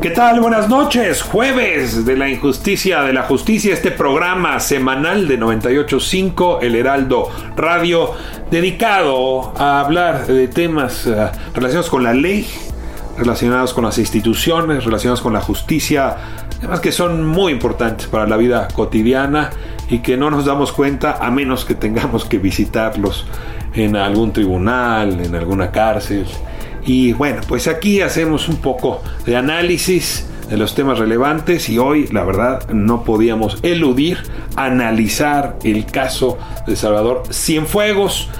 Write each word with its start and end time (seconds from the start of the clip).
¿Qué 0.00 0.10
tal? 0.10 0.38
Buenas 0.40 0.68
noches. 0.68 1.22
Jueves 1.22 2.04
de 2.04 2.16
la 2.16 2.28
injusticia 2.28 3.02
de 3.02 3.12
la 3.12 3.24
justicia, 3.24 3.74
este 3.74 3.90
programa 3.90 4.60
semanal 4.60 5.26
de 5.26 5.36
985 5.36 6.60
El 6.62 6.76
Heraldo 6.76 7.28
Radio, 7.56 8.12
dedicado 8.48 9.52
a 9.58 9.80
hablar 9.80 10.28
de 10.28 10.46
temas 10.46 11.04
uh, 11.06 11.30
relacionados 11.52 11.90
con 11.90 12.04
la 12.04 12.14
ley, 12.14 12.46
relacionados 13.18 13.74
con 13.74 13.86
las 13.86 13.98
instituciones, 13.98 14.84
relacionados 14.84 15.20
con 15.20 15.32
la 15.32 15.40
justicia, 15.40 16.16
temas 16.60 16.78
que 16.78 16.92
son 16.92 17.26
muy 17.26 17.50
importantes 17.50 18.06
para 18.06 18.28
la 18.28 18.36
vida 18.36 18.68
cotidiana 18.72 19.50
y 19.90 19.98
que 19.98 20.16
no 20.16 20.30
nos 20.30 20.44
damos 20.44 20.70
cuenta 20.70 21.18
a 21.20 21.28
menos 21.32 21.64
que 21.64 21.74
tengamos 21.74 22.24
que 22.24 22.38
visitarlos 22.38 23.26
en 23.74 23.96
algún 23.96 24.32
tribunal, 24.32 25.18
en 25.20 25.34
alguna 25.34 25.72
cárcel 25.72 26.24
y 26.88 27.12
bueno, 27.12 27.42
pues 27.46 27.68
aquí 27.68 28.00
hacemos 28.00 28.48
un 28.48 28.56
poco 28.56 29.02
de 29.26 29.36
análisis 29.36 30.26
de 30.48 30.56
los 30.56 30.74
temas 30.74 30.98
relevantes 30.98 31.68
y 31.68 31.76
hoy 31.76 32.08
la 32.12 32.24
verdad 32.24 32.66
no 32.70 33.04
podíamos 33.04 33.58
eludir 33.62 34.16
analizar 34.56 35.58
el 35.64 35.84
caso 35.84 36.38
de 36.66 36.76
Salvador 36.76 37.24
Cienfuegos 37.30 38.30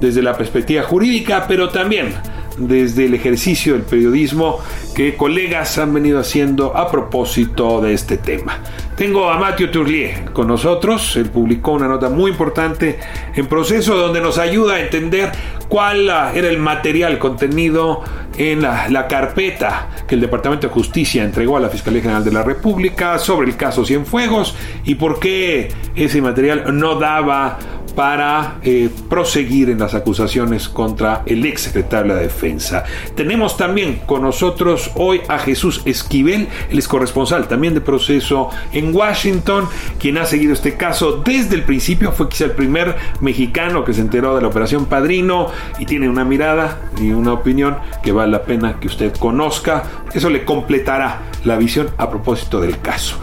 desde 0.00 0.22
la 0.22 0.36
perspectiva 0.36 0.84
jurídica, 0.84 1.46
pero 1.48 1.70
también 1.70 2.14
desde 2.56 3.06
el 3.06 3.14
ejercicio 3.14 3.74
del 3.74 3.82
periodismo 3.82 4.58
que 4.94 5.16
colegas 5.16 5.78
han 5.78 5.92
venido 5.92 6.18
haciendo 6.18 6.76
a 6.76 6.90
propósito 6.90 7.80
de 7.80 7.94
este 7.94 8.16
tema. 8.16 8.60
Tengo 8.96 9.28
a 9.28 9.38
Matthew 9.38 9.70
Turlier 9.70 10.32
con 10.32 10.48
nosotros. 10.48 11.16
Él 11.16 11.26
publicó 11.26 11.72
una 11.72 11.86
nota 11.86 12.08
muy 12.08 12.30
importante 12.30 12.98
en 13.34 13.46
proceso 13.46 13.94
donde 13.94 14.22
nos 14.22 14.38
ayuda 14.38 14.74
a 14.74 14.80
entender 14.80 15.32
cuál 15.68 16.08
era 16.08 16.48
el 16.48 16.58
material 16.58 17.18
contenido 17.18 18.02
en 18.38 18.62
la, 18.62 19.06
carpeta 19.08 19.88
que 20.06 20.14
el 20.14 20.20
Departamento 20.20 20.68
de 20.68 20.72
Justicia 20.72 21.24
entregó 21.24 21.56
a 21.56 21.60
la 21.60 21.68
Fiscalía 21.68 22.02
General 22.02 22.24
de 22.24 22.32
la 22.32 22.42
República 22.42 23.18
sobre 23.18 23.48
el 23.50 23.56
caso 23.56 23.84
Cienfuegos 23.84 24.54
y 24.84 24.94
por 24.94 25.20
qué 25.20 25.68
ese 25.94 26.20
material 26.20 26.78
no 26.78 26.96
daba 26.96 27.58
para 27.96 28.58
eh, 28.62 28.90
proseguir 29.08 29.70
en 29.70 29.78
las 29.78 29.94
acusaciones 29.94 30.68
contra 30.68 31.22
el 31.24 31.44
ex 31.46 31.62
secretario 31.62 32.12
de 32.12 32.20
la 32.20 32.26
Defensa. 32.26 32.84
Tenemos 33.16 33.56
también 33.56 34.00
con 34.04 34.22
nosotros 34.22 34.90
hoy 34.94 35.22
a 35.28 35.38
Jesús 35.38 35.80
Esquivel, 35.86 36.46
el 36.70 36.78
es 36.78 36.86
corresponsal 36.86 37.48
también 37.48 37.72
de 37.72 37.80
proceso 37.80 38.50
en 38.72 38.94
Washington, 38.94 39.66
quien 39.98 40.18
ha 40.18 40.26
seguido 40.26 40.52
este 40.52 40.76
caso 40.76 41.22
desde 41.24 41.54
el 41.54 41.62
principio, 41.62 42.12
fue 42.12 42.28
quizá 42.28 42.44
el 42.44 42.50
primer 42.52 42.94
mexicano 43.20 43.82
que 43.82 43.94
se 43.94 44.02
enteró 44.02 44.36
de 44.36 44.42
la 44.42 44.48
operación 44.48 44.84
Padrino 44.84 45.48
y 45.78 45.86
tiene 45.86 46.08
una 46.08 46.24
mirada 46.24 46.90
y 47.00 47.12
una 47.12 47.32
opinión 47.32 47.78
que 48.02 48.12
vale 48.12 48.30
la 48.30 48.42
pena 48.42 48.78
que 48.78 48.88
usted 48.88 49.14
conozca. 49.16 49.84
Eso 50.12 50.28
le 50.28 50.44
completará 50.44 51.22
la 51.44 51.56
visión 51.56 51.88
a 51.96 52.10
propósito 52.10 52.60
del 52.60 52.78
caso. 52.80 53.16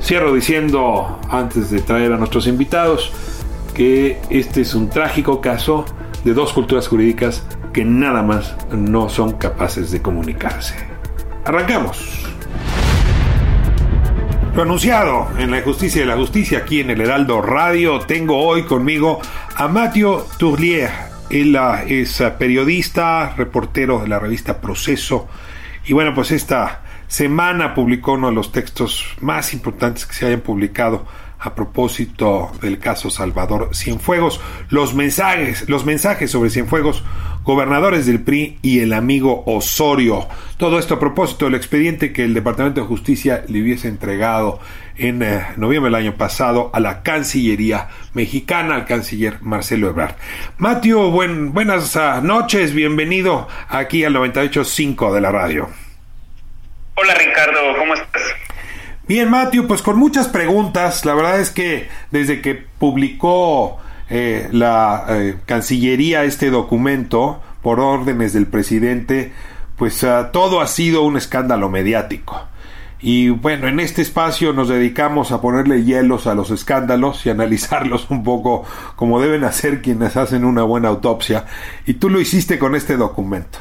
Cierro 0.00 0.34
diciendo, 0.34 1.18
antes 1.30 1.70
de 1.70 1.80
traer 1.80 2.12
a 2.12 2.18
nuestros 2.18 2.46
invitados, 2.46 3.10
que 3.74 4.18
este 4.30 4.62
es 4.62 4.74
un 4.74 4.88
trágico 4.88 5.40
caso 5.40 5.84
de 6.24 6.32
dos 6.32 6.52
culturas 6.52 6.88
jurídicas 6.88 7.44
que 7.72 7.84
nada 7.84 8.22
más 8.22 8.56
no 8.70 9.08
son 9.08 9.32
capaces 9.32 9.90
de 9.90 10.00
comunicarse. 10.00 10.74
Arrancamos. 11.44 12.24
Lo 14.54 14.62
anunciado 14.62 15.28
en 15.36 15.50
la 15.50 15.60
justicia 15.62 16.02
de 16.02 16.06
la 16.06 16.16
justicia 16.16 16.58
aquí 16.58 16.80
en 16.80 16.90
el 16.90 17.00
Heraldo 17.00 17.42
Radio, 17.42 17.98
tengo 17.98 18.38
hoy 18.38 18.62
conmigo 18.62 19.20
a 19.56 19.66
Mathieu 19.66 20.22
Tourlier. 20.38 20.90
Él 21.28 21.58
es 21.88 22.22
periodista, 22.38 23.34
reportero 23.36 23.98
de 23.98 24.06
la 24.06 24.20
revista 24.20 24.60
Proceso. 24.60 25.26
Y 25.86 25.92
bueno, 25.92 26.14
pues 26.14 26.30
esta 26.30 26.82
semana 27.08 27.74
publicó 27.74 28.12
uno 28.12 28.28
de 28.28 28.34
los 28.34 28.52
textos 28.52 29.04
más 29.20 29.52
importantes 29.52 30.06
que 30.06 30.14
se 30.14 30.26
hayan 30.26 30.40
publicado 30.40 31.04
a 31.38 31.54
propósito 31.54 32.50
del 32.60 32.78
caso 32.78 33.10
Salvador 33.10 33.70
Cienfuegos, 33.74 34.40
los 34.70 34.94
mensajes, 34.94 35.68
los 35.68 35.84
mensajes 35.84 36.30
sobre 36.30 36.50
Cienfuegos, 36.50 37.04
gobernadores 37.44 38.06
del 38.06 38.22
PRI 38.22 38.58
y 38.62 38.80
el 38.80 38.92
amigo 38.92 39.44
Osorio. 39.46 40.26
Todo 40.56 40.78
esto 40.78 40.94
a 40.94 40.98
propósito 40.98 41.44
del 41.44 41.54
expediente 41.54 42.12
que 42.12 42.24
el 42.24 42.34
Departamento 42.34 42.80
de 42.80 42.86
Justicia 42.86 43.44
le 43.48 43.62
hubiese 43.62 43.88
entregado 43.88 44.60
en 44.96 45.22
eh, 45.22 45.46
noviembre 45.56 45.90
del 45.90 46.00
año 46.00 46.16
pasado 46.16 46.70
a 46.72 46.80
la 46.80 47.02
Cancillería 47.02 47.88
mexicana, 48.14 48.74
al 48.76 48.86
canciller 48.86 49.38
Marcelo 49.42 49.88
Ebrard. 49.88 50.14
Mateo, 50.58 51.10
buenas 51.10 51.96
ah, 51.96 52.20
noches, 52.22 52.72
bienvenido 52.72 53.48
aquí 53.68 54.04
al 54.04 54.14
98.5 54.14 55.12
de 55.12 55.20
la 55.20 55.30
radio. 55.30 55.68
Hola 56.96 57.14
Ricardo, 57.14 57.60
¿cómo 57.76 57.94
estás? 57.94 58.22
Bien, 59.06 59.28
Matthew, 59.28 59.66
pues 59.66 59.82
con 59.82 59.98
muchas 59.98 60.28
preguntas. 60.28 61.04
La 61.04 61.14
verdad 61.14 61.38
es 61.38 61.50
que 61.50 61.88
desde 62.10 62.40
que 62.40 62.54
publicó 62.54 63.76
eh, 64.08 64.48
la 64.50 65.04
eh, 65.08 65.36
Cancillería 65.44 66.24
este 66.24 66.48
documento 66.48 67.42
por 67.60 67.80
órdenes 67.80 68.32
del 68.32 68.46
presidente, 68.46 69.32
pues 69.76 70.02
uh, 70.04 70.30
todo 70.32 70.62
ha 70.62 70.66
sido 70.66 71.02
un 71.02 71.18
escándalo 71.18 71.68
mediático. 71.68 72.46
Y 72.98 73.28
bueno, 73.28 73.68
en 73.68 73.78
este 73.78 74.00
espacio 74.00 74.54
nos 74.54 74.68
dedicamos 74.68 75.32
a 75.32 75.42
ponerle 75.42 75.84
hielos 75.84 76.26
a 76.26 76.34
los 76.34 76.50
escándalos 76.50 77.26
y 77.26 77.30
analizarlos 77.30 78.06
un 78.08 78.24
poco 78.24 78.64
como 78.96 79.20
deben 79.20 79.44
hacer 79.44 79.82
quienes 79.82 80.16
hacen 80.16 80.46
una 80.46 80.62
buena 80.62 80.88
autopsia. 80.88 81.44
Y 81.84 81.94
tú 81.94 82.08
lo 82.08 82.20
hiciste 82.20 82.58
con 82.58 82.74
este 82.74 82.96
documento. 82.96 83.58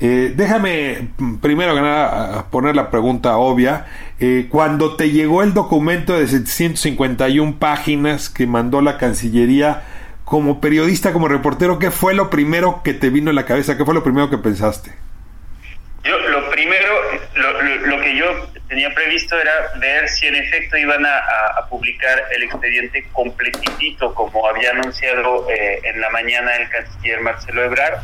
Eh, 0.00 0.32
déjame 0.36 1.08
primero 1.42 1.74
que 1.74 1.80
nada 1.80 2.46
poner 2.50 2.76
la 2.76 2.90
pregunta 2.90 3.36
obvia. 3.36 3.86
Eh, 4.20 4.46
cuando 4.48 4.96
te 4.96 5.10
llegó 5.10 5.42
el 5.42 5.54
documento 5.54 6.18
de 6.18 6.26
751 6.26 7.58
páginas 7.58 8.28
que 8.28 8.46
mandó 8.46 8.80
la 8.80 8.96
Cancillería, 8.98 9.82
como 10.24 10.60
periodista, 10.60 11.12
como 11.12 11.26
reportero, 11.26 11.78
¿qué 11.78 11.90
fue 11.90 12.14
lo 12.14 12.30
primero 12.30 12.82
que 12.84 12.94
te 12.94 13.10
vino 13.10 13.30
en 13.30 13.36
la 13.36 13.44
cabeza? 13.44 13.76
¿Qué 13.76 13.84
fue 13.84 13.94
lo 13.94 14.04
primero 14.04 14.28
que 14.28 14.38
pensaste? 14.38 14.92
Yo, 16.04 16.16
lo 16.18 16.48
primero, 16.50 16.92
lo, 17.86 18.00
que 18.00 18.16
yo 18.16 18.26
tenía 18.68 18.94
previsto 18.94 19.38
era 19.38 19.52
ver 19.80 20.08
si 20.08 20.26
en 20.26 20.36
efecto 20.36 20.76
iban 20.76 21.04
a, 21.04 21.66
publicar 21.68 22.22
el 22.34 22.44
expediente 22.44 23.06
completito, 23.12 24.14
como 24.14 24.46
había 24.48 24.70
anunciado 24.70 25.48
eh, 25.50 25.80
en 25.84 26.00
la 26.00 26.08
mañana 26.10 26.54
el 26.56 26.68
canciller 26.70 27.20
Marcelo 27.20 27.64
Ebrard 27.64 27.98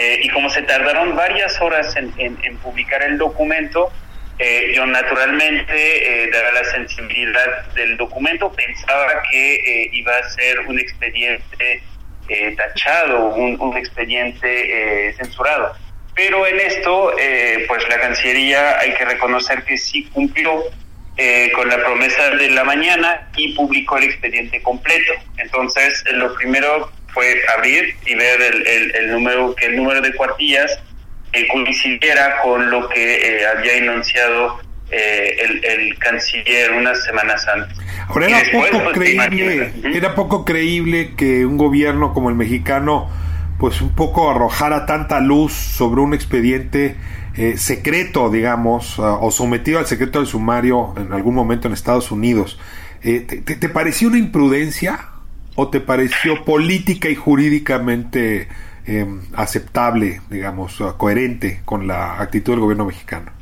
eh, 0.00 0.20
y 0.22 0.28
como 0.28 0.48
se 0.48 0.62
tardaron 0.62 1.16
varias 1.16 1.60
horas 1.60 1.96
en, 1.96 2.56
publicar 2.58 3.02
el 3.02 3.18
documento, 3.18 3.90
eh, 4.38 4.72
yo 4.72 4.86
naturalmente, 4.86 5.72
eh, 5.74 6.30
dada 6.30 6.52
la 6.52 6.64
sensibilidad 6.66 7.66
del 7.74 7.96
documento, 7.96 8.52
pensaba 8.52 9.24
que 9.28 9.90
iba 9.92 10.16
a 10.16 10.30
ser 10.30 10.60
un 10.60 10.78
expediente 10.78 11.82
tachado, 12.56 13.34
un, 13.34 13.76
expediente 13.76 15.14
censurado. 15.14 15.74
Pero 16.14 16.46
en 16.46 16.60
esto, 16.60 17.12
pues 17.66 17.88
la 17.88 18.00
Cancillería 18.00 18.78
hay 18.78 18.94
que 18.94 19.04
reconocer 19.04 19.64
que 19.64 19.76
sí 19.76 20.04
cumplió 20.12 20.62
con 21.54 21.68
la 21.68 21.78
promesa 21.78 22.30
de 22.36 22.50
la 22.50 22.62
mañana 22.62 23.28
y 23.36 23.52
publicó 23.54 23.98
el 23.98 24.04
expediente 24.04 24.62
completo. 24.62 25.14
Entonces, 25.38 26.04
lo 26.12 26.32
primero 26.34 26.92
fue 27.18 27.34
abrir 27.56 27.96
y 28.06 28.14
ver 28.14 28.40
el, 28.40 28.94
el, 28.94 29.10
número 29.10 29.52
que 29.56 29.66
el 29.66 29.76
número 29.76 30.00
de 30.00 30.14
cuartillas 30.14 30.78
coincidiera 31.50 32.40
con 32.42 32.70
lo 32.70 32.88
que 32.88 33.44
había 33.44 33.74
enunciado 33.74 34.60
el, 34.90 35.64
el, 35.64 35.98
canciller 35.98 36.72
unas 36.72 37.02
semanas 37.04 37.44
antes. 37.48 37.76
Ahora 38.06 38.28
era 38.28 38.40
poco 38.52 38.84
pues, 38.84 38.94
creíble, 38.94 39.72
era 39.92 40.14
poco 40.14 40.44
creíble 40.44 41.14
que 41.16 41.44
un 41.44 41.56
gobierno 41.58 42.14
como 42.14 42.30
el 42.30 42.36
mexicano 42.36 43.10
pues 43.58 43.80
un 43.80 43.94
poco 43.94 44.30
arrojara 44.30 44.86
tanta 44.86 45.20
luz 45.20 45.52
sobre 45.52 46.00
un 46.00 46.14
expediente 46.14 46.96
eh, 47.36 47.56
secreto, 47.56 48.30
digamos, 48.30 48.98
ah, 48.98 49.18
o 49.20 49.30
sometido 49.30 49.78
al 49.78 49.86
secreto 49.86 50.20
del 50.20 50.28
sumario 50.28 50.94
en 50.96 51.12
algún 51.12 51.34
momento 51.34 51.66
en 51.66 51.74
Estados 51.74 52.10
Unidos. 52.10 52.58
Eh, 53.02 53.20
te, 53.20 53.68
pareció 53.68 54.08
una 54.08 54.18
imprudencia 54.18 55.07
o 55.60 55.68
te 55.70 55.80
pareció 55.80 56.44
política 56.44 57.08
y 57.08 57.16
jurídicamente 57.16 58.46
em, 58.86 59.22
aceptable, 59.34 60.20
digamos, 60.30 60.78
coherente 60.96 61.62
con 61.64 61.88
la 61.88 62.20
actitud 62.20 62.52
del 62.52 62.60
gobierno 62.60 62.84
mexicano? 62.84 63.32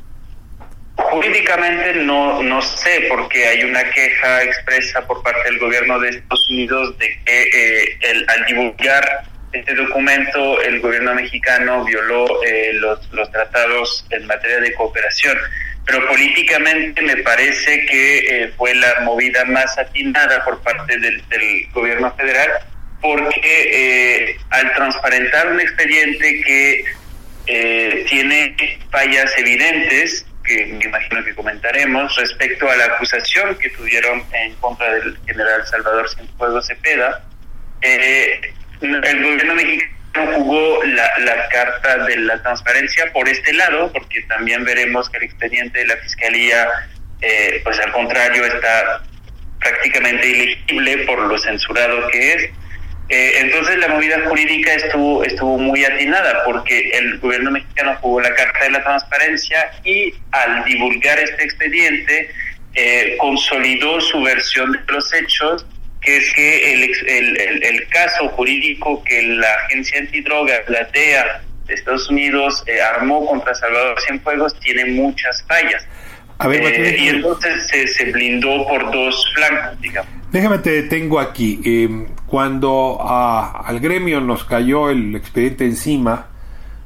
Jurídicamente 0.95 1.93
no, 2.05 2.41
no 2.41 2.59
sé, 2.59 3.05
porque 3.07 3.45
hay 3.45 3.63
una 3.63 3.83
queja 3.91 4.41
expresa 4.41 5.05
por 5.05 5.21
parte 5.21 5.43
del 5.43 5.59
gobierno 5.59 5.99
de 5.99 6.09
Estados 6.09 6.49
Unidos 6.49 6.97
de 6.97 7.07
que 7.23 7.43
eh, 7.43 7.99
el, 8.01 8.25
al 8.27 8.45
divulgar 8.47 9.23
este 9.51 9.75
documento 9.75 10.59
el 10.63 10.79
gobierno 10.81 11.13
mexicano 11.13 11.85
violó 11.85 12.25
eh, 12.43 12.73
los, 12.73 13.13
los 13.13 13.31
tratados 13.31 14.07
en 14.09 14.25
materia 14.25 14.59
de 14.59 14.73
cooperación 14.73 15.37
pero 15.87 16.05
políticamente 16.07 17.01
me 17.01 17.17
parece 17.17 17.85
que 17.85 18.17
eh, 18.19 18.53
fue 18.57 18.75
la 18.75 18.99
movida 19.01 19.43
más 19.45 19.77
atinada 19.77 20.43
por 20.43 20.61
parte 20.61 20.99
del, 20.99 21.23
gobierno 21.71 22.13
federal, 22.15 22.51
porque 23.01 23.39
eh, 23.45 24.37
al 24.49 24.73
transparentar 24.75 25.51
un 25.51 25.59
expediente 25.59 26.41
que 26.41 26.85
tiene 28.09 28.55
fallas 28.91 29.33
evidentes, 29.37 30.25
que 30.43 30.65
me 30.65 30.85
imagino 30.85 31.23
que 31.23 31.33
comentaremos, 31.33 32.15
respecto 32.17 32.69
a 32.69 32.75
la 32.75 32.85
acusación 32.85 33.55
que 33.55 33.69
tuvieron 33.69 34.23
en 34.33 34.53
contra 34.55 34.91
del 34.93 35.17
general 35.25 35.65
Salvador 35.65 36.09
Cienfuegos 36.09 36.67
Cepeda, 36.67 37.23
eh, 37.81 38.41
el 38.81 39.23
gobierno 39.23 39.55
mexicano 39.55 39.96
jugó 40.33 40.83
la, 40.83 41.47
carta 41.49 42.05
de 42.05 42.17
la 42.17 42.41
transparencia 42.41 43.11
por 43.13 43.27
este 43.27 43.53
lado, 43.53 43.91
porque 43.91 44.21
también 44.23 44.63
veremos 44.63 45.09
que 45.09 45.17
el 45.17 45.23
expediente 45.23 45.79
de 45.79 45.87
la 45.87 45.97
Fiscalía, 45.97 46.67
eh, 47.21 47.61
pues 47.63 47.79
al 47.79 47.91
contrario, 47.91 48.45
está 48.45 49.03
prácticamente 49.59 50.27
ilegible 50.27 50.97
por 51.05 51.19
lo 51.19 51.37
censurado 51.37 52.07
que 52.09 52.33
es. 52.33 52.43
Eh, 53.09 53.39
entonces 53.39 53.77
la 53.77 53.87
movida 53.87 54.19
jurídica 54.27 54.73
estuvo, 54.73 55.23
estuvo 55.23 55.57
muy 55.57 55.85
atinada 55.85 56.43
porque 56.43 56.89
el 56.89 57.19
gobierno 57.19 57.51
mexicano 57.51 57.95
jugó 58.01 58.19
la 58.19 58.35
carta 58.35 58.65
de 58.65 58.71
la 58.71 58.83
transparencia 58.83 59.71
y 59.85 60.13
al 60.31 60.65
divulgar 60.65 61.17
este 61.17 61.45
expediente 61.45 62.29
eh, 62.73 63.15
consolidó 63.17 64.01
su 64.01 64.21
versión 64.21 64.73
de 64.73 64.79
los 64.89 65.13
hechos 65.13 65.65
que 66.07 66.15
es 66.15 66.33
que 66.33 66.73
el, 66.73 67.63
el, 67.63 67.87
caso 67.89 68.29
jurídico 68.29 69.03
que 69.03 69.21
la 69.23 69.53
agencia 69.65 69.99
antidroga, 69.99 70.53
la 70.69 70.85
DEA 70.85 71.41
de 71.65 71.73
Estados 71.73 72.09
Unidos, 72.09 72.63
eh, 72.65 72.81
armó 72.81 73.25
contra 73.25 73.53
Salvador 73.53 73.99
Cienfuegos 73.99 74.57
tiene 74.61 74.85
muchas 74.85 75.43
fallas. 75.45 75.85
Eh, 76.49 76.97
y 76.97 77.09
entonces 77.09 77.67
se, 77.93 78.11
blindó 78.13 78.65
por 78.69 78.89
dos 78.89 79.21
flancos, 79.35 79.81
digamos. 79.81 80.09
Déjame 80.31 80.59
te 80.59 80.81
detengo 80.83 81.19
aquí. 81.19 81.59
Em, 81.65 82.07
cuando 82.25 82.99
al 83.01 83.77
gremio 83.81 84.21
nos 84.21 84.45
cayó 84.45 84.89
el 84.89 85.13
expediente 85.13 85.65
encima, 85.65 86.27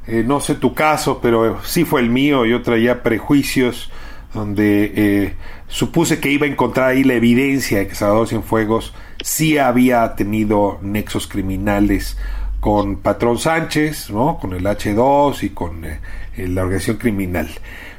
eh, 0.07 0.24
no 0.25 0.39
sé 0.39 0.56
tu 0.56 0.74
caso, 0.74 1.19
pero 1.21 1.63
sí 1.63 1.85
fue 1.85 2.01
el 2.01 2.09
mío, 2.09 2.47
yo 2.47 2.63
traía 2.63 3.03
prejuicios 3.03 3.91
donde 4.33 5.35
supuse 5.67 6.19
que 6.19 6.29
iba 6.29 6.47
a 6.47 6.50
encontrar 6.50 6.89
ahí 6.89 7.03
la 7.03 7.13
evidencia 7.13 7.79
de 7.79 7.88
que 7.88 7.94
Salvador 7.94 8.27
Cienfuegos 8.27 8.94
sí 9.23 9.57
había 9.57 10.15
tenido 10.15 10.79
nexos 10.81 11.27
criminales 11.27 12.18
con 12.59 12.97
Patrón 12.97 13.39
Sánchez, 13.39 14.09
¿no? 14.12 14.38
con 14.39 14.53
el 14.53 14.63
H2 14.63 15.44
y 15.44 15.50
con 15.50 15.83
eh, 15.85 16.00
la 16.38 16.62
organización 16.62 16.97
criminal. 16.97 17.50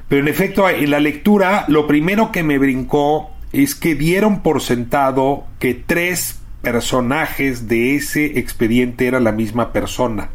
Pero 0.08 0.22
en 0.22 0.28
efecto, 0.28 0.68
en 0.68 0.90
la 0.90 1.00
lectura, 1.00 1.64
lo 1.68 1.86
primero 1.86 2.30
que 2.32 2.42
me 2.42 2.58
brincó 2.58 3.30
es 3.52 3.74
que 3.74 3.94
dieron 3.94 4.42
por 4.42 4.60
sentado 4.60 5.46
que 5.58 5.74
tres 5.74 6.40
personajes 6.62 7.66
de 7.68 7.96
ese 7.96 8.38
expediente 8.38 9.06
eran 9.06 9.24
la 9.24 9.32
misma 9.32 9.72
persona. 9.72 10.30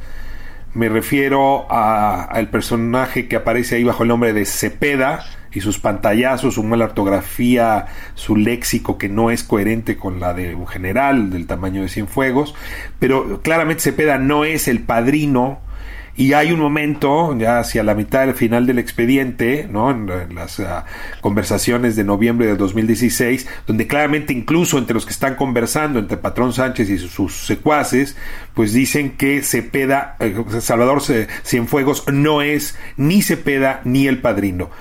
Me 0.73 0.89
refiero 0.89 1.71
al 1.71 2.49
personaje 2.49 3.27
que 3.27 3.37
aparece 3.37 3.75
ahí 3.75 3.83
bajo 3.83 4.03
el 4.03 4.09
nombre 4.09 4.33
de 4.33 4.45
Cepeda, 4.45 5.25
y 5.51 5.61
sus 5.61 5.79
pantallazos, 5.79 6.55
su 6.55 6.63
mala 6.63 6.85
ortografía, 6.85 7.87
su 8.15 8.35
léxico 8.35 8.97
que 8.97 9.09
no 9.09 9.31
es 9.31 9.43
coherente 9.43 9.97
con 9.97 10.19
la 10.19 10.33
de 10.33 10.55
un 10.55 10.67
general 10.67 11.29
del 11.29 11.47
tamaño 11.47 11.81
de 11.81 11.89
Cienfuegos, 11.89 12.55
pero 12.99 13.41
claramente 13.41 13.83
Cepeda 13.83 14.17
no 14.17 14.45
es 14.45 14.67
el 14.67 14.81
padrino 14.81 15.59
y 16.17 16.33
hay 16.33 16.51
un 16.51 16.59
momento, 16.59 17.37
ya 17.37 17.59
hacia 17.59 17.83
la 17.83 17.93
mitad 17.93 18.21
del 18.21 18.33
final 18.33 18.65
del 18.65 18.79
expediente, 18.79 19.67
¿no? 19.71 19.91
en, 19.91 20.33
las 20.33 20.59
ah, 20.59 20.83
conversaciones 21.21 21.95
de 21.95 22.03
noviembre 22.03 22.47
de 22.47 22.55
2016, 22.55 23.47
donde 23.67 23.85
claramente 23.85 24.33
incluso 24.33 24.79
entre 24.79 24.95
los 24.95 25.05
que 25.05 25.11
están 25.11 25.35
conversando, 25.35 25.99
entre 25.99 26.17
Patrón 26.17 26.53
Sánchez 26.53 26.89
y 26.89 26.97
sus, 26.97 27.45
secuaces, 27.45 28.17
pues 28.55 28.73
dicen 28.73 29.11
que 29.11 29.43
Cepeda, 29.43 30.15
eh, 30.19 30.35
Salvador 30.59 31.03
Cienfuegos 31.43 32.03
no 32.11 32.41
es 32.41 32.75
ni 32.97 33.21
Cepeda 33.21 33.81
ni 33.83 34.07
el 34.07 34.19
padrino 34.19 34.71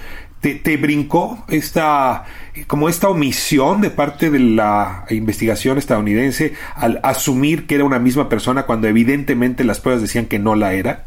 te, 0.41 0.77
brincó 0.77 1.45
esta 1.49 2.25
como 2.67 2.89
esta 2.89 3.09
omisión 3.09 3.81
de 3.81 3.91
parte 3.91 4.31
de 4.31 4.39
la 4.39 5.05
investigación 5.11 5.79
estadounidense 5.79 6.55
al 6.75 7.01
asumir 7.03 7.67
que 7.67 7.75
era 7.75 7.85
una 7.85 7.99
misma 7.99 8.29
persona 8.29 8.65
cuando 8.65 8.87
evidentemente 8.87 9.65
las 9.65 9.81
pruebas 9.81 10.03
decían 10.03 10.27
que 10.27 10.39
no 10.39 10.55
la 10.55 10.73
era? 10.75 11.05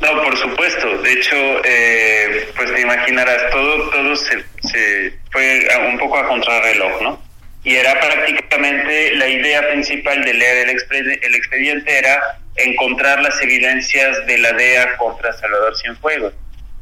No, 0.00 0.22
por 0.22 0.36
supuesto. 0.36 0.98
De 1.02 1.12
hecho, 1.12 1.36
eh, 1.64 2.48
pues 2.56 2.74
te 2.74 2.80
imaginarás, 2.80 3.50
todo, 3.52 3.90
todo 3.90 4.16
se, 4.16 4.44
se 4.62 5.14
fue 5.30 5.66
un 5.88 5.98
poco 5.98 6.18
a 6.18 6.26
contrarreloj, 6.26 7.02
¿no? 7.02 7.22
Y 7.64 7.76
era 7.76 7.98
prácticamente 8.00 9.14
la 9.14 9.28
idea 9.28 9.68
principal 9.68 10.24
de 10.24 10.34
leer 10.34 10.68
el, 10.68 11.18
el 11.22 11.34
expediente 11.36 11.96
era 11.96 12.20
encontrar 12.56 13.22
las 13.22 13.40
evidencias 13.40 14.26
de 14.26 14.38
la 14.38 14.52
DEA 14.52 14.96
contra 14.96 15.32
Salvador 15.32 15.76
Cienfuegos 15.76 16.34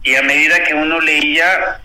y 0.02 0.14
a 0.14 0.22
medida 0.22 0.62
que 0.64 0.74
uno 0.74 1.00
leía, 1.00 1.80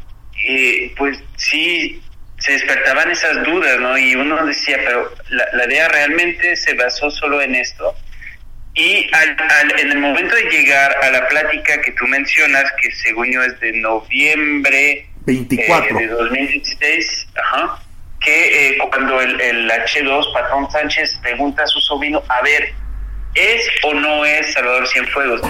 eh, 0.47 0.93
pues 0.97 1.19
sí, 1.37 2.01
se 2.37 2.53
despertaban 2.53 3.11
esas 3.11 3.43
dudas, 3.43 3.79
¿no? 3.79 3.97
Y 3.97 4.15
uno 4.15 4.45
decía, 4.45 4.77
pero 4.85 5.13
la, 5.29 5.45
la 5.53 5.67
DEA 5.67 5.87
realmente 5.89 6.55
se 6.55 6.73
basó 6.73 7.09
solo 7.09 7.41
en 7.41 7.55
esto. 7.55 7.95
Y 8.73 9.09
al, 9.13 9.79
en 9.79 9.91
el 9.91 9.99
momento 9.99 10.35
de 10.35 10.43
llegar 10.43 10.97
a 11.01 11.09
la 11.09 11.27
plática 11.27 11.81
que 11.81 11.91
tú 11.93 12.05
mencionas, 12.07 12.65
que 12.81 12.91
según 12.91 13.31
yo 13.31 13.41
es 13.41 13.57
de 13.61 13.71
noviembre 13.73 15.07
24. 15.25 15.97
Eh, 15.97 16.01
de 16.01 16.07
2016, 16.07 17.27
ajá, 17.35 17.79
que 18.19 18.69
eh, 18.69 18.77
cuando 18.89 19.21
el, 19.21 19.39
el 19.39 19.69
H2, 19.69 20.33
Patrón 20.33 20.69
Sánchez, 20.69 21.17
pregunta 21.21 21.63
a 21.63 21.67
su 21.67 21.79
sobrino, 21.79 22.21
a 22.27 22.41
ver, 22.41 22.73
¿es 23.33 23.67
o 23.83 23.93
no 23.93 24.25
es 24.25 24.53
Salvador 24.53 24.87
Cienfuegos? 24.87 25.41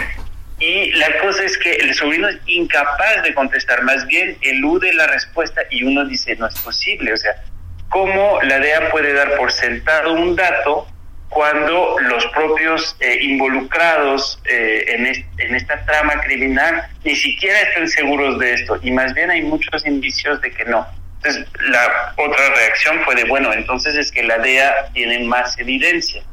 Y 0.59 0.91
la 0.91 1.19
cosa 1.19 1.43
es 1.43 1.57
que 1.57 1.73
el 1.73 1.93
sobrino 1.93 2.29
es 2.29 2.37
incapaz 2.45 3.23
de 3.23 3.33
contestar, 3.33 3.83
más 3.83 4.05
bien 4.07 4.37
elude 4.41 4.93
la 4.93 5.07
respuesta 5.07 5.61
y 5.69 5.83
uno 5.83 6.05
dice, 6.05 6.35
no 6.37 6.47
es 6.47 6.55
posible, 6.59 7.11
o 7.11 7.17
sea, 7.17 7.43
¿cómo 7.89 8.41
la 8.41 8.59
DEA 8.59 8.89
puede 8.89 9.13
dar 9.13 9.35
por 9.35 9.51
sentado 9.51 10.13
un 10.13 10.35
dato 10.35 10.87
cuando 11.27 11.97
los 11.99 12.25
propios 12.27 12.95
eh, 13.01 13.17
involucrados 13.21 14.41
eh, 14.45 14.85
en, 14.87 15.05
en, 15.39 15.55
esta 15.55 15.83
trama 15.85 16.21
criminal 16.21 16.87
ni 17.03 17.15
siquiera 17.17 17.59
están 17.59 17.89
seguros 17.89 18.39
de 18.39 18.53
esto? 18.53 18.79
Y 18.81 18.91
más 18.91 19.13
bien 19.13 19.31
hay 19.31 19.41
muchos 19.41 19.85
indicios 19.85 20.39
de 20.39 20.51
que 20.51 20.63
no. 20.63 20.87
Entonces, 21.17 21.47
la 21.69 22.13
otra 22.17 22.49
reacción 22.55 23.01
fue 23.03 23.15
de, 23.15 23.25
bueno, 23.25 23.51
entonces 23.51 23.95
es 23.95 24.11
que 24.11 24.23
la 24.23 24.37
DEA 24.37 24.89
tiene 24.93 25.19
más 25.25 25.57
evidencia. 25.57 26.23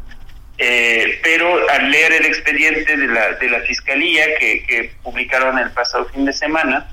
Eh, 0.64 1.18
pero 1.24 1.68
al 1.70 1.90
leer 1.90 2.12
el 2.12 2.24
expediente 2.24 2.96
de 2.96 3.08
la, 3.08 3.32
de 3.32 3.50
la 3.50 3.58
Fiscalía 3.62 4.36
que, 4.38 4.92
publicaron 5.02 5.58
el 5.58 5.72
pasado 5.72 6.04
fin 6.10 6.24
de 6.24 6.32
semana, 6.32 6.88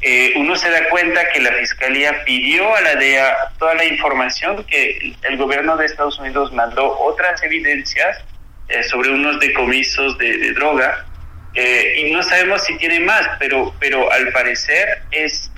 eh, 0.00 0.32
uno 0.36 0.56
se 0.56 0.70
da 0.70 0.88
cuenta 0.88 1.28
que 1.30 1.40
la 1.42 1.52
Fiscalía 1.52 2.24
pidió 2.24 2.74
a 2.74 2.80
la 2.80 2.94
DEA 2.94 3.36
toda 3.58 3.74
la 3.74 3.84
información 3.84 4.64
que 4.64 5.12
el 5.20 5.36
gobierno 5.36 5.76
de 5.76 5.84
Estados 5.84 6.18
Unidos 6.18 6.50
mandó 6.54 6.98
otras 6.98 7.42
evidencias 7.42 8.24
eh, 8.68 8.82
sobre 8.84 9.10
unos 9.10 9.38
decomisos 9.38 10.16
de, 10.16 10.54
droga 10.54 11.04
y 11.52 12.10
no 12.12 12.22
sabemos 12.22 12.64
si 12.64 12.78
tiene 12.78 13.00
más, 13.00 13.28
pero, 13.38 13.74
pero 13.78 14.10
al 14.10 14.32
parecer 14.32 15.02
es 15.10 15.50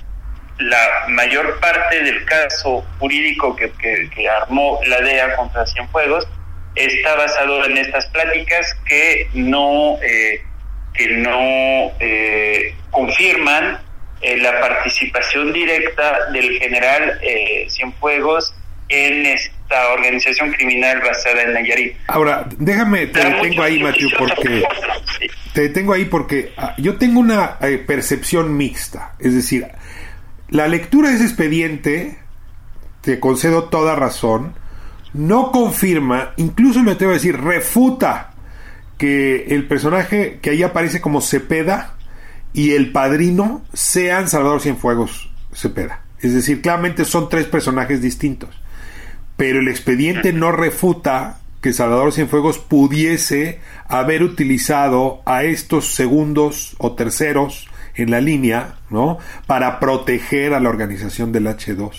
la 0.57 1.05
mayor 1.07 1.61
parte 1.61 2.03
del 2.03 2.25
caso 2.25 2.85
jurídico 2.99 3.55
que, 3.55 3.71
que, 3.71 4.09
que 4.09 4.27
armó 4.27 4.81
la 4.85 4.99
DEA 4.99 5.37
contra 5.37 5.65
Cienfuegos 5.65 6.27
está 6.75 7.15
basado 7.15 7.65
en 7.65 7.77
estas 7.77 8.05
pláticas 8.07 8.73
que 8.87 9.27
no, 9.33 9.97
eh, 10.01 10.41
que 10.93 11.07
no 11.17 11.91
eh, 11.99 12.75
confirman 12.91 13.79
eh, 14.21 14.37
la 14.37 14.59
participación 14.59 15.51
directa 15.51 16.31
del 16.31 16.57
general 16.57 17.19
eh, 17.21 17.67
Cienfuegos 17.69 18.53
en 18.87 19.25
esta 19.25 19.91
organización 19.91 20.51
criminal 20.51 21.01
basada 21.01 21.41
en 21.43 21.53
Nayarit. 21.53 21.97
Ahora, 22.07 22.47
déjame, 22.57 23.07
te 23.07 23.23
detengo 23.23 23.63
ahí, 23.63 23.79
Matthew, 23.79 24.09
porque 24.17 24.63
te 25.53 25.61
detengo 25.61 25.93
ahí 25.93 26.05
porque 26.05 26.53
ah, 26.57 26.73
yo 26.77 26.97
tengo 26.97 27.19
una 27.19 27.57
eh, 27.61 27.77
percepción 27.77 28.55
mixta. 28.55 29.15
Es 29.19 29.33
decir, 29.33 29.67
la 30.49 30.67
lectura 30.67 31.09
de 31.09 31.15
ese 31.15 31.25
expediente, 31.25 32.17
te 33.01 33.19
concedo 33.19 33.65
toda 33.65 33.95
razón, 33.95 34.55
no 35.13 35.51
confirma, 35.51 36.33
incluso 36.37 36.81
me 36.81 36.91
atrevo 36.91 37.11
a 37.11 37.15
decir, 37.15 37.39
refuta 37.39 38.33
que 38.97 39.47
el 39.49 39.67
personaje 39.67 40.39
que 40.41 40.51
ahí 40.51 40.63
aparece 40.63 41.01
como 41.01 41.21
Cepeda 41.21 41.95
y 42.53 42.71
el 42.71 42.91
padrino 42.91 43.63
sean 43.73 44.29
Salvador 44.29 44.61
Cienfuegos 44.61 45.29
Cepeda. 45.53 46.01
Es 46.19 46.33
decir, 46.33 46.61
claramente 46.61 47.05
son 47.05 47.29
tres 47.29 47.45
personajes 47.45 48.01
distintos. 48.01 48.49
Pero 49.35 49.59
el 49.59 49.67
expediente 49.67 50.31
no 50.31 50.51
refuta 50.51 51.39
que 51.61 51.73
Salvador 51.73 52.13
Cienfuegos 52.13 52.59
pudiese 52.59 53.59
haber 53.87 54.23
utilizado 54.23 55.21
a 55.25 55.43
estos 55.43 55.95
segundos 55.95 56.75
o 56.77 56.93
terceros 56.93 57.67
en 57.95 58.11
la 58.11 58.21
línea, 58.21 58.75
¿no? 58.89 59.17
Para 59.47 59.79
proteger 59.79 60.53
a 60.53 60.59
la 60.59 60.69
organización 60.69 61.31
del 61.31 61.47
H2. 61.47 61.91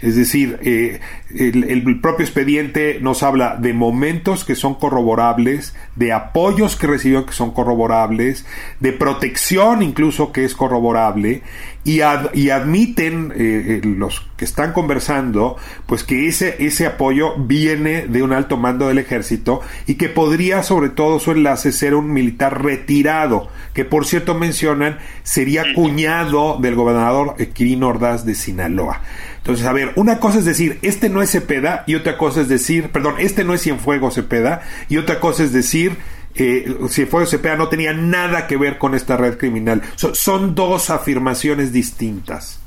Es 0.00 0.16
decir, 0.16 0.58
eh, 0.62 1.00
el, 1.34 2.00
propio 2.00 2.24
expediente 2.24 2.98
nos 3.00 3.22
habla 3.22 3.56
de 3.56 3.74
momentos 3.74 4.44
que 4.44 4.54
son 4.54 4.74
corroborables, 4.74 5.74
de 5.94 6.12
apoyos 6.12 6.76
que 6.76 6.86
recibió 6.86 7.26
que 7.26 7.32
son 7.32 7.50
corroborables, 7.50 8.46
de 8.80 8.92
protección 8.92 9.82
incluso 9.82 10.32
que 10.32 10.44
es 10.44 10.54
corroborable, 10.54 11.42
y, 11.84 12.00
y 12.34 12.50
admiten 12.50 13.32
eh, 13.34 13.36
eh, 13.38 13.80
los 13.82 14.26
que 14.36 14.44
están 14.44 14.72
conversando, 14.72 15.56
pues 15.86 16.04
que 16.04 16.28
ese, 16.28 16.56
ese 16.64 16.86
apoyo 16.86 17.34
viene 17.36 18.06
de 18.06 18.22
un 18.22 18.32
alto 18.32 18.56
mando 18.56 18.88
del 18.88 18.98
ejército 18.98 19.60
y 19.86 19.94
que 19.94 20.08
podría 20.08 20.62
sobre 20.62 20.90
todo 20.90 21.18
su 21.18 21.32
enlace 21.32 21.72
ser 21.72 21.94
un 21.94 22.12
militar 22.12 22.62
retirado, 22.62 23.48
que 23.74 23.84
por 23.84 24.06
cierto 24.06 24.34
mencionan 24.34 24.98
sería 25.22 25.74
cuñado 25.74 26.58
del 26.60 26.74
gobernador 26.74 27.36
Quirino 27.52 27.88
Ordaz 27.88 28.24
de 28.24 28.34
Sinaloa. 28.34 29.00
Entonces, 29.38 29.66
a 29.66 29.72
ver, 29.72 29.92
una 29.96 30.20
cosa 30.20 30.40
es 30.40 30.44
decir, 30.44 30.78
este 30.82 31.08
no 31.08 31.17
es 31.22 31.30
Cepeda, 31.30 31.84
y 31.86 31.94
otra 31.94 32.16
cosa 32.16 32.40
es 32.40 32.48
decir, 32.48 32.90
perdón, 32.90 33.16
este 33.18 33.44
no 33.44 33.54
es 33.54 33.62
Cienfuegos 33.62 34.14
Cepeda, 34.14 34.62
y 34.88 34.98
otra 34.98 35.20
cosa 35.20 35.42
es 35.42 35.52
decir, 35.52 35.96
eh, 36.34 36.66
Cienfuegos 36.88 37.30
Cepeda 37.30 37.56
no 37.56 37.68
tenía 37.68 37.92
nada 37.92 38.46
que 38.46 38.56
ver 38.56 38.78
con 38.78 38.94
esta 38.94 39.16
red 39.16 39.36
criminal. 39.36 39.82
son 39.96 40.54
dos 40.54 40.90
afirmaciones 40.90 41.72
distintas. 41.72 42.60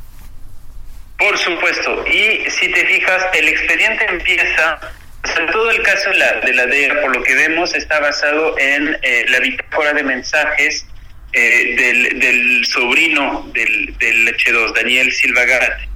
Por 1.18 1.38
supuesto, 1.38 2.04
y 2.08 2.50
si 2.50 2.72
te 2.72 2.84
fijas, 2.88 3.24
el 3.34 3.48
expediente 3.48 4.06
empieza, 4.10 4.80
o 5.24 5.52
todo 5.52 5.70
el 5.70 5.82
caso 5.84 6.10
de 6.10 6.18
la, 6.18 6.34
de 6.40 6.54
la 6.54 6.66
DEA, 6.66 7.00
por 7.00 7.16
lo 7.16 7.24
que 7.24 7.36
vemos, 7.36 7.76
está 7.76 8.00
basado 8.00 8.58
en 8.58 8.98
eh, 9.04 9.26
la 9.30 9.40
bitácora 9.40 9.94
de 9.94 10.02
mensajes 10.02 10.88
eh, 11.34 11.76
del, 12.16 12.66
sobrino 12.66 13.48
del, 13.54 13.96
del 14.00 14.36
H2, 14.36 14.74
Daniel 14.74 15.12
Silva 15.12 15.46
Gárate. 15.46 15.88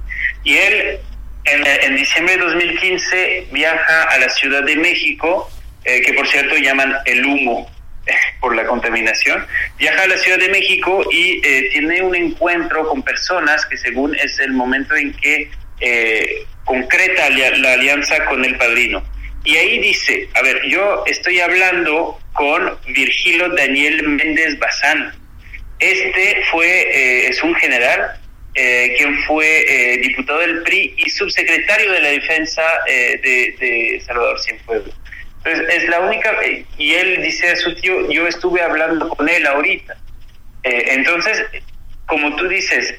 Y 0.44 0.54
él 0.58 1.00
en, 1.46 1.96
diciembre 1.96 2.36
de 2.36 2.42
2015 2.42 3.46
viaja 3.52 4.02
a 4.02 4.18
la 4.18 4.28
Ciudad 4.30 4.62
de 4.62 4.76
México, 4.76 5.50
eh, 5.84 6.00
que 6.02 6.12
por 6.14 6.26
cierto 6.26 6.56
llaman 6.56 6.94
el 7.04 7.24
humo 7.24 7.70
por 8.40 8.54
la 8.54 8.66
contaminación, 8.66 9.46
viaja 9.78 10.02
a 10.02 10.06
la 10.06 10.16
Ciudad 10.16 10.38
de 10.38 10.48
México 10.48 11.04
y 11.10 11.40
eh, 11.44 11.68
tiene 11.72 12.02
un 12.02 12.14
encuentro 12.14 12.88
con 12.88 13.02
personas 13.02 13.64
que 13.66 13.76
según 13.76 14.14
es 14.16 14.38
el 14.40 14.52
momento 14.52 14.96
en 14.96 15.12
que 15.14 15.50
eh, 15.80 16.44
concreta 16.64 17.30
la 17.30 17.72
alianza 17.72 18.24
con 18.26 18.44
el 18.44 18.56
padrino. 18.56 19.04
Y 19.44 19.56
ahí 19.56 19.78
dice, 19.78 20.28
a 20.34 20.42
ver, 20.42 20.60
yo 20.68 21.04
estoy 21.06 21.38
hablando 21.38 22.18
con 22.32 22.76
Virgilio 22.88 23.48
Daniel 23.50 24.02
Méndez 24.08 24.58
Bazán. 24.58 25.12
Este 25.78 26.42
fue, 26.50 27.28
es 27.28 27.40
un 27.44 27.54
general 27.54 28.18
eh, 28.58 28.94
quien 28.96 29.22
fue 29.24 29.64
eh, 29.68 29.98
diputado 29.98 30.38
del 30.38 30.62
PRI 30.62 30.94
y 30.96 31.10
subsecretario 31.10 31.92
de 31.92 32.00
la 32.00 32.08
Defensa 32.08 32.62
eh, 32.86 33.20
de, 33.60 34.00
Salvador 34.00 34.40
Cienfuegos. 34.40 34.98
Entonces, 35.44 35.74
es 35.74 35.88
la 35.90 36.00
única, 36.00 36.34
y 36.78 36.94
él 36.94 37.22
dice 37.22 37.50
a 37.50 37.56
su 37.56 37.74
tío, 37.74 38.10
yo 38.10 38.26
estuve 38.26 38.62
hablando 38.62 39.10
con 39.10 39.28
él 39.28 39.46
ahorita. 39.46 39.94
entonces, 40.62 41.44
como 42.06 42.34
tú 42.36 42.48
dices, 42.48 42.94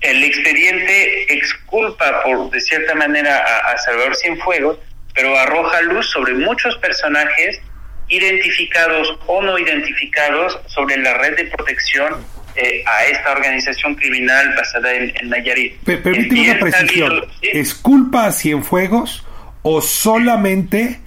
el 0.00 0.24
expediente 0.24 1.32
exculpa 1.34 2.22
por, 2.24 2.50
de 2.50 2.60
cierta 2.62 2.94
manera, 2.94 3.36
a, 3.36 3.72
a 3.72 3.78
Salvador 3.78 4.16
Cienfuegos, 4.16 4.78
pero 5.14 5.38
arroja 5.38 5.82
luz 5.82 6.10
sobre 6.10 6.32
muchos 6.32 6.74
personajes 6.78 7.60
identificados 8.08 9.18
o 9.26 9.42
no 9.42 9.58
identificados 9.58 10.58
sobre 10.68 10.96
la 10.96 11.12
red 11.18 11.36
de 11.36 11.44
protección 11.44 12.24
eh, 12.56 12.84
a 12.86 13.04
esta 13.06 13.32
organización 13.32 13.94
criminal 13.94 14.54
basada 14.56 14.92
en, 14.92 15.12
Nayarit. 15.28 15.76
permíteme 15.84 16.50
una 16.50 16.60
precisión. 16.60 17.24
¿Es 17.40 17.74
culpa 17.74 18.26
a 18.26 18.32
Cienfuegos 18.32 19.24
o 19.62 19.80
solamente, 19.80 21.00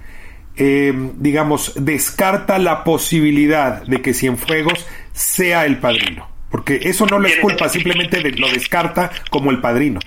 eh, 0.56 0.92
digamos, 1.14 1.72
descarta 1.76 2.58
la 2.58 2.84
posibilidad 2.84 3.82
de 3.82 4.02
que 4.02 4.14
Cienfuegos 4.14 4.86
sea 5.12 5.66
el 5.66 5.78
padrino? 5.78 6.28
Porque 6.50 6.80
eso 6.82 7.06
no 7.06 7.18
lo 7.18 7.28
es 7.28 7.36
culpa, 7.36 7.68
simplemente 7.68 8.20
lo 8.32 8.48
descarta 8.48 9.10
como 9.30 9.50
el 9.50 9.60
padrino. 9.60 10.00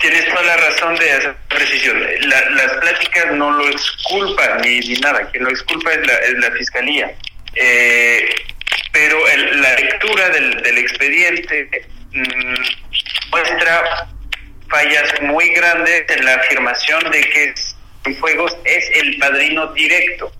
Tienes 0.00 0.28
toda 0.28 0.42
la 0.42 0.56
razón 0.56 0.94
de 0.96 1.12
hacer 1.12 1.36
precisión. 1.48 1.98
las 2.22 2.72
pláticas 2.80 3.32
no 3.34 3.50
lo 3.50 3.68
exculpan 3.68 4.60
ni, 4.62 4.80
ni 4.80 4.94
nada. 4.94 5.28
Quien 5.30 5.44
lo 5.44 5.50
exculpa 5.50 5.92
es 5.92 6.06
la, 6.06 6.14
es 6.14 6.38
la 6.38 6.50
fiscalía. 6.52 7.12
Eh, 7.54 8.28
pero 8.92 9.18
la 9.54 9.74
lectura 9.76 10.28
del, 10.30 10.78
expediente 10.78 11.86
mm, 12.12 12.54
muestra 13.30 14.08
fallas 14.68 15.22
muy 15.22 15.48
grandes 15.50 16.04
en 16.08 16.24
la 16.24 16.34
afirmación 16.34 17.10
de 17.10 17.20
que 17.20 17.54
Fuegos 18.18 18.56
es 18.64 18.90
el 18.94 19.18
padrino 19.18 19.66
directo. 19.74 20.32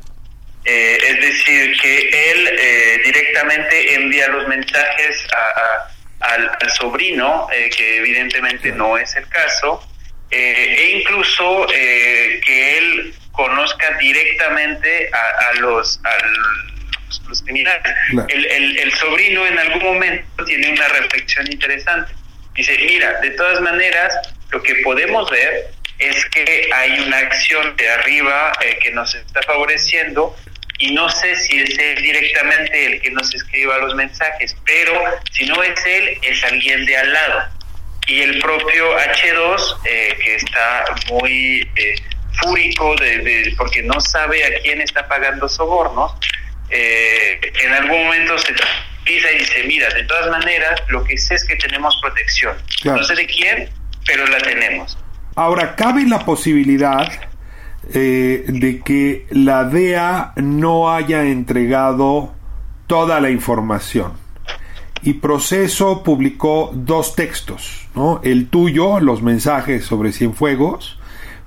Eh, 0.64 0.98
es 1.02 1.20
decir, 1.20 1.80
que 1.80 2.30
él 2.30 2.48
eh, 2.58 3.00
directamente 3.04 3.94
envía 3.94 4.28
los 4.28 4.46
mensajes 4.46 5.26
al, 6.20 6.70
sobrino, 6.70 7.48
eh, 7.52 7.70
que 7.70 7.98
evidentemente 7.98 8.72
no 8.72 8.98
es 8.98 9.14
el 9.16 9.26
caso, 9.28 9.86
e 10.30 11.00
incluso 11.00 11.66
que 11.66 12.78
él 12.78 13.14
conozca 13.32 13.96
directamente 13.98 15.10
a, 15.12 15.48
a 15.48 15.54
los 15.54 16.00
los 17.28 17.42
criminales. 17.42 17.82
El, 18.28 18.78
el, 18.78 18.92
sobrino 18.92 19.46
en 19.46 19.58
algún 19.58 19.82
momento 19.82 20.44
tiene 20.44 20.72
una 20.72 20.88
reflexión 20.88 21.50
interesante. 21.50 22.12
Dice, 22.54 22.76
mira, 22.78 23.20
de 23.20 23.30
todas 23.30 23.60
maneras, 23.60 24.12
lo 24.50 24.62
que 24.62 24.76
podemos 24.76 25.30
ver 25.30 25.70
es 25.98 26.24
que 26.26 26.68
hay 26.74 26.98
una 27.00 27.18
acción 27.18 27.76
de 27.76 27.88
arriba 27.88 28.52
eh, 28.60 28.78
que 28.82 28.90
nos 28.90 29.14
está 29.14 29.42
favoreciendo 29.42 30.34
y 30.78 30.92
no 30.94 31.08
sé 31.10 31.36
si 31.36 31.60
es 31.60 31.78
él 31.78 32.02
directamente 32.02 32.86
el 32.86 33.02
que 33.02 33.10
nos 33.10 33.32
escriba 33.34 33.76
los 33.78 33.94
mensajes, 33.94 34.56
pero 34.64 34.92
si 35.30 35.44
no 35.44 35.62
es 35.62 35.78
él, 35.84 36.18
es 36.22 36.42
alguien 36.42 36.86
de 36.86 36.96
al 36.96 37.12
lado. 37.12 37.42
Y 38.06 38.20
el 38.22 38.40
propio 38.40 38.98
H2, 38.98 39.78
eh, 39.84 40.18
que 40.24 40.34
está 40.36 40.84
muy 41.10 41.70
eh, 41.76 41.94
fúrico 42.42 42.96
de, 42.96 43.54
porque 43.58 43.82
no 43.82 44.00
sabe 44.00 44.42
a 44.42 44.62
quién 44.62 44.80
está 44.80 45.06
pagando 45.06 45.48
sobornos, 45.50 46.14
eh, 46.70 47.40
en 47.62 47.72
algún 47.72 48.04
momento 48.04 48.38
se 48.38 48.52
tranquiliza 48.52 49.32
y 49.32 49.38
dice, 49.38 49.64
mira, 49.66 49.88
de 49.90 50.04
todas 50.04 50.30
maneras, 50.30 50.80
lo 50.88 51.02
que 51.04 51.18
sé 51.18 51.34
es 51.34 51.44
que 51.44 51.56
tenemos 51.56 51.98
protección. 52.00 52.56
No 52.84 53.02
sé 53.02 53.14
de 53.14 53.26
quién, 53.26 53.68
pero 54.06 54.26
la 54.26 54.38
tenemos. 54.38 54.96
Ahora, 55.36 55.74
cabe 55.74 56.06
la 56.06 56.24
posibilidad 56.24 57.10
eh, 57.92 58.44
de 58.46 58.80
que 58.80 59.26
la 59.30 59.64
DEA 59.64 60.32
no 60.36 60.92
haya 60.92 61.24
entregado 61.24 62.34
toda 62.86 63.20
la 63.20 63.30
información. 63.30 64.12
Y 65.02 65.14
Proceso 65.14 66.02
publicó 66.02 66.70
dos 66.74 67.16
textos, 67.16 67.88
¿no? 67.94 68.20
El 68.22 68.48
tuyo, 68.48 69.00
los 69.00 69.22
mensajes 69.22 69.84
sobre 69.84 70.12
Cienfuegos, 70.12 70.98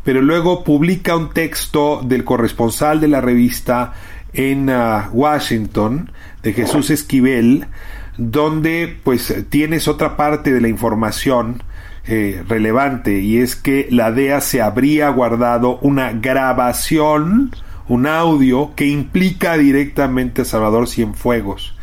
pero 0.04 0.22
luego 0.22 0.64
publica 0.64 1.16
un 1.16 1.32
texto 1.32 2.02
del 2.04 2.24
corresponsal 2.24 3.00
de 3.00 3.08
la 3.08 3.22
revista 3.22 3.94
en 4.34 4.70
ah, 4.70 5.10
Washington 5.12 6.12
de 6.42 6.54
Jesús 6.54 6.90
Esquivel, 6.90 7.68
donde 8.18 8.98
pues 9.04 9.34
tienes 9.50 9.88
otra 9.88 10.18
parte 10.18 10.52
de 10.52 10.62
la 10.62 10.68
información 10.68 11.64
eh, 12.06 12.44
relevante 12.48 13.20
y 13.20 13.38
es 13.38 13.56
que 13.56 13.88
la 13.90 14.12
DEA 14.12 14.42
se 14.42 14.62
habría 14.62 15.10
guardado 15.10 15.80
una 15.80 16.12
grabación 16.12 17.52
un 17.88 18.08
audio 18.08 18.74
que 18.76 18.88
implica 18.88 19.58
directamente 19.58 20.44
a 20.44 20.46
Salvador 20.46 20.88
Cienfuegos. 20.88 21.76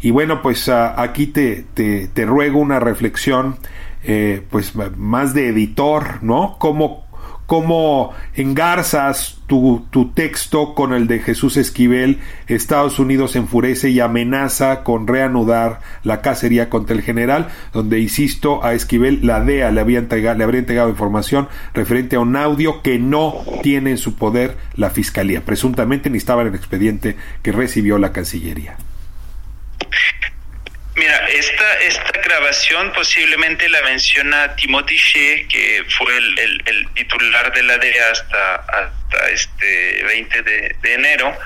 Y 0.00 0.10
bueno, 0.10 0.42
pues 0.42 0.68
aquí 0.68 1.26
te, 1.26 1.64
te, 1.74 2.24
ruego 2.24 2.60
una 2.60 2.78
reflexión, 2.78 3.56
eh, 4.04 4.42
pues 4.48 4.74
más 4.96 5.34
de 5.34 5.48
editor, 5.48 6.22
¿no? 6.22 6.56
¿Cómo, 6.58 7.07
cómo 7.48 8.12
engarzas 8.34 9.38
tu, 9.46 9.86
tu, 9.88 10.10
texto 10.10 10.74
con 10.74 10.92
el 10.92 11.06
de 11.06 11.20
Jesús 11.20 11.56
Esquivel, 11.56 12.18
Estados 12.46 12.98
Unidos 12.98 13.36
enfurece 13.36 13.88
y 13.88 14.00
amenaza 14.00 14.84
con 14.84 15.06
reanudar 15.06 15.80
la 16.04 16.20
cacería 16.20 16.68
contra 16.68 16.94
el 16.94 17.00
general, 17.00 17.48
donde, 17.72 18.00
insisto, 18.00 18.62
a 18.62 18.74
Esquivel 18.74 19.20
la 19.22 19.40
DEA 19.40 19.70
le, 19.70 19.80
había 19.80 20.02
le 20.02 20.44
habría 20.44 20.60
entregado 20.60 20.90
información 20.90 21.48
referente 21.72 22.16
a 22.16 22.20
un 22.20 22.36
audio 22.36 22.82
que 22.82 22.98
no 22.98 23.36
tiene 23.62 23.92
en 23.92 23.98
su 23.98 24.16
poder 24.16 24.58
la 24.74 24.90
Fiscalía. 24.90 25.42
Presuntamente 25.46 26.10
ni 26.10 26.18
estaba 26.18 26.42
en 26.42 26.48
el 26.48 26.54
expediente 26.54 27.16
que 27.40 27.52
recibió 27.52 27.96
la 27.96 28.12
Cancillería. 28.12 28.76
Mira, 30.98 31.28
esta, 31.28 31.74
esta 31.74 32.20
grabación 32.24 32.92
posiblemente 32.92 33.68
la 33.68 33.80
menciona 33.82 34.56
Timothy 34.56 34.96
Shea, 34.96 35.46
que 35.46 35.84
fue 35.96 36.16
el, 36.16 36.88
titular 36.94 37.52
de 37.54 37.62
la 37.62 37.78
DEA 37.78 38.10
hasta, 38.10 38.54
hasta 38.56 39.30
este 39.30 40.02
20 40.02 40.42
de, 40.42 40.94
enero. 40.94 41.38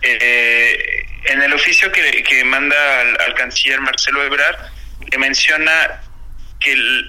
Eh, 0.00 1.04
en 1.24 1.42
el 1.42 1.52
oficio 1.52 1.92
que, 1.92 2.22
que 2.22 2.42
manda 2.44 3.00
al, 3.00 3.34
canciller 3.34 3.82
Marcelo 3.82 4.24
Ebrard, 4.24 4.56
le 5.12 5.18
menciona 5.18 6.00
que 6.58 6.72
el, 6.72 7.06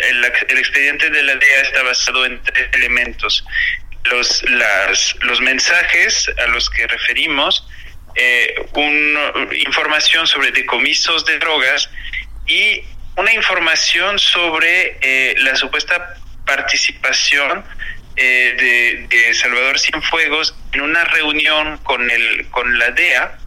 el, 0.50 0.58
expediente 0.58 1.10
de 1.10 1.24
la 1.24 1.36
DEA 1.36 1.62
está 1.62 1.84
basado 1.84 2.26
en 2.26 2.44
tres 2.44 2.68
elementos. 2.74 3.46
Los, 4.12 4.44
las, 4.50 5.16
los 5.22 5.40
mensajes 5.40 6.30
a 6.38 6.48
los 6.48 6.70
que 6.70 6.86
referimos, 6.86 7.66
eh, 8.20 8.56
una 8.74 9.54
información 9.54 10.26
sobre 10.26 10.52
decomisos 10.52 11.24
de 11.24 11.38
drogas 11.38 11.88
y 12.48 12.82
una 13.16 13.32
información 13.32 14.18
sobre 14.18 14.98
eh, 15.02 15.36
la 15.38 15.56
supuesta 15.56 16.16
participación 16.44 17.64
eh, 18.16 19.06
de, 19.08 19.34
Salvador 19.36 19.78
Cienfuegos 19.78 20.56
en 20.74 20.82
una 20.82 21.04
reunión 21.04 21.78
con, 21.84 22.10
el, 22.10 22.48
con 22.50 22.80
la 22.80 22.90
DEA 22.90 23.38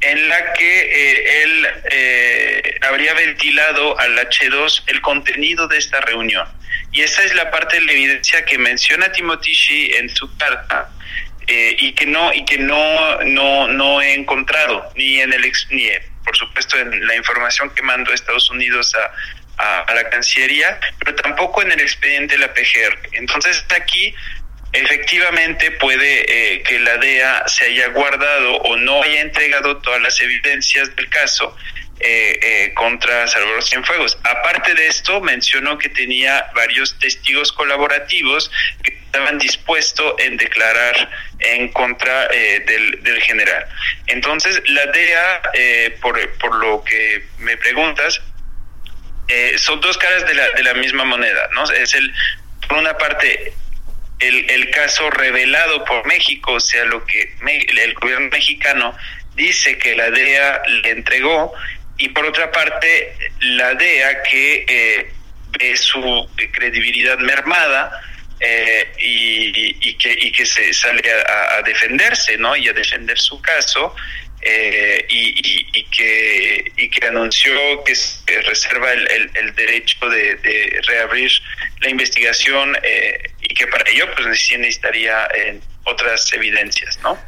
en 0.00 0.28
la 0.28 0.52
que 0.52 1.42
él 1.42 2.78
habría 2.82 3.14
ventilado 3.14 3.98
al 3.98 4.16
H2 4.16 4.84
el 4.86 5.00
contenido 5.00 5.66
de 5.66 5.78
esta 5.78 6.00
reunión. 6.02 6.46
Y 6.92 7.02
esa 7.02 7.24
es 7.24 7.34
la 7.34 7.50
parte 7.50 7.80
de 7.80 7.82
la 7.82 7.92
evidencia 7.92 8.44
que 8.44 8.58
menciona 8.58 9.10
Timothy 9.10 9.90
en 9.96 10.08
su 10.08 10.36
carta 10.36 10.88
eh, 11.48 11.76
y 11.78 11.92
que 11.92 12.06
no 12.06 12.32
y 12.32 12.44
que 12.44 12.58
no 12.58 13.22
no 13.24 13.68
no 13.68 14.00
he 14.02 14.14
encontrado 14.14 14.90
ni 14.94 15.20
en 15.20 15.32
el 15.32 15.50
ni 15.70 15.88
por 16.24 16.36
supuesto 16.36 16.78
en 16.78 17.06
la 17.06 17.16
información 17.16 17.70
que 17.70 17.82
mando 17.82 18.10
a 18.10 18.14
Estados 18.14 18.50
Unidos 18.50 18.94
a, 18.94 19.84
a, 19.86 19.94
la 19.94 20.08
Cancillería, 20.10 20.78
pero 20.98 21.14
tampoco 21.14 21.62
en 21.62 21.72
el 21.72 21.80
expediente 21.80 22.36
de 22.36 22.40
la 22.40 22.52
PGR. 22.52 22.98
Entonces 23.12 23.64
aquí 23.74 24.14
efectivamente 24.72 25.70
puede 25.72 26.26
eh, 26.28 26.62
que 26.62 26.78
la 26.80 26.98
DEA 26.98 27.48
se 27.48 27.64
haya 27.64 27.88
guardado 27.88 28.56
o 28.56 28.76
no 28.76 29.02
haya 29.02 29.22
entregado 29.22 29.78
todas 29.78 30.00
las 30.02 30.20
evidencias 30.20 30.94
del 30.94 31.08
caso 31.08 31.56
eh, 32.00 32.38
eh, 32.42 32.74
contra 32.74 33.26
Salvador 33.26 33.62
Cienfuegos. 33.62 34.18
Aparte 34.22 34.74
de 34.74 34.86
esto, 34.86 35.20
mencionó 35.20 35.78
que 35.78 35.88
tenía 35.88 36.46
varios 36.54 36.98
testigos 36.98 37.52
colaborativos 37.52 38.50
que 38.82 38.98
estaban 39.08 39.38
dispuestos 39.38 40.14
en 40.18 40.36
declarar 40.36 41.10
en 41.40 41.68
contra 41.68 42.28
eh, 42.30 42.60
del, 43.00 43.22
general. 43.22 43.66
Entonces, 44.06 44.60
la 44.66 44.86
DEA, 44.86 45.42
eh, 45.54 45.98
por, 46.00 46.18
por, 46.38 46.54
lo 46.56 46.84
que 46.84 47.24
me 47.38 47.56
preguntas, 47.56 48.20
eh, 49.28 49.54
son 49.56 49.80
dos 49.80 49.96
caras 49.98 50.26
de 50.26 50.34
la, 50.34 50.48
de 50.50 50.62
la 50.62 50.74
misma 50.74 51.04
moneda, 51.04 51.48
¿no? 51.52 51.64
Es 51.72 51.94
el, 51.94 52.12
por 52.68 52.78
una 52.78 52.96
parte, 52.96 53.54
el, 54.20 54.50
el 54.50 54.70
caso 54.70 55.10
revelado 55.10 55.84
por 55.84 56.06
México, 56.06 56.54
o 56.54 56.60
sea, 56.60 56.84
lo 56.84 57.04
que 57.04 57.34
el 57.46 57.94
gobierno 57.94 58.28
mexicano 58.30 58.96
dice 59.34 59.78
que 59.78 59.94
la 59.94 60.10
DEA 60.10 60.62
le 60.82 60.90
entregó, 60.90 61.54
y 61.98 62.08
por 62.10 62.24
otra 62.24 62.50
parte, 62.50 63.14
la 63.40 63.74
DEA 63.74 64.22
que 64.22 65.10
ve 65.58 65.76
su 65.76 66.28
credibilidad 66.52 67.18
mermada, 67.18 68.02
eh, 68.40 68.92
y, 69.00 69.94
que, 69.94 70.12
y 70.12 70.30
que 70.30 70.46
se 70.46 70.72
sale 70.72 71.02
a, 71.10 71.60
defenderse, 71.62 72.36
¿no? 72.38 72.56
Y 72.56 72.68
a 72.68 72.72
defender 72.72 73.18
su 73.18 73.40
caso. 73.40 73.94
Eh, 74.40 75.04
y, 75.08 75.82
que, 75.90 76.72
y 76.76 76.88
que 76.88 77.06
anunció 77.08 77.82
que 77.82 77.96
se 77.96 78.40
reserva 78.42 78.92
el, 78.92 79.30
el, 79.34 79.54
derecho 79.56 80.08
de, 80.08 80.80
reabrir 80.86 81.28
la 81.80 81.90
investigación 81.90 82.78
eh, 82.84 83.20
y 83.40 83.52
que 83.52 83.66
para 83.66 83.90
ello 83.90 84.06
pues 84.14 84.40
sí 84.40 84.56
necesitaría 84.56 85.28
otras 85.82 86.32
evidencias, 86.32 87.00
¿no? 87.02 87.18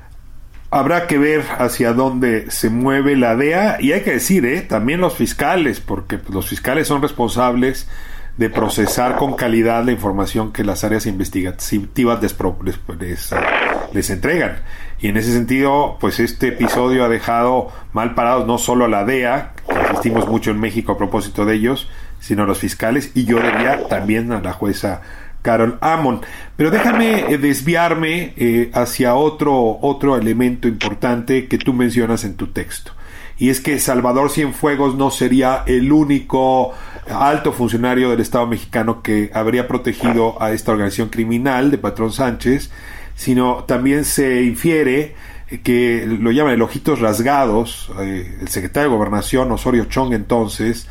Habrá 0.73 1.09
que 1.09 1.19
ver 1.19 1.45
hacia 1.59 1.93
dónde 1.93 2.49
se 2.51 2.71
mueve 2.71 3.17
la 3.17 3.35
DEA 3.35 3.79
y 3.81 3.93
hay 3.93 4.03
que 4.03 4.13
decir, 4.13 4.47
¿eh? 4.47 4.61
también 4.63 5.01
los 5.01 5.17
fiscales, 5.17 5.81
porque 5.81 6.21
los 6.29 6.49
fiscales 6.49 6.87
son 6.87 7.03
responsables 7.03 7.89
de 8.37 8.51
procesar 8.51 9.17
con 9.17 9.35
calidad 9.35 9.85
la 9.85 9.91
información 9.91 10.53
que 10.53 10.63
las 10.63 10.85
áreas 10.85 11.07
investigativas 11.07 12.23
les, 12.23 12.37
les, 13.93 14.11
entregan. 14.11 14.61
Y 15.01 15.09
en 15.09 15.17
ese 15.17 15.33
sentido, 15.33 15.99
pues 16.01 16.21
este 16.21 16.49
episodio 16.49 17.05
ha 17.05 17.09
dejado 17.09 17.73
mal 17.93 18.15
parados 18.15 18.47
no 18.47 18.57
solo 18.57 18.85
a 18.85 18.89
la 18.89 19.05
DEA, 19.05 19.53
que 19.69 19.75
insistimos 19.75 20.29
mucho 20.29 20.53
en 20.53 20.61
México 20.61 20.93
a 20.93 20.99
propósito 20.99 21.45
de 21.45 21.57
ellos, 21.57 21.91
sino 22.21 22.45
a 22.45 22.47
los 22.47 22.59
fiscales 22.59 23.11
y 23.15 23.25
yo 23.25 23.37
diría 23.37 23.89
también 23.89 24.31
a 24.33 24.41
la 24.41 24.53
jueza 24.53 25.03
Carol 25.42 25.79
Amon. 25.81 26.20
Pero 26.57 26.70
déjame 26.70 27.33
eh, 27.33 27.38
desviarme 27.38 28.35
eh, 28.37 28.70
hacia 28.74 29.14
otro, 29.14 29.79
otro 29.81 30.16
elemento 30.16 30.68
importante 30.68 31.48
que 31.48 31.59
tú 31.59 31.72
mencionas 31.72 32.24
en 32.24 32.35
tu 32.35 32.48
texto. 32.48 32.92
Y 33.38 33.48
es 33.48 33.61
que 33.61 33.79
Salvador 33.79 34.31
Cienfuegos 34.31 34.96
no 34.96 35.11
sería 35.11 35.62
el 35.66 35.92
único 35.92 36.74
alto 37.09 37.53
funcionario 37.53 38.11
del 38.11 38.20
Estado 38.20 38.46
mexicano 38.46 39.03
que 39.03 39.31
habría 39.33 39.66
protegido 39.66 40.40
a 40.42 40.53
esta 40.53 40.72
organización 40.72 41.09
criminal 41.09 41.70
de 41.70 41.79
Patrón 41.79 42.12
Sánchez, 42.12 42.70
sino 43.16 43.64
también 43.64 44.05
se 44.05 44.42
infiere 44.42 45.14
que 45.62 46.07
lo 46.07 46.31
llaman 46.31 46.53
el 46.55 46.62
ojitos 46.62 47.00
rasgados, 47.00 47.90
eh, 47.98 48.38
el 48.40 48.48
secretario 48.48 48.90
de 48.90 48.96
Gobernación 48.96 49.50
Osorio 49.50 49.87
Chong 49.87 50.12
entonces, 50.12 50.87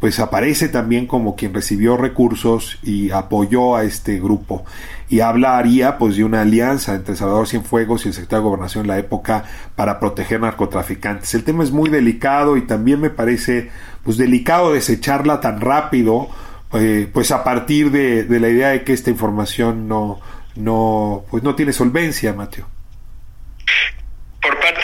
pues 0.00 0.20
aparece 0.20 0.68
también 0.68 1.06
como 1.06 1.34
quien 1.34 1.52
recibió 1.52 1.96
recursos 1.96 2.78
y 2.82 3.10
apoyó 3.10 3.74
a 3.74 3.82
este 3.82 4.20
grupo 4.20 4.64
y 5.08 5.20
hablaría 5.20 5.98
pues 5.98 6.16
de 6.16 6.24
una 6.24 6.42
alianza 6.42 6.94
entre 6.94 7.16
Salvador 7.16 7.48
Cienfuegos 7.48 8.04
y 8.04 8.08
el 8.08 8.14
secretario 8.14 8.44
de 8.44 8.48
Gobernación 8.48 8.84
en 8.84 8.88
la 8.88 8.98
época 8.98 9.44
para 9.74 9.98
proteger 9.98 10.40
narcotraficantes. 10.40 11.34
El 11.34 11.44
tema 11.44 11.64
es 11.64 11.72
muy 11.72 11.90
delicado 11.90 12.56
y 12.56 12.62
también 12.62 13.00
me 13.00 13.10
parece 13.10 13.70
pues 14.04 14.16
delicado 14.16 14.72
desecharla 14.72 15.40
tan 15.40 15.60
rápido 15.60 16.28
eh, 16.74 17.08
pues 17.12 17.32
a 17.32 17.42
partir 17.42 17.90
de, 17.90 18.24
de, 18.24 18.40
la 18.40 18.50
idea 18.50 18.68
de 18.68 18.84
que 18.84 18.92
esta 18.92 19.10
información 19.10 19.88
no 19.88 20.20
no 20.54 21.24
pues 21.30 21.42
no 21.42 21.54
tiene 21.54 21.72
solvencia, 21.72 22.32
Mateo 22.34 22.77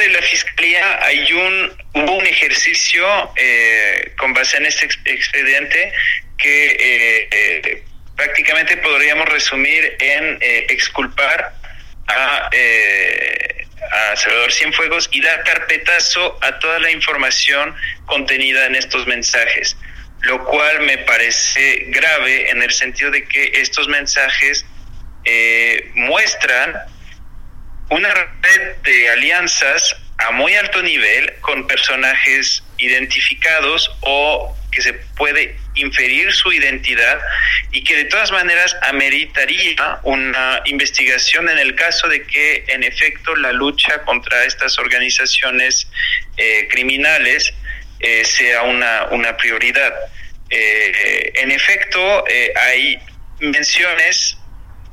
de 0.04 0.10
la 0.10 0.22
fiscalía 0.22 1.00
hay 1.02 1.32
un 1.32 1.72
hubo 1.94 2.12
un 2.16 2.26
ejercicio 2.26 3.32
eh, 3.36 4.12
con 4.18 4.34
base 4.34 4.56
en 4.58 4.66
este 4.66 4.86
expediente 5.06 5.92
que 6.36 6.66
eh, 6.66 7.28
eh, 7.30 7.84
prácticamente 8.16 8.76
podríamos 8.76 9.28
resumir 9.28 9.96
en 9.98 10.38
exculpar 10.68 11.54
a, 12.06 12.50
a 13.90 14.16
Salvador 14.16 14.52
Cienfuegos 14.52 15.08
y 15.10 15.20
dar 15.20 15.42
carpetazo 15.42 16.38
a 16.42 16.58
toda 16.58 16.78
la 16.80 16.90
información 16.90 17.74
contenida 18.06 18.66
en 18.66 18.74
estos 18.76 19.06
mensajes, 19.06 19.76
lo 20.20 20.44
cual 20.44 20.82
me 20.82 20.98
parece 20.98 21.86
grave 21.88 22.50
en 22.50 22.62
el 22.62 22.72
sentido 22.72 23.10
de 23.10 23.24
que 23.24 23.52
estos 23.54 23.88
mensajes 23.88 24.64
muestran 25.94 26.74
una 27.90 28.12
red 28.12 28.76
de 28.82 29.10
alianzas 29.10 29.96
a 30.18 30.30
muy 30.30 30.54
alto 30.54 30.82
nivel 30.82 31.34
con 31.40 31.66
personajes 31.66 32.62
identificados 32.78 33.90
o 34.00 34.56
que 34.70 34.82
se 34.82 34.92
puede 34.92 35.56
inferir 35.74 36.32
su 36.32 36.52
identidad 36.52 37.20
y 37.72 37.82
que 37.84 37.96
de 37.96 38.04
todas 38.04 38.30
maneras 38.30 38.76
ameritaría 38.82 39.98
una 40.02 40.60
investigación 40.64 41.48
en 41.48 41.58
el 41.58 41.74
caso 41.74 42.08
de 42.08 42.22
que 42.26 42.64
en 42.68 42.82
efecto 42.82 43.34
la 43.36 43.52
lucha 43.52 44.02
contra 44.02 44.44
estas 44.44 44.78
organizaciones 44.78 45.88
eh, 46.36 46.68
criminales 46.70 47.52
eh, 48.00 48.24
sea 48.24 48.62
una, 48.62 49.06
una 49.10 49.36
prioridad. 49.36 49.92
Eh, 50.50 51.32
en 51.36 51.50
efecto, 51.50 52.24
hay 52.56 52.98
menciones 53.40 54.36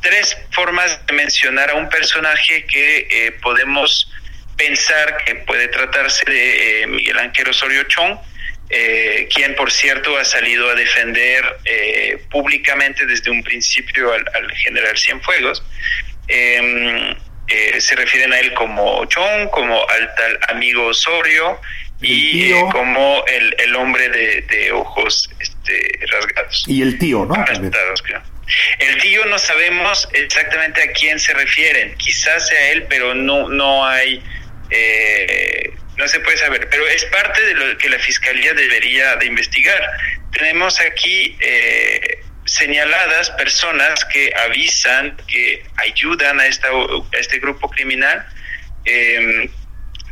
tres 0.02 0.38
formas 0.52 1.06
de 1.06 1.14
mencionar 1.14 1.70
a 1.72 1.76
un 1.76 1.88
personaje 1.90 2.66
que 2.66 3.08
eh, 3.10 3.32
podemos 3.42 4.12
pensar 4.58 5.18
que 5.26 5.36
puede 5.36 5.68
tratarse 5.70 6.24
de 6.26 6.84
eh, 6.84 6.88
Miguel 6.88 7.18
Ángel 7.18 7.50
Osorio 7.50 7.84
Chong, 7.84 8.18
eh, 8.70 9.28
quien 9.34 9.56
por 9.56 9.72
cierto 9.72 10.18
ha 10.18 10.24
salido 10.24 10.70
a 10.70 10.76
defender 10.76 11.44
públicamente 12.30 13.06
desde 13.06 13.30
un 13.30 13.44
principio 13.44 14.14
al, 14.14 14.52
general 14.56 14.98
Cienfuegos. 14.98 15.64
Em, 16.28 17.16
se 17.80 17.96
refieren 17.96 18.32
a 18.32 18.40
él 18.40 18.54
como 18.54 19.04
Chong, 19.06 19.50
como 19.50 19.86
al 19.90 20.16
tal 20.16 20.40
amigo 20.48 20.86
Osorio 20.86 21.60
y 22.02 22.52
como 22.72 23.26
el, 23.28 23.76
hombre 23.76 24.10
de, 24.10 24.72
ojos 24.72 25.30
este, 25.40 26.00
rasgados. 26.10 26.64
Y 26.68 26.82
el 26.82 26.98
tío, 26.98 27.26
¿no? 27.26 27.36
El 28.80 28.98
tío 29.02 29.26
no 29.26 29.38
sabemos 29.40 30.08
exactamente 30.14 30.82
a 30.82 30.92
quién 30.92 31.20
se 31.20 31.34
refieren, 31.34 31.96
quizás 31.98 32.48
sea 32.48 32.72
él, 32.72 32.86
pero 32.90 33.14
no, 33.14 33.50
no 33.50 33.86
hay, 33.86 34.22
eh, 34.70 35.74
no 35.98 36.08
se 36.08 36.20
puede 36.20 36.38
saber, 36.38 36.68
pero 36.70 36.88
es 36.88 37.06
parte 37.06 37.42
de 37.46 37.54
lo 37.54 37.78
que 37.78 37.90
la 37.90 38.00
fiscalía 38.00 38.54
debería 38.54 39.16
de 39.18 39.26
investigar. 39.26 39.82
Tenemos 40.32 40.80
aquí 40.80 41.38
eh, 41.40 42.20
señaladas 42.46 43.30
personas 43.32 44.06
que 44.06 44.34
avisan, 44.46 45.18
que 45.28 45.64
ayudan 45.78 46.40
a, 46.40 46.48
esta, 46.48 46.70
este 47.12 47.40
grupo 47.40 47.70
criminal. 47.70 48.26
Em, 48.86 49.50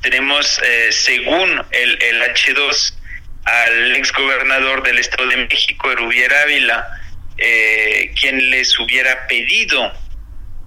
tenemos, 0.02 0.62
eh, 0.64 0.92
según 0.92 1.66
el, 1.72 2.02
el 2.02 2.22
H2, 2.22 2.94
al 3.46 3.96
exgobernador 3.96 4.84
del 4.84 5.00
Estado 5.00 5.28
de 5.28 5.38
México, 5.38 5.92
Erubier 5.92 6.34
Ávila, 6.34 6.99
eh, 7.42 8.12
quien 8.20 8.50
les 8.50 8.78
hubiera 8.80 9.28
pedido 9.28 9.94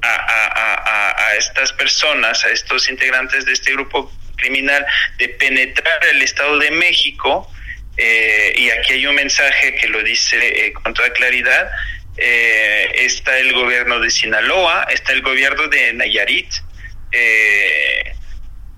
a, 0.04 1.34
estas 1.38 1.72
personas, 1.74 2.44
a 2.44 2.50
estos 2.50 2.88
integrantes 2.88 3.44
de 3.44 3.52
este 3.52 3.72
grupo 3.72 4.12
criminal, 4.36 4.84
de 5.18 5.28
penetrar 5.28 6.04
el 6.06 6.22
Estado 6.22 6.58
de 6.58 6.70
México, 6.70 7.50
eh, 7.96 8.52
y 8.56 8.70
aquí 8.70 8.94
hay 8.94 9.06
un 9.06 9.14
mensaje 9.14 9.74
que 9.76 9.88
lo 9.88 10.02
dice 10.02 10.66
eh, 10.66 10.72
con 10.72 10.92
toda 10.94 11.10
claridad, 11.12 11.70
está 12.16 13.38
el 13.38 13.52
gobierno 13.52 13.98
de 14.00 14.10
Sinaloa, 14.10 14.86
está 14.90 15.12
el 15.12 15.22
gobierno 15.22 15.68
de 15.68 15.92
Nayarit, 15.94 16.52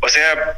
o 0.01 0.09
sea, 0.09 0.55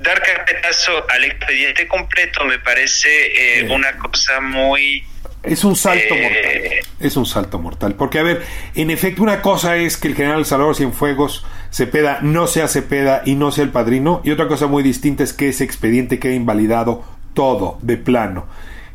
dar 0.00 0.22
carpetazo 0.22 1.06
al 1.10 1.24
expediente 1.24 1.86
completo 1.88 2.44
me 2.44 2.58
parece 2.58 3.64
una 3.68 3.98
cosa 3.98 4.40
muy 4.40 5.04
es 5.42 5.64
un 5.64 5.76
salto 5.76 6.14
eh, 6.14 6.22
mortal. 6.22 6.92
Es 7.00 7.16
un 7.16 7.26
salto 7.26 7.58
mortal. 7.58 7.94
Porque, 7.94 8.18
a 8.18 8.22
ver, 8.22 8.42
en 8.74 8.90
efecto, 8.90 9.22
una 9.22 9.42
cosa 9.42 9.76
es 9.76 9.96
que 9.96 10.08
el 10.08 10.14
general 10.14 10.44
Salvador 10.44 10.76
Cienfuegos 10.76 11.44
Cepeda 11.70 12.20
no 12.22 12.46
sea 12.46 12.68
Cepeda 12.68 13.22
y 13.24 13.34
no 13.34 13.50
sea 13.50 13.64
el 13.64 13.70
padrino. 13.70 14.20
Y 14.24 14.30
otra 14.30 14.48
cosa 14.48 14.66
muy 14.66 14.82
distinta 14.82 15.24
es 15.24 15.32
que 15.32 15.48
ese 15.48 15.64
expediente 15.64 16.18
quede 16.18 16.34
invalidado 16.34 17.02
todo, 17.34 17.78
de 17.82 17.96
plano. 17.96 18.46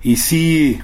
Y 0.02 0.18
sí, 0.18 0.80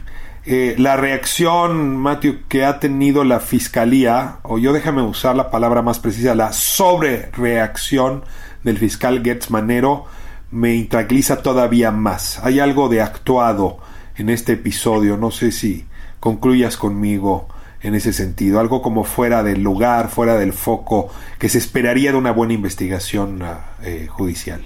eh, 0.45 0.75
la 0.77 0.97
reacción, 0.97 1.95
Matthew, 1.97 2.41
que 2.49 2.65
ha 2.65 2.79
tenido 2.79 3.23
la 3.23 3.39
fiscalía, 3.39 4.39
o 4.43 4.57
yo 4.57 4.73
déjame 4.73 5.01
usar 5.01 5.35
la 5.35 5.49
palabra 5.49 5.81
más 5.81 5.99
precisa, 5.99 6.35
la 6.35 6.51
sobrereacción 6.51 8.23
del 8.63 8.77
fiscal 8.77 9.21
Getz 9.23 9.49
Manero, 9.49 10.05
me 10.51 10.75
intranquiliza 10.75 11.41
todavía 11.41 11.91
más. 11.91 12.39
Hay 12.43 12.59
algo 12.59 12.89
de 12.89 13.01
actuado 13.01 13.79
en 14.17 14.29
este 14.29 14.53
episodio. 14.53 15.17
No 15.17 15.31
sé 15.31 15.51
si 15.51 15.85
concluyas 16.19 16.77
conmigo 16.77 17.49
en 17.81 17.95
ese 17.95 18.13
sentido, 18.13 18.61
algo 18.61 18.81
como 18.81 19.03
fuera 19.03 19.43
del 19.43 19.61
lugar, 19.61 20.09
fuera 20.09 20.37
del 20.37 20.53
foco, 20.53 21.13
que 21.37 21.49
se 21.49 21.57
esperaría 21.57 22.11
de 22.11 22.17
una 22.17 22.31
buena 22.31 22.53
investigación 22.53 23.41
ah, 23.43 23.75
eh, 23.83 24.07
judicial. 24.07 24.63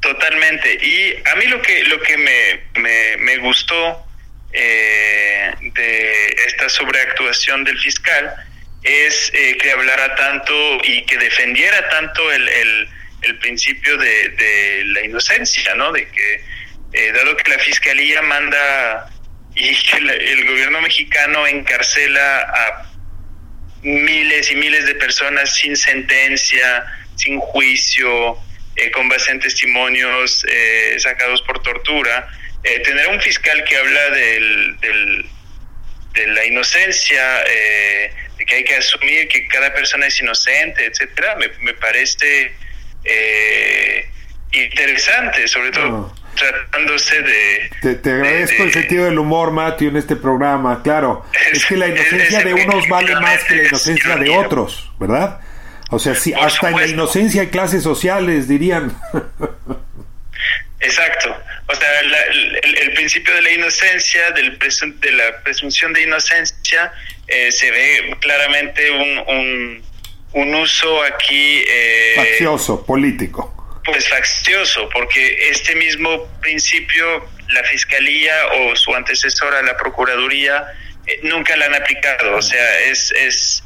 Totalmente. 0.00 0.74
Y 0.82 1.14
a 1.28 1.36
mí 1.36 1.44
lo 1.46 1.60
que 1.62 1.84
lo 1.84 2.00
que 2.00 2.16
me, 2.16 3.18
me, 3.18 3.36
gustó 3.38 4.04
eh, 4.52 5.52
de 5.60 6.26
esta 6.46 6.68
sobreactuación 6.68 7.62
del 7.62 7.78
fiscal 7.78 8.34
es 8.82 9.30
eh, 9.34 9.56
que 9.60 9.70
hablara 9.70 10.14
tanto 10.16 10.52
y 10.84 11.04
que 11.04 11.18
defendiera 11.18 11.88
tanto 11.90 12.32
el, 12.32 12.48
el, 12.48 12.88
el 13.22 13.38
principio 13.38 13.96
de, 13.96 14.30
de, 14.30 14.84
la 14.86 15.04
inocencia, 15.04 15.74
¿no? 15.76 15.92
De 15.92 16.08
que 16.08 16.44
eh, 16.92 17.12
dado 17.12 17.36
que 17.36 17.50
la 17.50 17.58
fiscalía 17.58 18.20
manda 18.22 19.10
y 19.54 19.74
que 19.82 19.96
el 19.96 20.46
gobierno 20.46 20.80
mexicano 20.80 21.46
encarcela 21.46 22.40
a 22.40 22.92
miles 23.82 24.50
y 24.50 24.56
miles 24.56 24.86
de 24.86 24.94
personas 24.96 25.54
sin 25.54 25.76
sentencia, 25.76 26.84
sin 27.16 27.40
juicio, 27.40 28.36
eh, 28.76 28.90
con 28.90 29.08
base 29.08 29.32
en 29.32 29.40
testimonios 29.40 30.44
eh, 30.48 30.96
sacados 30.98 31.42
por 31.42 31.62
tortura, 31.62 32.28
tener 32.62 33.08
un 33.08 33.20
fiscal 33.20 33.64
que 33.64 33.76
habla 33.76 34.10
del, 34.10 34.78
de 36.12 36.26
la 36.28 36.44
inocencia, 36.44 37.42
de 37.42 38.46
que 38.46 38.54
hay 38.54 38.64
que 38.64 38.76
asumir 38.76 39.26
que 39.26 39.48
cada 39.48 39.74
persona 39.74 40.06
es 40.06 40.20
inocente, 40.20 40.86
etcétera, 40.86 41.34
me, 41.34 41.48
me 41.60 41.74
parece 41.74 42.52
interesante, 44.52 45.48
sobre 45.48 45.72
todo 45.72 46.14
tratándose 46.34 47.22
de... 47.22 47.96
Te, 47.96 48.10
agradezco 48.10 48.62
el 48.64 48.72
sentido 48.72 49.04
del 49.04 49.18
humor, 49.18 49.52
Matthew, 49.52 49.90
en 49.90 49.96
este 49.96 50.16
programa, 50.16 50.82
claro. 50.82 51.24
Es, 51.52 51.66
que 51.66 51.76
la 51.76 51.88
inocencia 51.88 52.42
de 52.42 52.54
unos 52.54 52.88
vale 52.88 53.14
más 53.16 53.44
que 53.44 53.56
la 53.56 53.64
inocencia 53.64 54.16
de 54.16 54.30
otros, 54.30 54.90
¿verdad? 54.98 55.40
O 55.90 55.98
sea, 55.98 56.14
sí, 56.14 56.32
hasta 56.32 56.70
en 56.70 56.76
la 56.76 56.86
inocencia 56.86 57.42
hay 57.42 57.48
clases 57.48 57.82
sociales, 57.82 58.48
dirían. 58.48 58.96
Exacto. 60.80 61.36
O 61.66 61.74
sea, 61.74 62.00
el, 62.00 62.92
principio 62.94 63.34
de 63.34 63.42
la 63.42 63.50
inocencia, 63.52 64.30
del 64.32 64.58
de 64.58 65.12
la 65.12 65.42
presunción 65.42 65.92
de 65.92 66.02
inocencia, 66.02 66.92
eh, 67.26 67.52
se 67.52 67.70
ve 67.70 68.16
claramente 68.20 68.90
un, 68.90 69.82
un, 70.32 70.54
uso 70.54 71.02
aquí... 71.02 71.62
Eh, 71.68 72.12
Faccioso, 72.16 72.84
político 72.84 73.61
pues 73.84 74.08
faccioso, 74.08 74.88
porque 74.90 75.48
este 75.50 75.74
mismo 75.74 76.26
principio 76.40 77.28
la 77.52 77.62
Fiscalía 77.64 78.34
o 78.54 78.76
su 78.76 78.94
antecesora, 78.94 79.62
la 79.62 79.76
Procuraduría, 79.76 80.64
eh, 81.06 81.20
nunca 81.22 81.56
la 81.56 81.66
han 81.66 81.74
aplicado. 81.74 82.36
O 82.36 82.42
sea, 82.42 82.80
es, 82.80 83.12
es, 83.12 83.62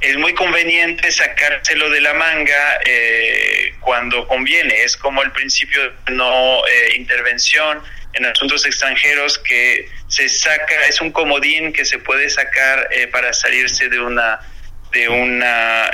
es 0.00 0.16
muy 0.16 0.34
conveniente 0.34 1.10
sacárselo 1.10 1.90
de 1.90 2.00
la 2.00 2.14
manga 2.14 2.80
eh, 2.86 3.74
cuando 3.80 4.26
conviene. 4.26 4.82
Es 4.82 4.96
como 4.96 5.22
el 5.22 5.32
principio 5.32 5.82
de 5.82 6.12
no 6.12 6.58
eh, 6.66 6.96
intervención 6.96 7.82
en 8.14 8.26
asuntos 8.26 8.64
extranjeros 8.64 9.38
que 9.38 9.88
se 10.06 10.28
saca, 10.28 10.86
es 10.88 11.00
un 11.00 11.10
comodín 11.10 11.72
que 11.72 11.84
se 11.84 11.98
puede 11.98 12.30
sacar 12.30 12.88
para 13.10 13.32
salirse 13.32 13.88
de 13.88 13.98
una 13.98 14.38
de 14.92 15.08
una 15.08 15.90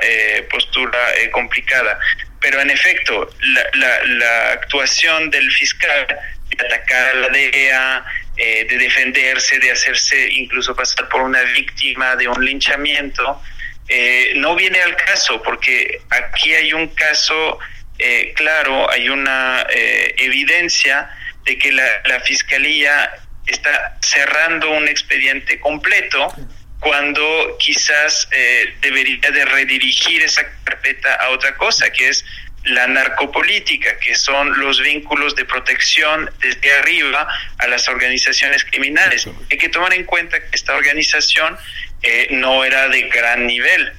postura 0.51 0.99
complicada. 1.33 1.99
Pero 2.41 2.61
en 2.61 2.71
efecto, 2.71 3.29
la, 3.75 4.05
la, 4.05 4.53
actuación 4.53 5.31
del 5.31 5.51
fiscal 5.51 6.07
de 6.49 6.67
atacar 6.67 7.09
a 7.09 7.15
la 7.15 7.29
DEA, 7.29 8.05
eh, 8.37 8.67
de 8.69 8.79
defenderse, 8.79 9.59
de 9.59 9.71
hacerse 9.71 10.31
incluso 10.33 10.75
pasar 10.75 11.09
por 11.09 11.21
una 11.21 11.43
víctima 11.43 12.17
de 12.17 12.29
un 12.29 12.43
linchamiento, 12.45 13.43
eh, 13.89 14.33
no 14.37 14.57
viene 14.57 14.81
al 14.81 14.97
caso, 14.97 15.43
porque 15.43 16.01
aquí 16.09 16.55
hay 16.55 16.73
un 16.73 16.89
caso 16.89 17.59
eh, 17.99 18.33
claro, 18.35 18.91
hay 18.91 19.11
una 19.11 19.67
evidencia 19.71 21.11
de 21.45 21.59
que 21.59 21.71
la, 21.73 21.85
la 22.07 22.21
fiscalía 22.21 23.11
está 23.47 23.99
cerrando 24.01 24.71
un 24.71 24.89
expediente 24.89 25.61
completo 25.61 26.35
cuando 26.81 27.57
quizás 27.59 28.29
eh, 28.33 28.75
debería 28.81 29.31
de 29.31 29.45
redirigir 29.45 30.23
esa 30.23 30.43
carpeta 30.65 31.15
a 31.15 31.31
otra 31.31 31.57
cosa, 31.57 31.91
que 31.91 32.09
es 32.09 32.25
la 32.65 32.87
narcopolítica, 32.87 33.99
que 33.99 34.15
son 34.15 34.59
los 34.61 34.81
vínculos 34.81 35.35
de 35.35 35.45
protección 35.45 36.31
desde 36.41 36.73
arriba 36.75 37.29
a 37.59 37.67
las 37.69 37.89
organizaciones 37.89 38.65
criminales. 38.65 39.29
Hay 39.51 39.59
que 39.59 39.69
tomar 39.69 39.95
en 39.95 40.05
cuenta 40.05 40.39
que 40.41 40.49
esta 40.53 40.75
organización 40.75 41.57
eh, 42.03 42.29
no 42.33 42.65
era 42.65 42.89
de 42.89 43.03
gran 43.09 43.47
nivel. 43.47 43.93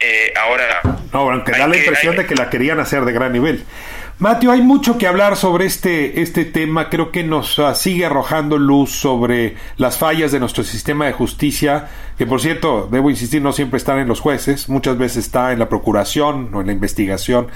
Eh, 0.00 0.32
ahora... 0.36 0.80
No, 1.12 1.30
aunque 1.30 1.52
da 1.52 1.68
la 1.68 1.76
impresión 1.76 2.16
de 2.16 2.26
que 2.26 2.34
la 2.34 2.50
querían 2.50 2.80
hacer 2.80 3.04
de 3.04 3.12
gran 3.12 3.32
nivel. 3.32 3.64
Mateo, 4.18 4.52
hay 4.52 4.62
mucho 4.62 4.96
que 4.96 5.08
hablar 5.08 5.36
sobre 5.36 5.66
este, 5.66 6.20
este 6.22 6.44
tema. 6.44 6.88
Creo 6.88 7.10
que 7.10 7.24
nos 7.24 7.58
uh, 7.58 7.74
sigue 7.74 8.06
arrojando 8.06 8.58
luz 8.58 8.92
sobre 8.92 9.56
las 9.76 9.98
fallas 9.98 10.30
de 10.30 10.38
nuestro 10.38 10.62
sistema 10.62 11.06
de 11.06 11.12
justicia, 11.12 11.88
que 12.18 12.26
por 12.26 12.40
cierto, 12.40 12.88
debo 12.90 13.10
insistir, 13.10 13.42
no 13.42 13.52
siempre 13.52 13.78
están 13.78 13.98
en 13.98 14.08
los 14.08 14.20
jueces, 14.20 14.68
muchas 14.68 14.98
veces 14.98 15.24
está 15.24 15.52
en 15.52 15.58
la 15.58 15.68
procuración 15.68 16.54
o 16.54 16.60
en 16.60 16.66
la 16.66 16.72
investigación, 16.72 17.48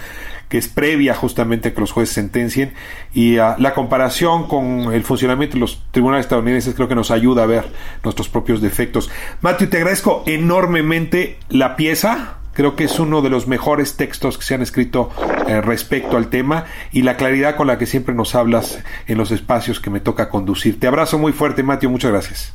que 0.48 0.58
es 0.58 0.68
previa 0.68 1.14
justamente 1.14 1.68
a 1.68 1.74
que 1.74 1.80
los 1.80 1.92
jueces 1.92 2.14
sentencien. 2.14 2.72
Y 3.12 3.38
uh, 3.38 3.54
la 3.58 3.74
comparación 3.74 4.48
con 4.48 4.92
el 4.92 5.04
funcionamiento 5.04 5.54
de 5.54 5.60
los 5.60 5.84
tribunales 5.90 6.26
estadounidenses 6.26 6.74
creo 6.74 6.88
que 6.88 6.94
nos 6.94 7.10
ayuda 7.10 7.42
a 7.44 7.46
ver 7.46 7.66
nuestros 8.02 8.28
propios 8.28 8.60
defectos. 8.60 9.10
Mateo, 9.42 9.68
te 9.68 9.76
agradezco 9.76 10.24
enormemente 10.26 11.38
la 11.48 11.76
pieza 11.76 12.38
Creo 12.58 12.74
que 12.74 12.82
es 12.82 12.98
uno 12.98 13.22
de 13.22 13.30
los 13.30 13.46
mejores 13.46 13.96
textos 13.96 14.36
que 14.36 14.42
se 14.44 14.56
han 14.56 14.62
escrito 14.62 15.10
eh, 15.46 15.60
respecto 15.60 16.16
al 16.16 16.26
tema 16.26 16.64
y 16.90 17.02
la 17.02 17.16
claridad 17.16 17.54
con 17.54 17.68
la 17.68 17.78
que 17.78 17.86
siempre 17.86 18.16
nos 18.16 18.34
hablas 18.34 18.82
en 19.06 19.16
los 19.16 19.30
espacios 19.30 19.78
que 19.78 19.90
me 19.90 20.00
toca 20.00 20.28
conducir. 20.28 20.80
Te 20.80 20.88
abrazo 20.88 21.18
muy 21.18 21.30
fuerte, 21.30 21.62
Mateo. 21.62 21.88
Muchas 21.88 22.10
gracias. 22.10 22.54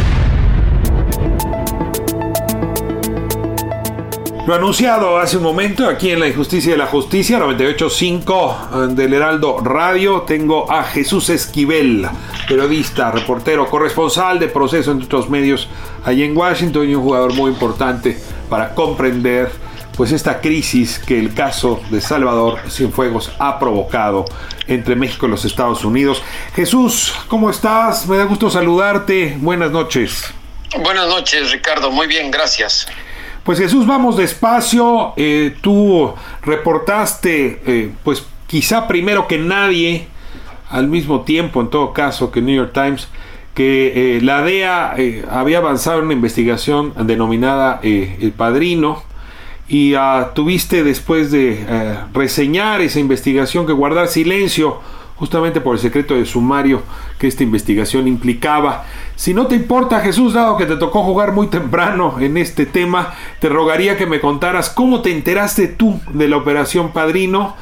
Lo 4.47 4.55
anunciado 4.55 5.19
hace 5.19 5.37
un 5.37 5.43
momento 5.43 5.87
aquí 5.87 6.09
en 6.09 6.19
La 6.19 6.27
Injusticia 6.27 6.71
de 6.71 6.77
la 6.77 6.87
Justicia, 6.87 7.37
98.5 7.37 8.89
eh, 8.91 8.95
del 8.95 9.13
Heraldo 9.13 9.59
Radio, 9.59 10.21
tengo 10.23 10.69
a 10.69 10.83
Jesús 10.83 11.29
Esquivel, 11.29 12.07
periodista, 12.47 13.11
reportero, 13.11 13.69
corresponsal 13.69 14.39
de 14.39 14.47
proceso 14.47 14.93
en 14.93 15.03
otros 15.03 15.29
medios 15.29 15.69
allí 16.03 16.23
en 16.23 16.35
Washington 16.35 16.89
y 16.89 16.95
un 16.95 17.03
jugador 17.03 17.33
muy 17.35 17.51
importante 17.51 18.17
para 18.49 18.73
comprender 18.73 19.51
pues 19.95 20.11
esta 20.11 20.41
crisis 20.41 20.97
que 20.97 21.19
el 21.19 21.35
caso 21.35 21.79
de 21.91 22.01
Salvador 22.01 22.59
Cienfuegos 22.67 23.31
ha 23.37 23.59
provocado 23.59 24.25
entre 24.65 24.95
México 24.95 25.27
y 25.27 25.29
los 25.29 25.45
Estados 25.45 25.85
Unidos. 25.85 26.23
Jesús, 26.55 27.13
¿cómo 27.27 27.51
estás? 27.51 28.07
Me 28.07 28.17
da 28.17 28.23
gusto 28.23 28.49
saludarte. 28.49 29.37
Buenas 29.39 29.69
noches. 29.69 30.33
Buenas 30.79 31.07
noches, 31.07 31.51
Ricardo. 31.51 31.91
Muy 31.91 32.07
bien, 32.07 32.31
gracias. 32.31 32.87
Pues 33.43 33.57
Jesús, 33.57 33.87
vamos 33.87 34.17
despacio. 34.17 35.13
Eh, 35.17 35.55
tú 35.61 36.13
reportaste, 36.43 37.59
eh, 37.65 37.91
pues 38.03 38.23
quizá 38.45 38.87
primero 38.87 39.27
que 39.27 39.39
nadie, 39.39 40.07
al 40.69 40.87
mismo 40.87 41.21
tiempo, 41.21 41.59
en 41.59 41.71
todo 41.71 41.91
caso, 41.91 42.31
que 42.31 42.39
New 42.39 42.55
York 42.55 42.71
Times, 42.71 43.07
que 43.55 44.17
eh, 44.17 44.21
la 44.21 44.43
DEA 44.43 44.95
había 45.31 45.57
avanzado 45.57 45.99
en 45.99 46.05
una 46.05 46.13
investigación 46.13 46.93
denominada 47.07 47.79
El 47.81 48.31
Padrino, 48.31 49.03
y 49.67 49.95
uh, 49.95 50.33
tuviste 50.35 50.83
después 50.83 51.31
de 51.31 51.65
reseñar 52.13 52.81
esa 52.81 52.99
investigación 52.99 53.65
que 53.65 53.71
guardar 53.71 54.09
silencio 54.09 54.81
justamente 55.15 55.61
por 55.61 55.75
el 55.75 55.81
secreto 55.81 56.13
de 56.15 56.25
sumario 56.25 56.81
que 57.17 57.27
esta 57.27 57.43
investigación 57.43 58.07
implicaba. 58.07 58.85
Si 59.21 59.35
no 59.35 59.45
te 59.45 59.53
importa 59.53 59.99
Jesús, 59.99 60.33
dado 60.33 60.57
que 60.57 60.65
te 60.65 60.77
tocó 60.77 61.03
jugar 61.03 61.31
muy 61.31 61.45
temprano 61.45 62.17
en 62.19 62.37
este 62.37 62.65
tema, 62.65 63.13
te 63.39 63.49
rogaría 63.49 63.95
que 63.95 64.07
me 64.07 64.19
contaras 64.19 64.71
cómo 64.71 65.03
te 65.03 65.11
enteraste 65.11 65.67
tú 65.67 66.01
de 66.09 66.27
la 66.27 66.37
operación 66.37 66.91
Padrino, 66.91 67.55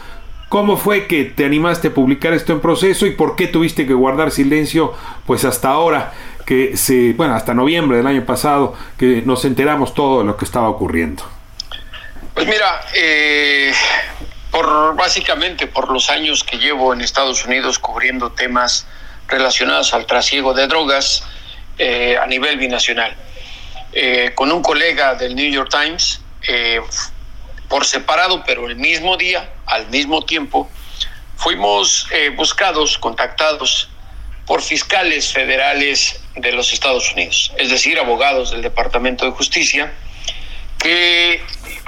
cómo 0.47 0.77
fue 0.77 1.05
que 1.05 1.25
te 1.25 1.43
animaste 1.43 1.89
a 1.89 1.93
publicar 1.93 2.31
esto 2.31 2.53
en 2.53 2.61
proceso 2.61 3.05
y 3.05 3.11
por 3.11 3.35
qué 3.35 3.47
tuviste 3.47 3.85
que 3.85 3.93
guardar 3.93 4.31
silencio 4.31 4.93
pues 5.25 5.43
hasta 5.43 5.67
ahora 5.67 6.13
que 6.45 6.77
se, 6.77 7.11
bueno, 7.11 7.35
hasta 7.35 7.53
noviembre 7.53 7.97
del 7.97 8.07
año 8.07 8.23
pasado 8.23 8.73
que 8.97 9.21
nos 9.25 9.43
enteramos 9.43 9.93
todo 9.93 10.19
de 10.19 10.27
lo 10.27 10.37
que 10.37 10.45
estaba 10.45 10.69
ocurriendo. 10.69 11.23
Pues 12.35 12.47
mira, 12.47 12.79
eh, 12.95 13.73
por 14.49 14.95
básicamente 14.95 15.67
por 15.67 15.91
los 15.91 16.09
años 16.09 16.41
que 16.41 16.57
llevo 16.57 16.93
en 16.93 17.01
Estados 17.01 17.45
Unidos 17.45 17.79
cubriendo 17.79 18.31
temas 18.31 18.87
relacionados 19.27 19.93
al 19.93 20.05
trasiego 20.05 20.53
de 20.53 20.65
drogas 20.65 21.25
eh, 21.79 22.17
a 22.21 22.27
nivel 22.27 22.57
binacional. 22.57 23.15
Eh, 23.91 24.33
con 24.35 24.51
un 24.51 24.61
colega 24.61 25.15
del 25.15 25.35
New 25.35 25.51
York 25.51 25.69
Times, 25.71 26.21
por 27.67 27.85
separado, 27.85 28.43
pero 28.45 28.67
el 28.67 28.75
mismo 28.75 29.17
día, 29.17 29.49
al 29.65 29.87
mismo 29.89 30.23
tiempo, 30.25 30.69
fuimos 31.35 32.07
buscados, 32.35 32.97
contactados 32.97 33.89
por 34.45 34.63
fiscales 34.63 35.31
federales 35.31 36.19
de 36.35 36.51
los 36.51 36.73
Estados 36.73 37.13
Unidos, 37.13 37.51
es 37.57 37.69
decir, 37.69 37.99
abogados 37.99 38.49
del 38.49 38.63
Departamento 38.63 39.25
de 39.25 39.31
Justicia, 39.31 39.93
que 40.79 41.43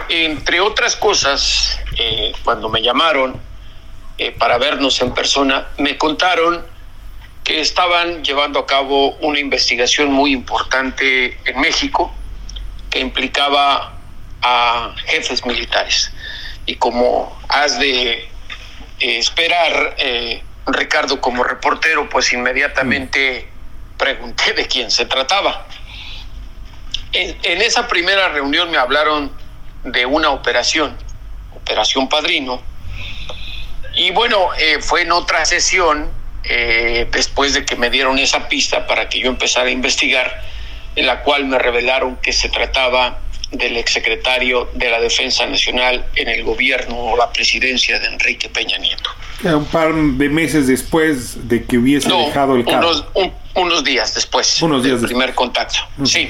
entre 0.10 0.60
otras 0.60 0.95
cosas, 0.95 1.80
eh, 1.97 2.34
cuando 2.43 2.69
me 2.69 2.82
llamaron 2.82 3.39
eh, 4.17 4.32
para 4.32 4.58
vernos 4.58 5.01
en 5.01 5.13
persona, 5.13 5.69
me 5.77 5.97
contaron 5.97 6.63
estaban 7.59 8.23
llevando 8.23 8.59
a 8.59 8.65
cabo 8.65 9.11
una 9.17 9.39
investigación 9.39 10.11
muy 10.11 10.31
importante 10.31 11.37
en 11.45 11.59
México 11.59 12.13
que 12.89 12.99
implicaba 12.99 13.93
a 14.41 14.95
jefes 15.05 15.45
militares. 15.45 16.11
Y 16.65 16.75
como 16.75 17.37
has 17.49 17.79
de 17.79 18.11
eh, 18.13 18.29
esperar, 18.99 19.95
Ricardo, 20.67 21.19
como 21.19 21.43
reportero, 21.43 22.09
pues 22.09 22.31
inmediatamente 22.33 23.49
pregunté 23.97 24.53
de 24.53 24.67
quién 24.67 24.91
se 24.91 25.05
trataba. 25.05 25.65
en 27.13 27.61
esa 27.61 27.87
primera 27.87 28.29
reunión 28.29 28.71
me 28.71 28.77
hablaron 28.77 29.31
de 29.83 30.05
una 30.05 30.29
operación, 30.29 30.97
Operación 31.55 32.09
Padrino. 32.09 32.61
Y 33.93 34.11
bueno, 34.11 34.49
eh, 34.57 34.79
fue 34.81 35.01
en 35.01 35.11
otra 35.11 35.45
sesión, 35.45 36.09
eh, 36.53 37.07
después 37.09 37.53
de 37.53 37.63
que 37.63 37.77
me 37.77 37.89
dieron 37.89 38.19
esa 38.19 38.49
pista 38.49 38.85
para 38.85 39.07
que 39.07 39.21
yo 39.21 39.29
empezara 39.29 39.67
a 39.67 39.71
investigar, 39.71 40.43
en 40.97 41.05
la 41.05 41.21
cual 41.21 41.45
me 41.45 41.57
revelaron 41.57 42.17
que 42.17 42.33
se 42.33 42.49
trataba 42.49 43.19
del 43.51 43.77
exsecretario 43.77 44.69
de 44.73 44.89
la 44.89 44.99
Defensa 44.99 45.45
Nacional 45.45 46.05
en 46.15 46.27
el 46.27 46.43
gobierno 46.43 46.97
o 46.97 47.15
la 47.15 47.31
presidencia 47.31 47.99
de 47.99 48.07
Enrique 48.07 48.49
Peña 48.49 48.77
Nieto. 48.79 49.09
Un 49.43 49.65
par 49.65 49.93
de 49.93 50.29
meses 50.29 50.67
después 50.67 51.47
de 51.47 51.63
que 51.63 51.77
hubiese 51.77 52.09
dejado 52.09 52.57
el 52.57 52.65
cargo. 52.65 52.89
Unos, 53.15 53.33
unos 53.55 53.83
días 53.85 54.13
después. 54.13 54.61
Unos 54.61 54.83
días 54.83 54.99
del 54.99 55.09
primer 55.09 55.33
contacto. 55.33 55.79
Sí. 56.03 56.29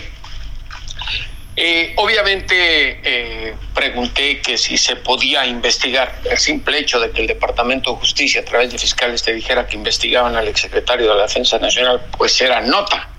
Eh, 1.58 1.94
obviamente 1.98 3.02
eh, 3.04 3.56
pregunté 3.74 4.40
que 4.40 4.58
si 4.58 4.78
se 4.78 4.96
podía 4.96 5.46
investigar 5.46 6.22
el 6.24 6.38
simple 6.38 6.80
hecho 6.80 6.98
de 7.00 7.12
que 7.12 7.22
el 7.22 7.28
Departamento 7.28 7.92
de 7.92 7.98
Justicia 7.98 8.40
a 8.40 8.46
través 8.46 8.72
de 8.72 8.78
fiscales 8.78 9.22
te 9.22 9.34
dijera 9.34 9.68
que 9.68 9.76
investigaban 9.76 10.38
al 10.38 10.48
exsecretario 10.48 11.10
de 11.10 11.16
la 11.16 11.24
Defensa 11.24 11.60
Nacional, 11.60 12.02
pues 12.18 12.40
era 12.40 12.62
nota. 12.62 13.10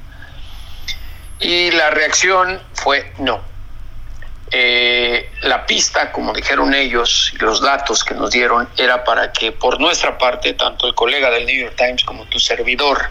Y 1.41 1.73
la 1.73 1.91
reacción 1.91 2.63
fue 2.73 3.13
no. 3.19 3.43
Eh, 4.51 5.31
la 5.43 5.67
pista, 5.67 6.11
como 6.11 6.33
dijeron 6.33 6.73
ellos, 6.73 7.35
los 7.39 7.61
datos 7.61 8.03
que 8.03 8.15
nos 8.15 8.31
dieron, 8.31 8.69
era 8.79 9.05
para 9.05 9.33
que 9.33 9.53
por 9.53 9.79
nuestra 9.79 10.17
parte, 10.17 10.55
tanto 10.55 10.87
el 10.87 10.95
colega 10.95 11.31
del 11.31 11.45
New 11.45 11.65
York 11.65 11.75
Times 11.77 12.05
como 12.05 12.25
tu 12.27 12.39
servidor, 12.39 13.11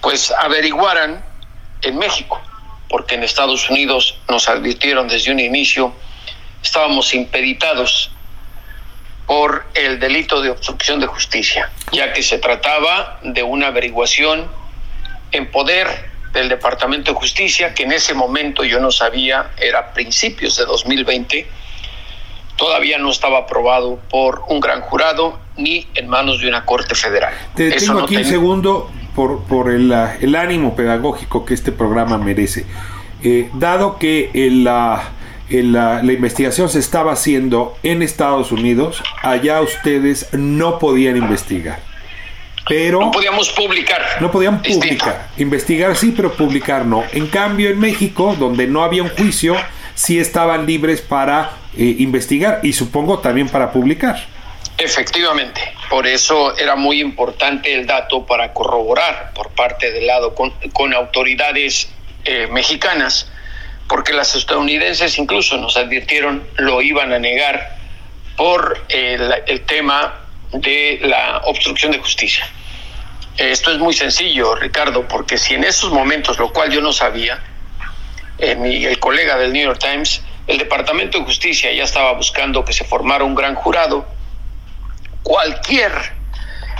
pues 0.00 0.30
averiguaran 0.30 1.22
en 1.82 1.98
México 1.98 2.40
porque 2.90 3.14
en 3.14 3.22
Estados 3.22 3.70
Unidos 3.70 4.18
nos 4.28 4.48
advirtieron 4.48 5.08
desde 5.08 5.30
un 5.30 5.38
inicio, 5.38 5.94
estábamos 6.62 7.14
impeditados 7.14 8.10
por 9.26 9.64
el 9.74 10.00
delito 10.00 10.42
de 10.42 10.50
obstrucción 10.50 10.98
de 10.98 11.06
justicia, 11.06 11.70
ya 11.92 12.12
que 12.12 12.22
se 12.22 12.38
trataba 12.38 13.20
de 13.22 13.44
una 13.44 13.68
averiguación 13.68 14.50
en 15.30 15.50
poder 15.52 16.10
del 16.32 16.48
Departamento 16.48 17.12
de 17.12 17.18
Justicia, 17.18 17.74
que 17.74 17.84
en 17.84 17.92
ese 17.92 18.12
momento 18.12 18.64
yo 18.64 18.80
no 18.80 18.90
sabía, 18.90 19.52
era 19.56 19.92
principios 19.92 20.56
de 20.56 20.64
2020, 20.64 21.46
todavía 22.56 22.98
no 22.98 23.10
estaba 23.10 23.38
aprobado 23.38 24.00
por 24.10 24.42
un 24.48 24.58
gran 24.58 24.80
jurado 24.80 25.38
ni 25.56 25.86
en 25.94 26.08
manos 26.08 26.40
de 26.40 26.48
una 26.48 26.64
Corte 26.64 26.96
Federal. 26.96 27.34
Te 27.54 27.70
tengo 27.70 28.00
aquí 28.00 28.16
un 28.16 28.24
segundo 28.24 28.90
por, 29.14 29.42
por 29.44 29.70
el, 29.70 29.92
el, 30.20 30.34
ánimo 30.36 30.74
pedagógico 30.74 31.44
que 31.44 31.54
este 31.54 31.72
programa 31.72 32.18
merece. 32.18 32.64
Eh, 33.22 33.50
dado 33.54 33.98
que 33.98 34.30
la, 34.52 35.10
la, 35.50 36.12
investigación 36.12 36.68
se 36.68 36.78
estaba 36.78 37.12
haciendo 37.12 37.76
en 37.82 38.02
Estados 38.02 38.52
Unidos, 38.52 39.02
allá 39.22 39.60
ustedes 39.60 40.32
no 40.32 40.78
podían 40.78 41.16
investigar. 41.16 41.80
pero 42.68 43.00
no 43.00 43.10
podíamos 43.10 43.50
publicar. 43.50 44.00
No 44.20 44.30
podían 44.30 44.62
publicar. 44.62 45.28
Investigar 45.36 45.96
sí, 45.96 46.14
pero 46.16 46.32
publicar 46.32 46.86
no. 46.86 47.04
En 47.12 47.26
cambio, 47.26 47.70
en 47.70 47.78
México, 47.78 48.36
donde 48.38 48.66
no 48.66 48.84
había 48.84 49.02
un 49.02 49.10
juicio, 49.10 49.56
sí 49.94 50.18
estaban 50.18 50.66
libres 50.66 51.00
para 51.00 51.50
eh, 51.76 51.96
investigar 51.98 52.60
y 52.62 52.72
supongo 52.72 53.18
también 53.18 53.48
para 53.48 53.70
publicar. 53.72 54.16
Efectivamente, 54.78 55.60
por 55.90 56.06
eso 56.06 56.56
era 56.56 56.76
muy 56.76 57.00
importante 57.00 57.74
el 57.74 57.84
dato 57.84 58.24
para 58.24 58.52
corroborar 58.52 59.32
por 59.34 59.50
parte 59.50 59.90
del 59.90 60.06
lado 60.06 60.36
con, 60.36 60.94
autoridades 60.94 61.90
eh, 62.24 62.46
mexicanas, 62.46 63.28
porque 63.88 64.12
las 64.12 64.36
estadounidenses 64.36 65.18
incluso 65.18 65.56
nos 65.56 65.76
advirtieron 65.76 66.46
lo 66.58 66.80
iban 66.80 67.12
a 67.12 67.18
negar 67.18 67.76
por 68.36 68.86
el, 68.88 69.62
tema 69.66 70.14
de 70.52 71.00
la 71.02 71.42
obstrucción 71.46 71.90
de 71.90 71.98
justicia. 71.98 72.48
Esto 73.36 73.72
es 73.72 73.78
muy 73.78 73.92
sencillo, 73.92 74.54
Ricardo, 74.54 75.08
porque 75.08 75.38
si 75.38 75.54
en 75.54 75.64
esos 75.64 75.90
momentos, 75.90 76.38
lo 76.38 76.52
cual 76.52 76.70
yo 76.70 76.80
no 76.80 76.92
sabía, 76.92 77.42
eh, 78.38 78.56
el 78.88 78.98
colega 79.00 79.36
del 79.38 79.52
New 79.52 79.64
York 79.64 79.80
Times, 79.80 80.22
el 80.46 80.58
Departamento 80.58 81.18
de 81.18 81.24
Justicia 81.24 81.72
ya 81.72 81.82
estaba 81.82 82.12
buscando 82.12 82.64
que 82.64 82.72
se 82.72 82.84
formara 82.84 83.24
un 83.24 83.34
gran 83.34 83.56
jurado, 83.56 84.19
cualquier 85.30 85.92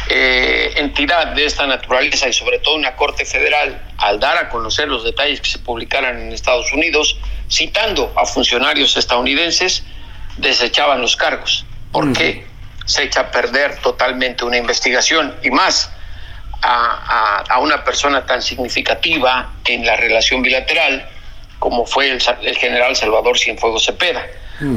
eh, 0.08 0.72
entidad 0.74 1.28
de 1.36 1.44
esta 1.44 1.68
naturaleza 1.68 2.28
y 2.28 2.32
sobre 2.32 2.58
todo 2.58 2.74
una 2.74 2.96
Corte 2.96 3.24
Federal, 3.24 3.80
al 3.98 4.18
dar 4.18 4.36
a 4.38 4.48
conocer 4.48 4.88
los 4.88 5.04
detalles 5.04 5.40
que 5.40 5.48
se 5.48 5.60
publicaran 5.60 6.20
en 6.20 6.32
Estados 6.32 6.72
Unidos, 6.72 7.16
citando 7.48 8.12
a 8.16 8.26
funcionarios 8.26 8.96
estadounidenses, 8.96 9.84
desechaban 10.36 11.00
los 11.00 11.14
cargos. 11.14 11.64
¿Por 11.92 12.12
qué? 12.12 12.44
Se 12.86 13.04
echa 13.04 13.20
a 13.20 13.30
perder 13.30 13.76
totalmente 13.82 14.44
una 14.44 14.56
investigación 14.56 15.32
y 15.44 15.52
más 15.52 15.88
a, 16.60 17.44
a, 17.48 17.58
una 17.60 17.84
persona 17.84 18.26
tan 18.26 18.42
significativa 18.42 19.52
en 19.64 19.86
la 19.86 19.94
relación 19.94 20.42
bilateral 20.42 21.08
como 21.60 21.86
fue 21.86 22.10
el, 22.10 22.20
general 22.56 22.96
Salvador 22.96 23.38
Cienfuegos 23.38 23.84
Cepeda. 23.84 24.26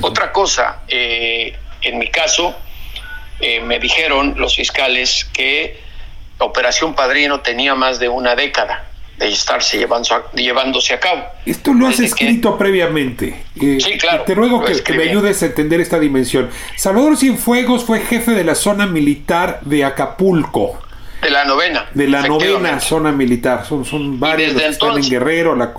Otra 0.03 0.31
cosa, 0.31 0.83
eh, 0.87 1.57
en 1.81 1.97
mi 1.97 2.09
caso, 2.09 2.55
eh, 3.45 3.59
me 3.59 3.77
dijeron 3.77 4.35
los 4.37 4.55
fiscales 4.55 5.27
que 5.33 5.77
Operación 6.37 6.95
Padrino 6.95 7.41
tenía 7.41 7.75
más 7.75 7.99
de 7.99 8.07
una 8.07 8.35
década 8.35 8.85
de 9.17 9.27
estarse 9.27 9.77
llevando, 9.77 10.07
llevándose 10.33 10.93
a 10.93 10.99
cabo. 11.01 11.25
Esto 11.45 11.73
lo 11.73 11.87
has 11.87 11.99
escrito 11.99 12.57
previamente. 12.57 13.43
Eh, 13.61 13.79
sí, 13.81 13.97
claro. 13.97 14.23
Te 14.23 14.33
ruego 14.33 14.63
que, 14.63 14.81
que, 14.81 14.93
me 14.93 15.03
ayudes 15.03 15.43
a 15.43 15.47
entender 15.47 15.81
esta 15.81 15.99
dimensión. 15.99 16.49
Salvador 16.77 17.17
Cienfuegos 17.17 17.83
fue 17.83 17.99
jefe 17.99 18.31
de 18.31 18.45
la 18.45 18.55
zona 18.55 18.87
militar 18.87 19.59
de 19.63 19.83
Acapulco. 19.83 20.79
De 21.23 21.29
la 21.29 21.45
novena. 21.45 21.85
De 21.93 22.07
la 22.07 22.27
novena 22.27 22.79
zona 22.79 23.11
militar. 23.11 23.65
Son, 23.65 23.85
son 23.85 24.19
varios 24.19 24.53
que 24.53 24.67
están 24.67 24.97
en 24.97 25.09
Guerrero, 25.09 25.55
la, 25.55 25.73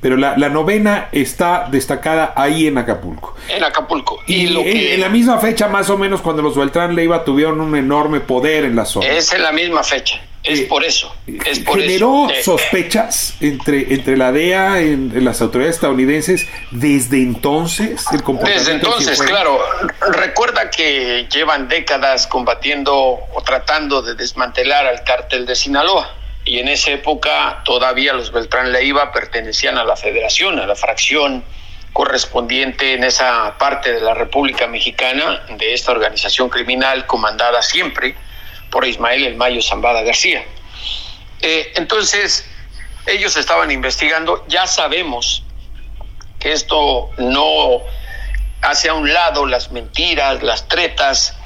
pero 0.00 0.16
la, 0.16 0.36
novena 0.48 1.08
está 1.12 1.68
destacada 1.70 2.32
ahí 2.36 2.66
en 2.66 2.78
Acapulco. 2.78 3.36
En 3.48 3.62
Acapulco. 3.62 4.18
Y, 4.26 4.46
en, 4.46 5.00
la 5.00 5.08
misma 5.08 5.38
fecha, 5.38 5.68
más 5.68 5.88
o 5.90 5.96
menos, 5.96 6.20
cuando 6.20 6.42
los 6.42 6.56
Beltrán 6.56 6.94
Leiva 6.94 7.24
tuvieron 7.24 7.60
un 7.60 7.76
enorme 7.76 8.20
poder 8.20 8.64
en 8.64 8.76
la 8.76 8.84
zona. 8.84 9.06
Es 9.06 9.32
en 9.32 9.42
la 9.42 9.52
misma 9.52 9.82
fecha. 9.82 10.20
Es 10.46 10.60
por 10.62 10.84
eso. 10.84 11.14
Es 11.44 11.58
por 11.60 11.80
generó 11.80 12.30
eh, 12.30 12.42
sospechas 12.42 13.34
entre, 13.40 13.92
entre 13.92 14.16
la 14.16 14.32
DEA 14.32 14.80
y 14.82 14.96
las 15.20 15.40
autoridades 15.40 15.76
estadounidenses 15.76 16.46
desde 16.70 17.18
entonces. 17.18 18.04
El 18.12 18.22
desde 18.44 18.72
entonces, 18.72 19.20
claro. 19.22 19.60
Recuerda 20.12 20.70
que 20.70 21.26
llevan 21.32 21.68
décadas 21.68 22.26
combatiendo 22.26 22.94
o 22.94 23.42
tratando 23.44 24.02
de 24.02 24.14
desmantelar 24.14 24.86
al 24.86 25.02
cártel 25.04 25.46
de 25.46 25.54
Sinaloa. 25.54 26.14
Y 26.44 26.60
en 26.60 26.68
esa 26.68 26.92
época 26.92 27.62
todavía 27.64 28.12
los 28.12 28.30
Beltrán 28.30 28.70
Leiva 28.70 29.12
pertenecían 29.12 29.78
a 29.78 29.84
la 29.84 29.96
federación, 29.96 30.60
a 30.60 30.66
la 30.66 30.76
fracción 30.76 31.44
correspondiente 31.92 32.94
en 32.94 33.02
esa 33.02 33.56
parte 33.58 33.92
de 33.92 34.00
la 34.00 34.14
República 34.14 34.66
Mexicana 34.66 35.42
de 35.58 35.72
esta 35.72 35.92
organización 35.92 36.50
criminal 36.50 37.06
comandada 37.06 37.62
siempre 37.62 38.14
por 38.70 38.84
Ismael 38.86 39.24
El 39.24 39.36
Mayo 39.36 39.62
Zambada 39.62 40.02
García. 40.02 40.44
Eh, 41.40 41.72
entonces, 41.76 42.46
ellos 43.06 43.36
estaban 43.36 43.70
investigando, 43.70 44.44
ya 44.48 44.66
sabemos 44.66 45.42
que 46.38 46.52
esto 46.52 47.10
no 47.18 47.82
hace 48.62 48.88
a 48.88 48.94
un 48.94 49.12
lado 49.12 49.46
las 49.46 49.70
mentiras, 49.70 50.42
las 50.42 50.66
tretas, 50.68 51.36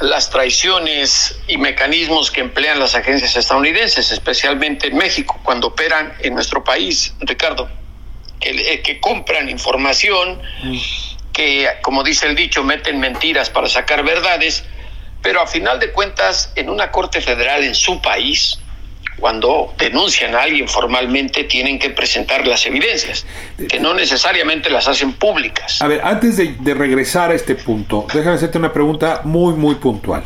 las 0.00 0.28
traiciones 0.28 1.40
y 1.48 1.56
mecanismos 1.56 2.30
que 2.30 2.42
emplean 2.42 2.78
las 2.78 2.94
agencias 2.94 3.34
estadounidenses, 3.34 4.12
especialmente 4.12 4.88
en 4.88 4.96
México, 4.96 5.40
cuando 5.42 5.68
operan 5.68 6.12
en 6.20 6.34
nuestro 6.34 6.62
país, 6.62 7.14
Ricardo, 7.20 7.68
que, 8.38 8.82
que 8.82 9.00
compran 9.00 9.48
información, 9.48 10.42
mm. 10.62 10.78
que, 11.32 11.70
como 11.82 12.02
dice 12.02 12.26
el 12.26 12.36
dicho, 12.36 12.62
meten 12.62 13.00
mentiras 13.00 13.48
para 13.48 13.68
sacar 13.68 14.04
verdades 14.04 14.64
pero 15.26 15.42
a 15.42 15.46
final 15.48 15.80
de 15.80 15.90
cuentas, 15.90 16.52
en 16.54 16.70
una 16.70 16.92
corte 16.92 17.20
federal 17.20 17.64
en 17.64 17.74
su 17.74 18.00
país, 18.00 18.60
cuando 19.18 19.74
denuncian 19.76 20.36
a 20.36 20.42
alguien 20.42 20.68
formalmente, 20.68 21.42
tienen 21.42 21.80
que 21.80 21.90
presentar 21.90 22.46
las 22.46 22.64
evidencias, 22.64 23.26
que 23.68 23.80
no 23.80 23.92
necesariamente 23.92 24.70
las 24.70 24.86
hacen 24.86 25.14
públicas. 25.14 25.82
A 25.82 25.88
ver, 25.88 26.00
antes 26.04 26.36
de, 26.36 26.74
regresar 26.74 27.32
a 27.32 27.34
este 27.34 27.56
punto, 27.56 28.06
déjame 28.14 28.36
hacerte 28.36 28.56
una 28.56 28.72
pregunta 28.72 29.22
muy, 29.24 29.54
muy 29.54 29.74
puntual. 29.74 30.22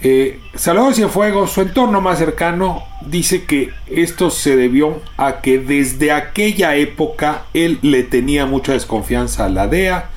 Eh, 0.00 0.38
Salvador 0.54 0.94
Cienfuegos, 0.94 1.50
su 1.50 1.62
entorno 1.62 2.00
más 2.00 2.20
cercano, 2.20 2.86
dice 3.00 3.46
que 3.46 3.70
esto 3.88 4.30
se 4.30 4.54
debió 4.54 5.02
a 5.16 5.40
que 5.40 5.58
desde 5.58 6.12
aquella 6.12 6.76
época 6.76 7.46
él 7.52 7.80
le 7.82 8.04
tenía 8.04 8.46
mucha 8.46 8.74
desconfianza 8.74 9.46
a 9.46 9.48
la 9.48 9.66
DEA, 9.66 10.08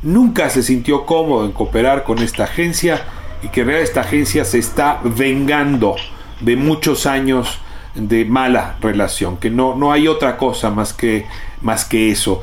nunca 0.00 0.48
se 0.48 0.62
sintió 0.62 1.04
cómodo 1.04 1.44
en 1.44 1.52
cooperar 1.52 2.04
con 2.04 2.20
esta 2.20 2.44
agencia 2.44 3.04
y 3.42 3.48
que 3.48 3.64
realidad 3.64 3.84
esta 3.84 4.00
agencia 4.00 4.44
se 4.44 4.58
está 4.58 5.00
vengando 5.02 5.96
de 6.40 6.56
muchos 6.56 7.06
años 7.06 7.58
de 7.94 8.24
mala 8.24 8.76
relación, 8.80 9.38
que 9.38 9.50
no, 9.50 9.74
no 9.74 9.92
hay 9.92 10.08
otra 10.08 10.36
cosa 10.36 10.70
más 10.70 10.92
que, 10.92 11.26
más 11.62 11.84
que 11.84 12.10
eso. 12.10 12.42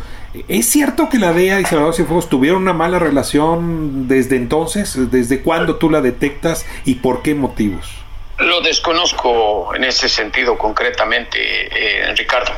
¿Es 0.50 0.70
cierto 0.70 1.08
que 1.08 1.18
la 1.18 1.32
DEA 1.32 1.62
y 1.62 1.66
Salvador 1.66 1.94
Cienfuegos 1.94 2.30
tuvieron 2.30 2.62
una 2.62 2.74
mala 2.74 3.00
relación 3.00 4.08
desde 4.08 4.36
entonces? 4.36 5.10
¿Desde 5.10 5.42
cuándo 5.42 5.78
tú 5.78 5.90
la 5.90 6.02
detectas 6.02 6.66
y 6.84 6.96
por 6.96 7.22
qué 7.22 7.36
motivos? 7.36 7.90
Lo 8.38 8.60
desconozco 8.60 9.74
en 9.76 9.86
ese 9.86 10.10
sentido 10.10 10.58
concretamente, 10.58 11.38
eh, 11.40 12.14
Ricardo. 12.18 12.52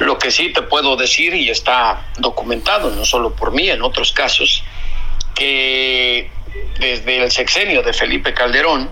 Lo 0.00 0.18
que 0.18 0.30
sí 0.30 0.52
te 0.52 0.60
puedo 0.60 0.94
decir, 0.94 1.32
y 1.32 1.48
está 1.48 2.02
documentado, 2.18 2.90
no 2.90 3.06
solo 3.06 3.32
por 3.32 3.52
mí, 3.52 3.70
en 3.70 3.80
otros 3.80 4.12
casos, 4.12 4.62
que 5.34 6.30
desde 6.78 7.22
el 7.22 7.30
sexenio 7.30 7.82
de 7.82 7.92
Felipe 7.92 8.34
Calderón, 8.34 8.90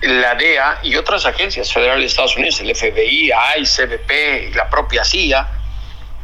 la 0.00 0.34
DEA 0.34 0.80
y 0.82 0.96
otras 0.96 1.26
agencias 1.26 1.72
federales 1.72 2.02
de 2.02 2.06
Estados 2.06 2.36
Unidos, 2.36 2.60
el 2.60 2.74
FBI, 2.74 3.32
ICE, 3.58 3.86
CBP 3.86 4.50
y 4.50 4.54
la 4.54 4.70
propia 4.70 5.04
CIA, 5.04 5.48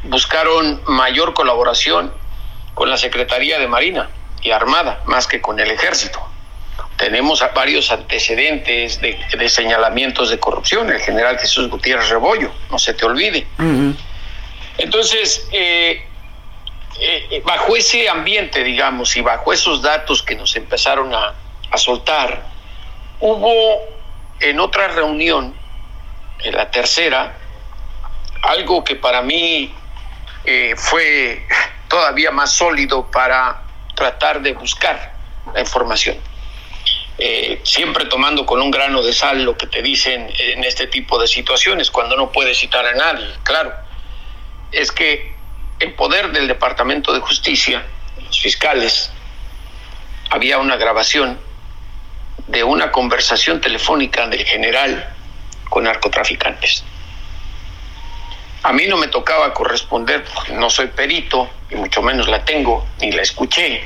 buscaron 0.04 0.80
mayor 0.86 1.34
colaboración 1.34 2.12
con 2.74 2.90
la 2.90 2.96
Secretaría 2.96 3.58
de 3.58 3.66
Marina 3.66 4.10
y 4.42 4.50
Armada, 4.50 5.02
más 5.06 5.26
que 5.26 5.40
con 5.40 5.58
el 5.58 5.70
Ejército. 5.70 6.20
Tenemos 6.96 7.44
varios 7.54 7.90
antecedentes 7.90 9.00
de, 9.00 9.48
señalamientos 9.48 10.30
de 10.30 10.38
corrupción, 10.38 10.90
el 10.90 11.00
general 11.00 11.38
Jesús 11.38 11.68
Gutiérrez 11.68 12.08
Rebollo, 12.08 12.52
no 12.70 12.78
se 12.78 12.94
te 12.94 13.04
olvide. 13.04 13.46
Entonces, 14.78 15.48
eh, 15.52 16.04
eh, 17.00 17.26
eh, 17.30 17.42
bajo 17.44 17.76
ese 17.76 18.08
ambiente, 18.08 18.62
digamos, 18.62 19.16
y 19.16 19.20
bajo 19.20 19.52
esos 19.52 19.82
datos 19.82 20.22
que 20.22 20.36
nos 20.36 20.54
empezaron 20.54 21.12
a, 21.14 21.34
soltar, 21.76 22.46
hubo 23.18 23.82
en 24.38 24.60
otra 24.60 24.86
reunión, 24.86 25.52
en 26.38 26.54
la 26.54 26.70
tercera, 26.70 27.36
algo 28.42 28.84
que 28.84 28.94
para 28.94 29.22
mí 29.22 29.74
eh, 30.44 30.74
fue 30.76 31.44
todavía 31.88 32.30
más 32.30 32.52
sólido 32.52 33.10
para 33.10 33.60
tratar 33.96 34.40
de 34.40 34.52
buscar 34.52 35.14
la 35.52 35.60
información. 35.60 36.16
siempre 37.64 38.04
tomando 38.04 38.46
con 38.46 38.62
un 38.62 38.70
grano 38.70 39.02
de 39.02 39.12
sal 39.12 39.42
lo 39.42 39.56
que 39.56 39.66
te 39.66 39.82
dicen 39.82 40.32
en 40.38 40.62
este 40.62 40.86
tipo 40.86 41.18
de 41.18 41.26
situaciones, 41.26 41.90
cuando 41.90 42.16
no 42.16 42.30
puedes 42.30 42.56
citar 42.56 42.86
a 42.86 42.94
nadie, 42.94 43.34
claro, 43.42 43.72
es 44.70 44.92
que 44.92 45.33
en 45.84 45.94
poder 45.94 46.32
del 46.32 46.48
Departamento 46.48 47.12
de 47.12 47.20
Justicia, 47.20 47.84
los 48.24 48.40
fiscales, 48.40 49.10
había 50.30 50.58
una 50.58 50.76
grabación 50.76 51.38
de 52.46 52.64
una 52.64 52.90
conversación 52.90 53.60
telefónica 53.60 54.26
del 54.26 54.44
general 54.44 55.14
con 55.68 55.84
narcotraficantes. 55.84 56.84
A 58.62 58.72
mí 58.72 58.86
no 58.86 58.96
me 58.96 59.08
tocaba 59.08 59.52
corresponder, 59.52 60.24
porque 60.34 60.54
no 60.54 60.70
soy 60.70 60.86
perito, 60.86 61.50
y 61.70 61.74
mucho 61.74 62.00
menos 62.00 62.28
la 62.28 62.44
tengo, 62.44 62.86
ni 63.00 63.12
la 63.12 63.20
escuché, 63.20 63.84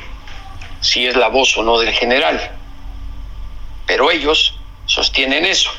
si 0.81 1.05
es 1.05 1.17
la 1.17 1.29
voz 1.29 1.59
o 1.59 1.65
no 1.65 1.81
del 1.81 1.93
general. 1.93 2.53
Pero 3.87 4.13
ellos 4.13 4.55
sostienen 4.87 5.45
eso. 5.45 5.71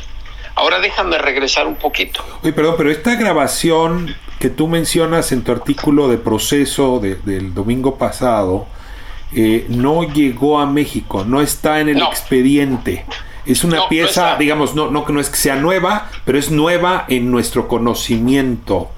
Ahora 0.56 0.80
déjame 0.80 1.18
regresar 1.18 1.66
un 1.66 1.76
poquito. 1.76 2.26
Oye, 2.44 2.52
perdón, 2.52 2.76
pero 2.78 2.92
esta 2.92 3.16
grabación 3.16 4.18
que 4.40 4.50
tú 4.50 4.68
mencionas 4.68 5.32
en 5.32 5.44
tu 5.44 5.52
artículo 5.52 6.08
de 6.08 6.18
proceso 6.18 7.00
del 7.00 7.54
domingo 7.54 7.98
pasado 7.98 8.68
eh, 9.36 9.66
no 9.70 10.12
llegó 10.12 10.60
a 10.60 10.66
México, 10.66 11.24
no 11.26 11.42
está 11.42 11.82
en 11.82 11.90
el 11.90 12.02
expediente. 12.02 13.06
Es 13.46 13.64
una 13.64 13.88
pieza, 13.88 14.38
digamos, 14.38 14.76
no, 14.76 14.90
no, 14.90 15.06
no 15.08 15.20
es 15.20 15.30
que 15.30 15.38
sea 15.38 15.56
nueva, 15.56 16.10
pero 16.26 16.38
es 16.38 16.52
nueva 16.52 17.06
en 17.10 17.30
nuestro 17.32 17.68
conocimiento. 17.68 18.90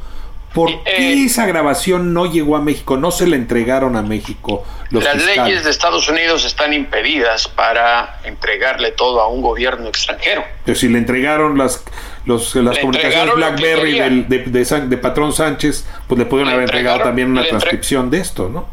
¿Por 0.54 0.70
eh, 0.70 0.82
qué 0.86 1.24
esa 1.26 1.46
grabación 1.46 2.14
no 2.14 2.26
llegó 2.26 2.58
a 2.58 2.62
México? 2.62 2.98
¿No 2.98 3.12
se 3.12 3.26
la 3.28 3.38
entregaron 3.38 3.96
a 3.96 4.02
México? 4.02 4.66
Los 4.90 5.04
las 5.04 5.26
leyes 5.26 5.64
de 5.64 5.70
Estados 5.70 6.10
Unidos 6.10 6.44
están 6.44 6.74
impedidas 6.74 7.48
para 7.48 8.20
entregarle 8.26 8.92
todo 8.92 9.22
a 9.22 9.28
un 9.28 9.42
gobierno 9.42 9.88
extranjero. 9.88 10.44
Pero 10.66 10.78
si 10.78 10.90
le 10.90 10.98
entregaron 10.98 11.58
las, 11.58 11.84
los, 12.26 12.56
las 12.56 12.78
comunicaciones 12.80 13.36
BlackBerry 13.36 14.24
de, 14.28 14.40
de, 14.40 14.98
Patrón 14.98 15.34
Sánchez, 15.34 15.88
pues 16.08 16.20
le 16.20 16.26
pudieron 16.26 16.54
haber 16.54 16.66
entregado 16.66 17.02
también 17.02 17.32
una 17.32 17.46
transcripción 17.48 18.10
de 18.10 18.20
esto, 18.20 18.50
¿no? 18.50 18.68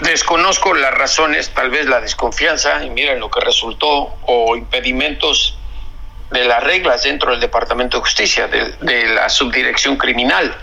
desconozco 0.00 0.74
las 0.74 0.94
razones, 0.94 1.50
tal 1.50 1.70
vez 1.70 1.86
la 1.86 2.00
desconfianza, 2.00 2.84
y 2.84 2.90
miren 2.90 3.20
lo 3.20 3.30
que 3.30 3.40
resultó, 3.40 4.14
o 4.26 4.56
impedimentos 4.56 5.56
de 6.30 6.44
las 6.44 6.62
reglas 6.62 7.02
dentro 7.02 7.32
del 7.32 7.40
Departamento 7.40 7.98
de 7.98 8.02
Justicia, 8.02 8.48
de, 8.48 9.06
la 9.08 9.28
subdirección 9.28 9.96
criminal. 9.96 10.56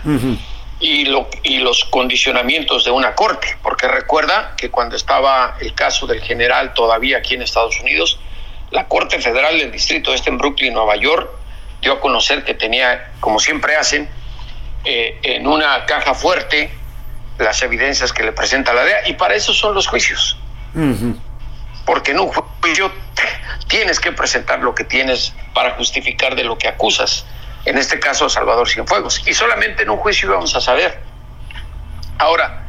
y, 0.82 1.04
lo, 1.04 1.28
y 1.42 1.58
los 1.58 1.84
condicionamientos 1.84 2.84
de 2.84 2.90
una 2.90 3.14
corte, 3.14 3.56
porque 3.62 3.86
recuerda 3.86 4.54
que 4.56 4.70
cuando 4.70 4.96
estaba 4.96 5.56
el 5.60 5.74
caso 5.74 6.06
del 6.06 6.22
general 6.22 6.72
todavía 6.72 7.18
aquí 7.18 7.34
en 7.34 7.42
Estados 7.42 7.78
Unidos, 7.80 8.18
la 8.70 8.86
Corte 8.86 9.18
Federal 9.20 9.58
del 9.58 9.72
Distrito 9.72 10.14
Este 10.14 10.30
en 10.30 10.38
Brooklyn, 10.38 10.72
Nueva 10.72 10.96
York, 10.96 11.30
dio 11.80 11.94
a 11.94 12.00
conocer 12.00 12.44
que 12.44 12.54
tenía, 12.54 13.12
como 13.20 13.38
siempre 13.38 13.76
hacen, 13.76 14.08
eh, 14.84 15.18
en 15.22 15.46
una 15.46 15.84
caja 15.86 16.14
fuerte 16.14 16.70
las 17.38 17.62
evidencias 17.62 18.12
que 18.12 18.22
le 18.22 18.32
presenta 18.32 18.72
la 18.72 18.84
DEA, 18.84 19.08
y 19.08 19.14
para 19.14 19.34
eso 19.34 19.52
son 19.54 19.74
los 19.74 19.86
juicios. 19.86 20.36
Porque 21.86 22.12
en 22.12 22.20
un 22.20 22.28
juicio 22.28 22.92
tienes 23.66 23.98
que 23.98 24.12
presentar 24.12 24.60
lo 24.60 24.74
que 24.74 24.84
tienes 24.84 25.32
para 25.54 25.72
justificar 25.72 26.36
de 26.36 26.44
lo 26.44 26.58
que 26.58 26.68
acusas. 26.68 27.24
En 27.64 27.78
este 27.78 27.98
caso, 27.98 28.28
Salvador 28.28 28.68
Cienfuegos. 28.68 29.26
Y 29.26 29.34
solamente 29.34 29.82
en 29.82 29.90
un 29.90 29.96
juicio 29.96 30.30
vamos 30.30 30.54
a 30.54 30.60
saber. 30.60 31.00
Ahora, 32.18 32.62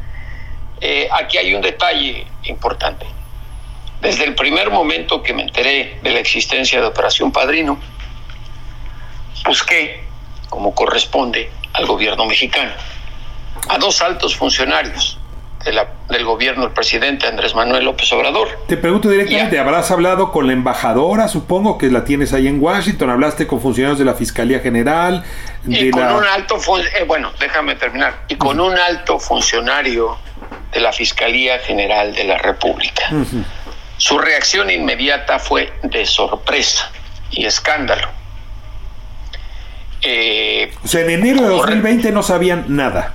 eh, 0.80 1.08
aquí 1.12 1.38
hay 1.38 1.54
un 1.54 1.60
detalle 1.60 2.26
importante. 2.44 3.06
Desde 4.02 4.24
el 4.24 4.34
primer 4.34 4.70
momento 4.70 5.22
que 5.22 5.32
me 5.32 5.42
enteré 5.42 6.00
de 6.02 6.10
la 6.10 6.18
existencia 6.18 6.80
de 6.80 6.86
Operación 6.88 7.30
Padrino, 7.30 7.78
busqué, 9.46 10.02
como 10.48 10.74
corresponde 10.74 11.48
al 11.72 11.86
gobierno 11.86 12.26
mexicano, 12.26 12.72
a 13.68 13.78
dos 13.78 14.02
altos 14.02 14.36
funcionarios 14.36 15.20
del 15.64 16.24
gobierno 16.24 16.64
del 16.64 16.72
presidente 16.72 17.28
Andrés 17.28 17.54
Manuel 17.54 17.84
López 17.84 18.12
Obrador. 18.12 18.48
Te 18.66 18.76
pregunto 18.76 19.08
directamente, 19.08 19.60
¿habrás 19.60 19.92
hablado 19.92 20.32
con 20.32 20.48
la 20.48 20.52
embajadora, 20.52 21.28
supongo 21.28 21.78
que 21.78 21.88
la 21.88 22.02
tienes 22.02 22.32
ahí 22.32 22.48
en 22.48 22.60
Washington? 22.60 23.08
¿Hablaste 23.08 23.46
con 23.46 23.60
funcionarios 23.60 24.00
de 24.00 24.04
la 24.04 24.14
Fiscalía 24.14 24.58
General? 24.58 25.22
y 25.64 25.92
con 25.92 26.02
un 26.02 26.24
alto, 26.24 26.56
eh, 26.56 27.04
bueno, 27.06 27.30
déjame 27.38 27.76
terminar, 27.76 28.24
y 28.26 28.34
con 28.34 28.58
un 28.58 28.76
alto 28.76 29.20
funcionario 29.20 30.18
de 30.72 30.80
la 30.80 30.92
Fiscalía 30.92 31.60
General 31.60 32.12
de 32.12 32.24
la 32.24 32.38
República. 32.38 33.08
Su 34.02 34.18
reacción 34.18 34.68
inmediata 34.68 35.38
fue 35.38 35.72
de 35.84 36.04
sorpresa 36.06 36.90
y 37.30 37.46
escándalo. 37.46 38.08
Eh, 40.02 40.72
o 40.82 40.88
sea, 40.88 41.02
en 41.02 41.10
enero 41.10 41.42
de 41.42 41.48
2020 41.48 42.10
no 42.10 42.24
sabían 42.24 42.64
nada 42.68 43.14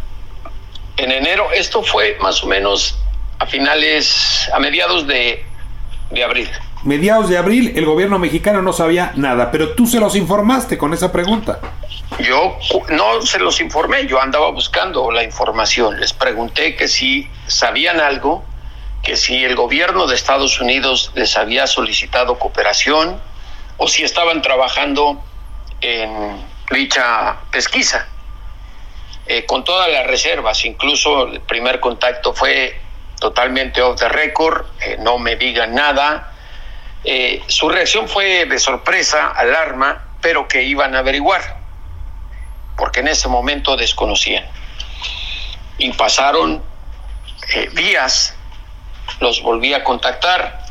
en 0.98 1.12
enero. 1.12 1.50
Esto 1.54 1.84
fue 1.84 2.18
más 2.22 2.44
o 2.44 2.48
menos 2.48 2.98
a 3.40 3.46
finales, 3.46 4.50
a 4.54 4.60
mediados 4.60 5.08
de, 5.08 5.46
abril. 6.26 6.50
Mediados 6.84 7.30
de 7.30 7.38
abril, 7.38 7.74
el 7.76 7.86
gobierno 7.86 8.20
mexicano 8.20 8.62
no 8.62 8.74
sabía 8.74 9.12
nada, 9.16 9.52
pero 9.52 9.74
tú 9.74 9.88
se 9.88 10.00
los 10.00 10.16
informaste 10.16 10.78
con 10.78 10.94
esa 10.94 11.12
pregunta. 11.12 11.60
Yo 12.20 12.58
no 12.90 13.22
se 13.22 13.40
los 13.40 13.62
informé, 13.62 14.08
yo 14.08 14.22
andaba 14.22 14.50
buscando 14.52 15.12
la 15.12 15.24
información. 15.24 16.00
Les 16.00 16.14
pregunté 16.14 16.76
que 16.76 16.88
si 16.88 17.30
sabían 17.48 18.00
algo, 18.00 18.44
que 19.08 19.16
si 19.16 19.42
el 19.46 19.56
gobierno 19.56 20.06
de 20.06 20.16
Estados 20.16 20.60
Unidos 20.60 21.14
les 21.16 21.38
había 21.38 21.66
solicitado 21.66 22.38
cooperación 22.38 23.22
o 23.78 23.88
si 23.88 24.04
estaban 24.04 24.42
trabajando 24.42 25.24
en 25.80 26.46
dicha 26.70 27.38
pesquisa. 27.50 28.06
Eh, 29.26 29.46
con 29.46 29.64
todas 29.64 29.90
las 29.90 30.08
reservas, 30.08 30.66
incluso 30.66 31.24
el 31.28 31.40
primer 31.40 31.80
contacto 31.80 32.34
fue 32.34 32.78
totalmente 33.18 33.82
off 33.82 33.98
the 33.98 34.10
record, 34.10 34.66
eh, 34.82 34.98
no 35.00 35.18
me 35.18 35.38
digan 35.38 35.74
nada. 35.74 36.34
Eh, 37.06 37.42
su 37.48 37.70
reacción 37.70 38.10
fue 38.10 38.44
de 38.46 38.60
sorpresa, 38.60 39.30
alarma, 39.30 40.04
pero 40.20 40.50
que 40.50 40.64
iban 40.64 40.96
a 40.96 41.00
averiguar, 41.00 41.60
porque 42.76 43.00
en 43.00 43.08
ese 43.08 43.30
momento 43.30 43.78
desconocían. 43.78 44.46
Y 45.78 45.94
pasaron 45.94 46.62
días, 47.72 48.37
los 49.20 49.42
volví 49.42 49.74
a 49.74 49.84
contactar 49.84 50.62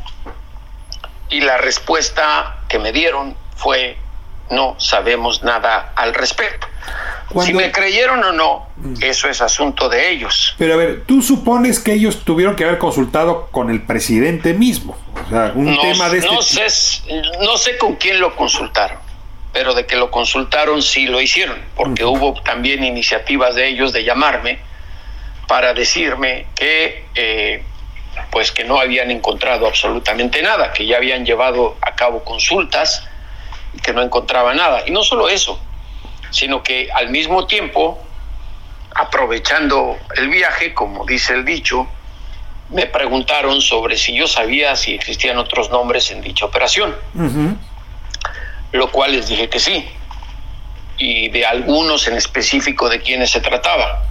y 1.29 1.41
la 1.41 1.57
respuesta 1.57 2.57
que 2.67 2.79
me 2.79 2.91
dieron 2.91 3.35
fue 3.55 3.97
no 4.49 4.75
sabemos 4.79 5.43
nada 5.43 5.91
al 5.95 6.13
respecto. 6.13 6.67
Si 7.43 7.53
me 7.53 7.71
creyeron 7.71 8.23
o 8.23 8.31
no, 8.31 8.67
mm. 8.77 8.95
eso 9.01 9.27
es 9.27 9.41
asunto 9.41 9.89
de 9.89 10.09
ellos. 10.09 10.55
Pero 10.57 10.75
a 10.75 10.77
ver, 10.77 11.03
tú 11.05 11.21
supones 11.21 11.79
que 11.79 11.91
ellos 11.91 12.23
tuvieron 12.23 12.55
que 12.55 12.63
haber 12.63 12.77
consultado 12.77 13.47
con 13.51 13.69
el 13.69 13.81
presidente 13.81 14.53
mismo. 14.53 14.97
O 15.25 15.29
sea, 15.29 15.51
un 15.53 15.75
no, 15.75 15.81
tema 15.81 16.09
de 16.09 16.19
este 16.19 16.31
no 16.31 16.41
sé, 16.41 16.67
no 17.41 17.57
sé 17.57 17.77
con 17.77 17.95
quién 17.95 18.21
lo 18.21 18.33
consultaron, 18.35 18.99
pero 19.51 19.73
de 19.73 19.85
que 19.85 19.97
lo 19.97 20.09
consultaron 20.09 20.81
sí 20.81 21.05
lo 21.05 21.19
hicieron, 21.19 21.57
porque 21.75 22.05
hubo 22.05 22.41
también 22.43 22.83
iniciativas 22.85 23.55
de 23.55 23.67
ellos 23.67 23.91
de 23.91 24.05
llamarme 24.05 24.59
para 25.47 25.73
decirme 25.73 26.47
que 26.55 27.05
eh, 27.15 27.63
pues 28.31 28.51
que 28.51 28.63
no 28.63 28.79
habían 28.79 29.11
encontrado 29.11 29.67
absolutamente 29.67 30.41
nada, 30.41 30.73
que 30.73 30.85
ya 30.85 30.97
habían 30.97 31.25
llevado 31.25 31.77
a 31.81 31.95
cabo 31.95 32.23
consultas 32.23 33.03
y 33.73 33.79
que 33.79 33.93
no 33.93 34.01
encontraba 34.01 34.53
nada. 34.53 34.83
Y 34.85 34.91
no 34.91 35.03
solo 35.03 35.29
eso, 35.29 35.59
sino 36.31 36.63
que 36.63 36.89
al 36.93 37.09
mismo 37.09 37.47
tiempo, 37.47 38.03
aprovechando 38.95 39.97
el 40.15 40.29
viaje, 40.29 40.73
como 40.73 41.05
dice 41.05 41.33
el 41.33 41.45
dicho, 41.45 41.87
me 42.69 42.85
preguntaron 42.85 43.61
sobre 43.61 43.97
si 43.97 44.13
yo 44.13 44.27
sabía 44.27 44.75
si 44.75 44.93
existían 44.93 45.37
otros 45.37 45.69
nombres 45.69 46.11
en 46.11 46.21
dicha 46.21 46.45
operación, 46.45 46.95
lo 48.71 48.91
cual 48.91 49.13
les 49.13 49.27
dije 49.27 49.49
que 49.49 49.59
sí, 49.59 49.87
y 50.97 51.29
de 51.29 51.45
algunos 51.45 52.07
en 52.07 52.15
específico 52.15 52.89
de 52.89 53.01
quienes 53.01 53.31
se 53.31 53.39
trataba. 53.39 54.03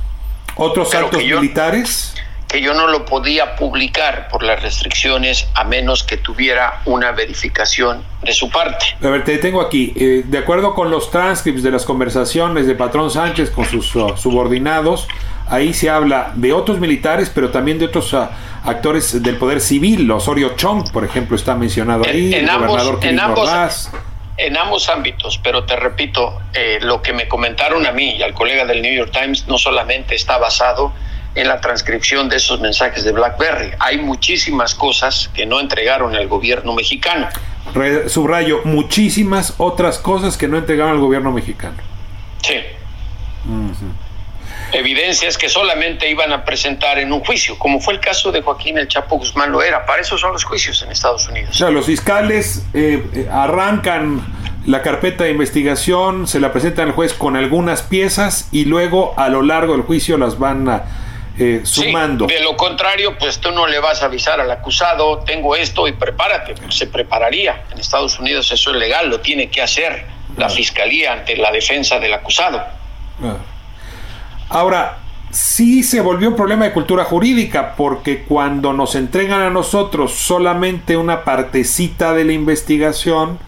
¿Otros 0.54 0.94
altos 0.94 1.22
militares? 1.22 2.14
Que 2.48 2.60
yo 2.60 2.74
no 2.74 2.86
lo 2.86 3.04
podía 3.04 3.56
publicar 3.56 4.28
por 4.28 4.42
las 4.42 4.62
restricciones 4.62 5.48
a 5.54 5.64
menos 5.64 6.04
que 6.04 6.16
tuviera 6.16 6.80
una 6.84 7.12
verificación 7.12 8.02
de 8.22 8.32
su 8.32 8.50
parte. 8.50 8.86
A 9.02 9.08
ver, 9.08 9.24
te 9.24 9.38
tengo 9.38 9.60
aquí. 9.60 9.92
Eh, 9.96 10.22
de 10.24 10.38
acuerdo 10.38 10.74
con 10.74 10.90
los 10.90 11.10
transcripts 11.10 11.62
de 11.62 11.70
las 11.70 11.84
conversaciones 11.84 12.66
de 12.66 12.74
Patrón 12.74 13.10
Sánchez 13.10 13.50
con 13.50 13.64
sus 13.64 13.94
uh, 13.96 14.16
subordinados, 14.16 15.08
ahí 15.48 15.74
se 15.74 15.90
habla 15.90 16.32
de 16.34 16.52
otros 16.52 16.78
militares, 16.78 17.30
pero 17.34 17.50
también 17.50 17.78
de 17.78 17.86
otros 17.86 18.12
uh, 18.12 18.28
actores 18.64 19.22
del 19.22 19.36
poder 19.36 19.60
civil. 19.60 20.08
Osorio 20.10 20.54
Chong, 20.56 20.90
por 20.92 21.04
ejemplo, 21.04 21.36
está 21.36 21.56
mencionado 21.56 22.04
ahí. 22.04 22.32
En, 22.32 22.48
ambos, 22.48 23.02
en 23.02 23.18
ambos, 23.18 23.90
en 24.36 24.56
ambos 24.56 24.88
ámbitos, 24.88 25.38
pero 25.42 25.64
te 25.64 25.76
repito, 25.76 26.40
eh, 26.52 26.78
lo 26.82 27.02
que 27.02 27.12
me 27.12 27.26
comentaron 27.26 27.86
a 27.86 27.92
mí 27.92 28.16
y 28.16 28.22
al 28.22 28.34
colega 28.34 28.64
del 28.64 28.82
New 28.82 28.94
York 28.94 29.10
Times 29.12 29.46
no 29.48 29.58
solamente 29.58 30.14
está 30.14 30.38
basado 30.38 30.92
en 30.92 31.15
la 31.44 31.60
transcripción 31.60 32.28
de 32.28 32.36
esos 32.36 32.60
mensajes 32.60 33.04
de 33.04 33.12
BlackBerry. 33.12 33.72
Hay 33.78 33.98
muchísimas 33.98 34.74
cosas 34.74 35.30
que 35.34 35.44
no 35.46 35.60
entregaron 35.60 36.14
al 36.14 36.28
gobierno 36.28 36.74
mexicano. 36.74 37.28
subrayo, 38.08 38.62
muchísimas 38.64 39.54
otras 39.58 39.98
cosas 39.98 40.36
que 40.36 40.48
no 40.48 40.56
entregaron 40.56 40.92
al 40.92 41.00
gobierno 41.00 41.32
mexicano. 41.32 41.76
Sí. 42.42 42.54
Evidencias 44.72 45.38
que 45.38 45.48
solamente 45.48 46.10
iban 46.10 46.32
a 46.32 46.44
presentar 46.44 46.98
en 46.98 47.12
un 47.12 47.20
juicio, 47.20 47.58
como 47.58 47.80
fue 47.80 47.94
el 47.94 48.00
caso 48.00 48.32
de 48.32 48.42
Joaquín 48.42 48.78
El 48.78 48.88
Chapo 48.88 49.16
Guzmán 49.18 49.52
lo 49.52 49.62
era. 49.62 49.84
Para 49.86 50.00
eso 50.00 50.18
son 50.18 50.32
los 50.32 50.44
juicios 50.44 50.82
en 50.82 50.90
Estados 50.90 51.28
Unidos. 51.28 51.50
O 51.50 51.54
sea, 51.54 51.70
los 51.70 51.86
fiscales 51.86 52.64
eh, 52.74 53.04
eh, 53.14 53.28
arrancan 53.30 54.24
la 54.66 54.82
carpeta 54.82 55.24
de 55.24 55.30
investigación, 55.30 56.26
se 56.26 56.40
la 56.40 56.52
presentan 56.52 56.88
al 56.88 56.94
juez 56.94 57.14
con 57.14 57.36
algunas 57.36 57.82
piezas 57.82 58.48
y 58.50 58.64
luego 58.64 59.14
a 59.16 59.28
lo 59.28 59.42
largo 59.42 59.74
del 59.74 59.82
juicio 59.82 60.18
las 60.18 60.38
van 60.38 60.68
a 60.68 61.05
eh, 61.38 61.60
sumando. 61.64 62.26
de 62.26 62.40
lo 62.40 62.56
contrario, 62.56 63.16
pues 63.18 63.38
tú 63.38 63.50
no 63.50 63.66
le 63.66 63.78
vas 63.78 64.02
a 64.02 64.06
avisar 64.06 64.40
al 64.40 64.50
acusado, 64.50 65.18
tengo 65.18 65.54
esto 65.54 65.86
y 65.86 65.92
prepárate. 65.92 66.54
Se 66.70 66.86
prepararía. 66.86 67.64
En 67.70 67.78
Estados 67.78 68.18
Unidos 68.18 68.50
eso 68.52 68.70
es 68.70 68.76
legal, 68.76 69.08
lo 69.08 69.20
tiene 69.20 69.48
que 69.48 69.62
hacer 69.62 70.06
la 70.36 70.48
fiscalía 70.48 71.12
ante 71.12 71.36
la 71.36 71.50
defensa 71.50 71.98
del 71.98 72.14
acusado. 72.14 72.62
Ah. 73.22 73.36
Ahora, 74.48 74.98
sí 75.30 75.82
se 75.82 76.00
volvió 76.00 76.28
un 76.28 76.36
problema 76.36 76.64
de 76.64 76.72
cultura 76.72 77.04
jurídica, 77.04 77.74
porque 77.76 78.22
cuando 78.22 78.72
nos 78.72 78.94
entregan 78.94 79.40
a 79.40 79.50
nosotros 79.50 80.12
solamente 80.12 80.96
una 80.96 81.24
partecita 81.24 82.14
de 82.14 82.24
la 82.24 82.32
investigación, 82.32 83.38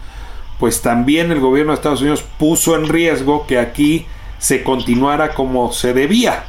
pues 0.59 0.81
también 0.81 1.31
el 1.31 1.39
gobierno 1.39 1.71
de 1.71 1.77
Estados 1.77 2.01
Unidos 2.01 2.23
puso 2.37 2.75
en 2.75 2.87
riesgo 2.87 3.47
que 3.47 3.59
aquí 3.59 4.05
se 4.39 4.63
continuara 4.63 5.33
como 5.33 5.71
se 5.71 5.93
debía. 5.93 6.43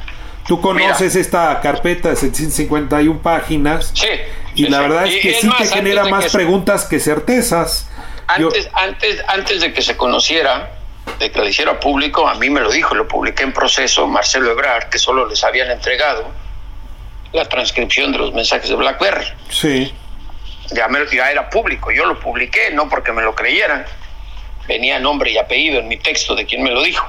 Tú 0.47 0.59
conoces 0.59 1.15
esta 1.15 1.59
carpeta 1.61 2.09
de 2.09 2.15
751 2.15 3.21
páginas. 3.21 3.91
Sí. 3.93 4.07
Y 4.55 4.67
la 4.67 4.81
verdad 4.81 5.07
es 5.07 5.21
que 5.21 5.33
sí 5.35 5.49
te 5.57 5.67
genera 5.67 6.05
más 6.05 6.31
preguntas 6.31 6.85
que 6.85 6.99
certezas. 6.99 7.89
Antes, 8.27 8.69
antes, 8.73 9.23
antes 9.27 9.61
de 9.61 9.73
que 9.73 9.81
se 9.81 9.97
conociera, 9.97 10.71
de 11.19 11.31
que 11.31 11.39
lo 11.39 11.47
hiciera 11.47 11.79
público, 11.79 12.27
a 12.27 12.35
mí 12.35 12.49
me 12.49 12.61
lo 12.61 12.71
dijo, 12.71 12.95
lo 12.95 13.07
publiqué 13.07 13.43
en 13.43 13.53
proceso, 13.53 14.07
Marcelo 14.07 14.51
Ebrard, 14.51 14.89
que 14.89 14.99
solo 14.99 15.27
les 15.27 15.43
habían 15.43 15.69
entregado 15.69 16.31
la 17.33 17.47
transcripción 17.47 18.11
de 18.11 18.17
los 18.17 18.33
mensajes 18.33 18.69
de 18.69 18.75
BlackBerry. 18.75 19.25
Sí. 19.49 19.93
Ya, 20.71 20.87
me, 20.87 20.99
ya 21.13 21.31
era 21.31 21.49
público, 21.49 21.91
yo 21.91 22.05
lo 22.05 22.19
publiqué, 22.19 22.71
no 22.71 22.89
porque 22.89 23.11
me 23.11 23.21
lo 23.21 23.35
creyeran. 23.35 23.85
Venía 24.67 24.99
nombre 24.99 25.31
y 25.31 25.37
apellido 25.37 25.79
en 25.79 25.87
mi 25.87 25.97
texto 25.97 26.35
de 26.35 26.45
quien 26.45 26.63
me 26.63 26.71
lo 26.71 26.81
dijo. 26.83 27.07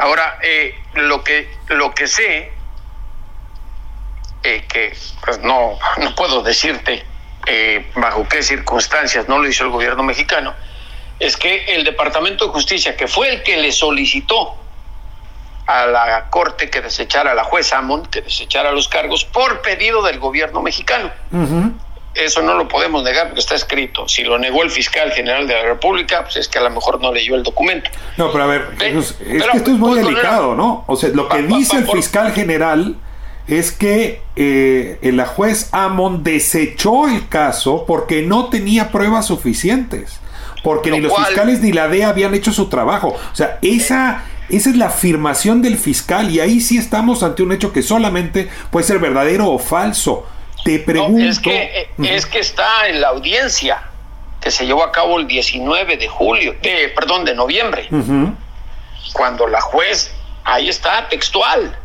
Ahora, 0.00 0.38
eh, 0.42 0.74
lo, 0.94 1.22
que, 1.22 1.46
lo 1.68 1.94
que 1.94 2.06
sé, 2.06 2.50
eh, 4.42 4.64
que 4.66 4.96
pues 5.22 5.40
no, 5.40 5.78
no 5.98 6.14
puedo 6.14 6.42
decirte 6.42 7.04
eh, 7.46 7.84
bajo 7.94 8.26
qué 8.26 8.42
circunstancias 8.42 9.28
no 9.28 9.38
lo 9.38 9.46
hizo 9.46 9.64
el 9.64 9.70
gobierno 9.70 10.02
mexicano, 10.02 10.54
es 11.18 11.36
que 11.36 11.74
el 11.74 11.84
Departamento 11.84 12.46
de 12.46 12.52
Justicia, 12.52 12.96
que 12.96 13.08
fue 13.08 13.28
el 13.28 13.42
que 13.42 13.58
le 13.58 13.72
solicitó 13.72 14.56
a 15.66 15.84
la 15.84 16.30
Corte 16.30 16.70
que 16.70 16.80
desechara 16.80 17.32
a 17.32 17.34
la 17.34 17.44
jueza 17.44 17.76
Amon, 17.76 18.06
que 18.06 18.22
desechara 18.22 18.72
los 18.72 18.88
cargos 18.88 19.26
por 19.26 19.60
pedido 19.60 20.02
del 20.02 20.18
gobierno 20.18 20.62
mexicano. 20.62 21.12
Eso 22.14 22.42
no 22.42 22.54
lo 22.54 22.66
podemos 22.66 23.04
negar 23.04 23.26
porque 23.26 23.40
está 23.40 23.54
escrito. 23.54 24.08
Si 24.08 24.24
lo 24.24 24.38
negó 24.38 24.62
el 24.62 24.70
fiscal 24.70 25.12
general 25.12 25.46
de 25.46 25.54
la 25.54 25.62
República, 25.62 26.24
pues 26.24 26.36
es 26.36 26.48
que 26.48 26.58
a 26.58 26.62
lo 26.62 26.70
mejor 26.70 27.00
no 27.00 27.12
leyó 27.12 27.36
el 27.36 27.42
documento. 27.42 27.90
No, 28.16 28.32
pero 28.32 28.44
a 28.44 28.46
ver, 28.48 28.68
es 28.80 29.12
que 29.12 29.36
esto 29.36 29.70
es 29.70 29.78
muy 29.78 29.98
delicado, 29.98 30.54
¿no? 30.54 30.84
O 30.88 30.96
sea, 30.96 31.10
lo 31.10 31.28
que 31.28 31.42
dice 31.42 31.78
el 31.78 31.88
fiscal 31.88 32.32
general 32.32 32.96
es 33.46 33.72
que 33.72 34.22
eh, 34.36 34.98
la 35.02 35.26
juez 35.26 35.68
Amon 35.72 36.22
desechó 36.22 37.08
el 37.08 37.28
caso 37.28 37.84
porque 37.86 38.22
no 38.22 38.48
tenía 38.48 38.90
pruebas 38.90 39.26
suficientes 39.26 40.20
porque 40.62 40.90
ni 40.90 41.00
los 41.00 41.12
fiscales 41.14 41.60
ni 41.60 41.72
la 41.72 41.88
DEA 41.88 42.08
habían 42.08 42.34
hecho 42.34 42.52
su 42.52 42.68
trabajo. 42.68 43.08
O 43.08 43.36
sea, 43.36 43.58
esa, 43.62 44.24
esa 44.48 44.70
es 44.70 44.76
la 44.76 44.86
afirmación 44.86 45.62
del 45.62 45.76
fiscal 45.76 46.30
y 46.30 46.40
ahí 46.40 46.60
sí 46.60 46.78
estamos 46.78 47.22
ante 47.22 47.42
un 47.42 47.52
hecho 47.52 47.72
que 47.72 47.82
solamente 47.82 48.48
puede 48.70 48.86
ser 48.86 48.98
verdadero 48.98 49.50
o 49.50 49.58
falso. 49.58 50.26
Te 50.64 50.78
pregunto. 50.80 51.22
es, 51.22 51.38
que, 51.38 51.88
es 51.98 52.26
que 52.26 52.38
está 52.38 52.88
en 52.88 53.00
la 53.00 53.08
audiencia 53.08 53.82
que 54.40 54.50
se 54.50 54.66
llevó 54.66 54.82
a 54.82 54.92
cabo 54.92 55.18
el 55.18 55.26
19 55.26 55.96
de 55.96 56.08
julio, 56.08 56.54
de, 56.62 56.88
perdón, 56.94 57.24
de 57.24 57.34
noviembre, 57.34 57.88
cuando 59.12 59.46
la 59.46 59.60
juez, 59.60 60.14
ahí 60.44 60.68
está, 60.68 61.08
textual, 61.08 61.76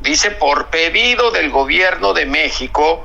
dice, 0.00 0.32
por 0.32 0.66
pedido 0.66 1.30
del 1.30 1.50
gobierno 1.50 2.12
de 2.12 2.26
México, 2.26 3.04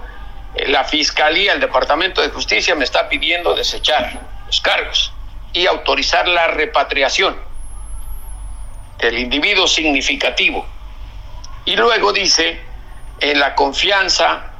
eh, 0.55 0.67
la 0.67 0.83
Fiscalía, 0.83 1.53
el 1.53 1.59
Departamento 1.59 2.21
de 2.21 2.29
Justicia 2.29 2.73
me 2.75 2.83
está 2.83 3.07
pidiendo 3.07 3.53
desechar 3.53 4.19
cargos 4.59 5.13
y 5.53 5.65
autorizar 5.67 6.27
la 6.27 6.47
repatriación 6.47 7.35
del 8.97 9.19
individuo 9.19 9.67
significativo. 9.67 10.65
Y 11.65 11.75
luego 11.75 12.11
dice, 12.11 12.59
en 13.19 13.39
la 13.39 13.55
confianza 13.55 14.50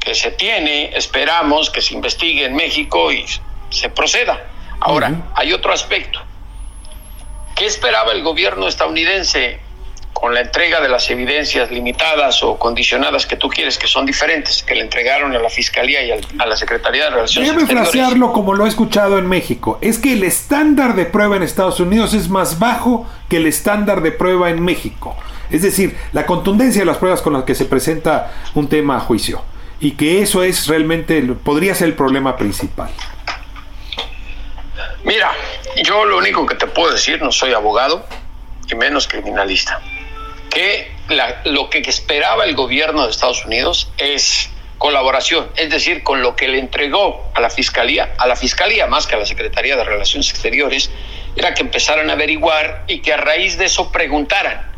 que 0.00 0.14
se 0.14 0.30
tiene, 0.32 0.96
esperamos 0.96 1.70
que 1.70 1.80
se 1.80 1.94
investigue 1.94 2.44
en 2.44 2.54
México 2.54 3.12
y 3.12 3.24
se 3.70 3.90
proceda. 3.90 4.44
Ahora, 4.80 5.12
hay 5.34 5.52
otro 5.52 5.72
aspecto. 5.72 6.20
¿Qué 7.56 7.66
esperaba 7.66 8.12
el 8.12 8.22
gobierno 8.22 8.68
estadounidense 8.68 9.60
con 10.12 10.34
la 10.34 10.40
entrega 10.40 10.80
de 10.80 10.88
las 10.88 11.08
evidencias 11.10 11.70
limitadas 11.70 12.42
o 12.42 12.58
condicionadas 12.58 13.26
que 13.26 13.36
tú 13.36 13.48
quieres, 13.48 13.78
que 13.78 13.86
son 13.86 14.04
diferentes, 14.04 14.64
que 14.64 14.74
le 14.74 14.80
entregaron 14.80 15.34
a 15.34 15.38
la 15.38 15.48
Fiscalía 15.48 16.02
y 16.02 16.10
a 16.10 16.46
la 16.46 16.56
Secretaría 16.56 17.04
de 17.04 17.10
Relaciones 17.10 17.52
Déjame 17.52 17.66
frasearlo 17.70 18.32
como 18.32 18.54
lo 18.54 18.66
he 18.66 18.68
escuchado 18.68 19.18
en 19.18 19.28
México. 19.28 19.78
Es 19.80 19.98
que 19.98 20.14
el 20.14 20.24
estándar 20.24 20.96
de 20.96 21.04
prueba 21.04 21.36
en 21.36 21.42
Estados 21.44 21.78
Unidos 21.78 22.14
es 22.14 22.28
más 22.28 22.58
bajo 22.58 23.06
que 23.28 23.36
el 23.36 23.46
estándar 23.46 24.02
de 24.02 24.10
prueba 24.10 24.50
en 24.50 24.62
México. 24.62 25.16
Es 25.50 25.62
decir, 25.62 25.96
la 26.12 26.26
contundencia 26.26 26.82
de 26.82 26.86
las 26.86 26.98
pruebas 26.98 27.22
con 27.22 27.32
las 27.32 27.44
que 27.44 27.54
se 27.54 27.64
presenta 27.64 28.32
un 28.54 28.68
tema 28.68 28.96
a 28.96 29.00
juicio. 29.00 29.42
Y 29.80 29.92
que 29.92 30.22
eso 30.22 30.42
es 30.42 30.66
realmente, 30.66 31.22
podría 31.22 31.74
ser 31.74 31.88
el 31.88 31.94
problema 31.94 32.36
principal. 32.36 32.90
Mira, 35.04 35.32
yo 35.84 36.04
lo 36.04 36.18
único 36.18 36.44
que 36.46 36.56
te 36.56 36.66
puedo 36.66 36.92
decir, 36.92 37.22
no 37.22 37.30
soy 37.30 37.52
abogado 37.52 38.04
y 38.70 38.74
menos 38.74 39.06
criminalista 39.06 39.80
que 40.50 40.90
lo 41.44 41.70
que 41.70 41.78
esperaba 41.78 42.44
el 42.44 42.54
gobierno 42.54 43.04
de 43.04 43.10
Estados 43.10 43.44
Unidos 43.44 43.90
es 43.98 44.50
colaboración, 44.78 45.48
es 45.56 45.70
decir, 45.70 46.02
con 46.02 46.22
lo 46.22 46.36
que 46.36 46.48
le 46.48 46.58
entregó 46.58 47.30
a 47.34 47.40
la 47.40 47.50
Fiscalía, 47.50 48.14
a 48.18 48.26
la 48.26 48.36
Fiscalía 48.36 48.86
más 48.86 49.06
que 49.06 49.16
a 49.16 49.18
la 49.18 49.26
Secretaría 49.26 49.76
de 49.76 49.84
Relaciones 49.84 50.30
Exteriores, 50.30 50.90
era 51.34 51.54
que 51.54 51.62
empezaran 51.62 52.10
a 52.10 52.12
averiguar 52.12 52.84
y 52.86 53.00
que 53.00 53.12
a 53.12 53.16
raíz 53.16 53.58
de 53.58 53.64
eso 53.64 53.90
preguntaran 53.90 54.70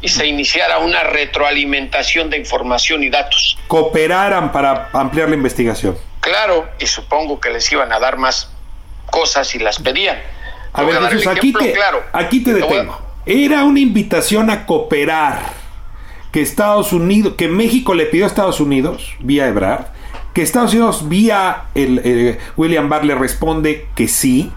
y 0.00 0.08
se 0.08 0.26
iniciara 0.26 0.78
una 0.78 1.02
retroalimentación 1.02 2.30
de 2.30 2.38
información 2.38 3.02
y 3.02 3.10
datos. 3.10 3.58
Cooperaran 3.66 4.52
para 4.52 4.90
ampliar 4.92 5.28
la 5.28 5.36
investigación. 5.36 5.96
Claro, 6.20 6.68
y 6.78 6.86
supongo 6.86 7.40
que 7.40 7.50
les 7.50 7.70
iban 7.72 7.92
a 7.92 7.98
dar 7.98 8.18
más 8.18 8.50
cosas 9.10 9.54
y 9.54 9.58
las 9.58 9.78
pedían. 9.78 10.18
A 10.72 10.82
ver, 10.82 11.00
Jesús, 11.08 11.26
aquí 11.26 11.52
te, 11.52 11.72
claro. 11.72 12.02
aquí 12.12 12.42
te 12.42 12.52
detengo. 12.52 13.00
Era 13.24 13.64
una 13.64 13.80
invitación 13.80 14.50
a 14.50 14.66
cooperar 14.66 15.38
que 16.32 16.42
Estados 16.42 16.92
Unidos, 16.92 17.34
que 17.38 17.48
México 17.48 17.94
le 17.94 18.06
pidió 18.06 18.24
a 18.24 18.28
Estados 18.28 18.60
Unidos 18.60 19.14
vía 19.20 19.46
Ebrard, 19.46 19.86
que 20.34 20.42
Estados 20.42 20.74
Unidos 20.74 21.08
vía 21.08 21.64
el, 21.74 22.38
William 22.56 22.90
Barr 22.90 23.06
le 23.06 23.14
responde 23.14 23.86
que 23.94 24.06
sí, 24.06 24.52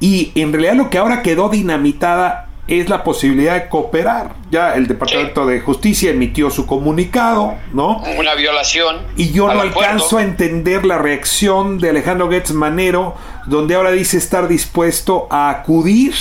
y 0.00 0.32
en 0.34 0.52
realidad 0.52 0.74
lo 0.74 0.90
que 0.90 0.98
ahora 0.98 1.22
quedó 1.22 1.48
dinamitada 1.48 2.47
es 2.68 2.88
la 2.88 3.02
posibilidad 3.02 3.54
de 3.54 3.68
cooperar. 3.68 4.34
Ya 4.50 4.74
el 4.74 4.86
Departamento 4.86 5.46
de 5.46 5.60
Justicia 5.60 6.10
emitió 6.10 6.50
su 6.50 6.66
comunicado, 6.66 7.54
¿no? 7.72 8.02
Una 8.18 8.34
violación. 8.34 8.98
Y 9.16 9.32
yo 9.32 9.52
no 9.52 9.60
alcanzo 9.60 10.18
a 10.18 10.22
entender 10.22 10.84
la 10.84 10.98
reacción 10.98 11.78
de 11.78 11.90
Alejandro 11.90 12.30
Getz 12.30 12.52
Manero, 12.52 13.16
donde 13.46 13.74
ahora 13.74 13.90
dice 13.90 14.18
estar 14.18 14.48
dispuesto 14.48 15.26
a 15.30 15.50
acudir 15.50 16.14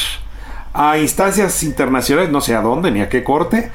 a 0.73 0.99
instancias 0.99 1.63
internacionales, 1.63 2.29
no 2.29 2.39
sé 2.39 2.55
a 2.55 2.61
dónde 2.61 2.91
ni 2.91 3.01
a 3.01 3.09
qué 3.09 3.23
corte. 3.23 3.71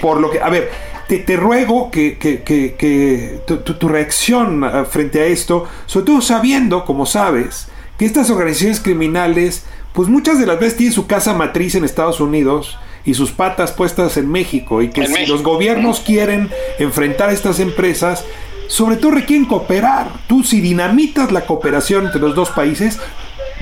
Por 0.00 0.20
lo 0.20 0.30
que, 0.30 0.40
a 0.40 0.48
ver, 0.48 0.70
te, 1.08 1.18
te 1.18 1.36
ruego 1.36 1.90
que, 1.90 2.16
que, 2.16 2.42
que, 2.42 3.40
tu, 3.46 3.58
tu, 3.58 3.88
reacción 3.88 4.62
eh, 4.64 4.84
frente 4.88 5.20
a 5.20 5.24
esto, 5.24 5.66
sobre 5.86 6.06
todo 6.06 6.20
sabiendo, 6.20 6.84
como 6.84 7.06
sabes, 7.06 7.68
que 7.98 8.04
estas 8.04 8.30
organizaciones 8.30 8.78
criminales, 8.78 9.64
pues 9.98 10.08
muchas 10.08 10.38
de 10.38 10.46
las 10.46 10.60
veces 10.60 10.76
tienen 10.76 10.94
su 10.94 11.08
casa 11.08 11.34
matriz 11.34 11.74
en 11.74 11.82
Estados 11.82 12.20
Unidos 12.20 12.78
y 13.04 13.14
sus 13.14 13.32
patas 13.32 13.72
puestas 13.72 14.16
en 14.16 14.30
México 14.30 14.80
y 14.80 14.90
que 14.90 15.04
si 15.08 15.26
los 15.26 15.42
gobiernos 15.42 15.98
quieren 15.98 16.50
enfrentar 16.78 17.30
a 17.30 17.32
estas 17.32 17.58
empresas, 17.58 18.24
sobre 18.68 18.94
todo 18.94 19.10
requieren 19.10 19.44
cooperar. 19.44 20.08
Tú 20.28 20.44
si 20.44 20.60
dinamitas 20.60 21.32
la 21.32 21.46
cooperación 21.46 22.06
entre 22.06 22.20
los 22.20 22.36
dos 22.36 22.50
países, 22.50 23.00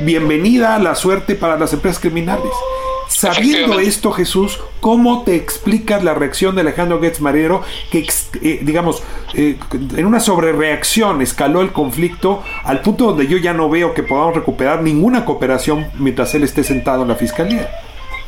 bienvenida 0.01 0.75
a 0.75 0.79
la 0.79 0.95
suerte 0.95 1.37
para 1.37 1.59
las 1.59 1.73
empresas 1.73 2.01
criminales. 2.03 2.53
Sabiendo 3.09 3.79
esto, 3.79 4.13
Jesús, 4.13 4.61
¿cómo 4.81 5.23
te 5.23 5.37
explicas 5.37 6.03
la 6.03 6.15
reacción 6.15 6.55
de 6.55 6.63
Alejandro 6.63 7.01
Getz 7.01 7.21
Marero 7.21 7.63
que, 7.91 8.07
eh, 8.43 8.59
digamos, 8.63 9.03
eh, 9.35 9.57
en 9.97 10.07
una 10.07 10.21
sobrereacción 10.21 11.23
escaló 11.23 11.63
el 11.63 11.73
conflicto 11.73 12.43
al 12.65 12.81
punto 12.81 13.07
donde 13.07 13.27
yo 13.27 13.39
ya 13.39 13.53
no 13.53 13.69
veo 13.69 13.95
que 13.95 14.03
podamos 14.03 14.35
recuperar 14.35 14.83
ninguna 14.83 15.25
cooperación 15.25 15.91
mientras 15.95 16.35
él 16.35 16.43
esté 16.43 16.65
sentado 16.65 17.03
en 17.03 17.09
la 17.09 17.17
fiscalía? 17.17 17.71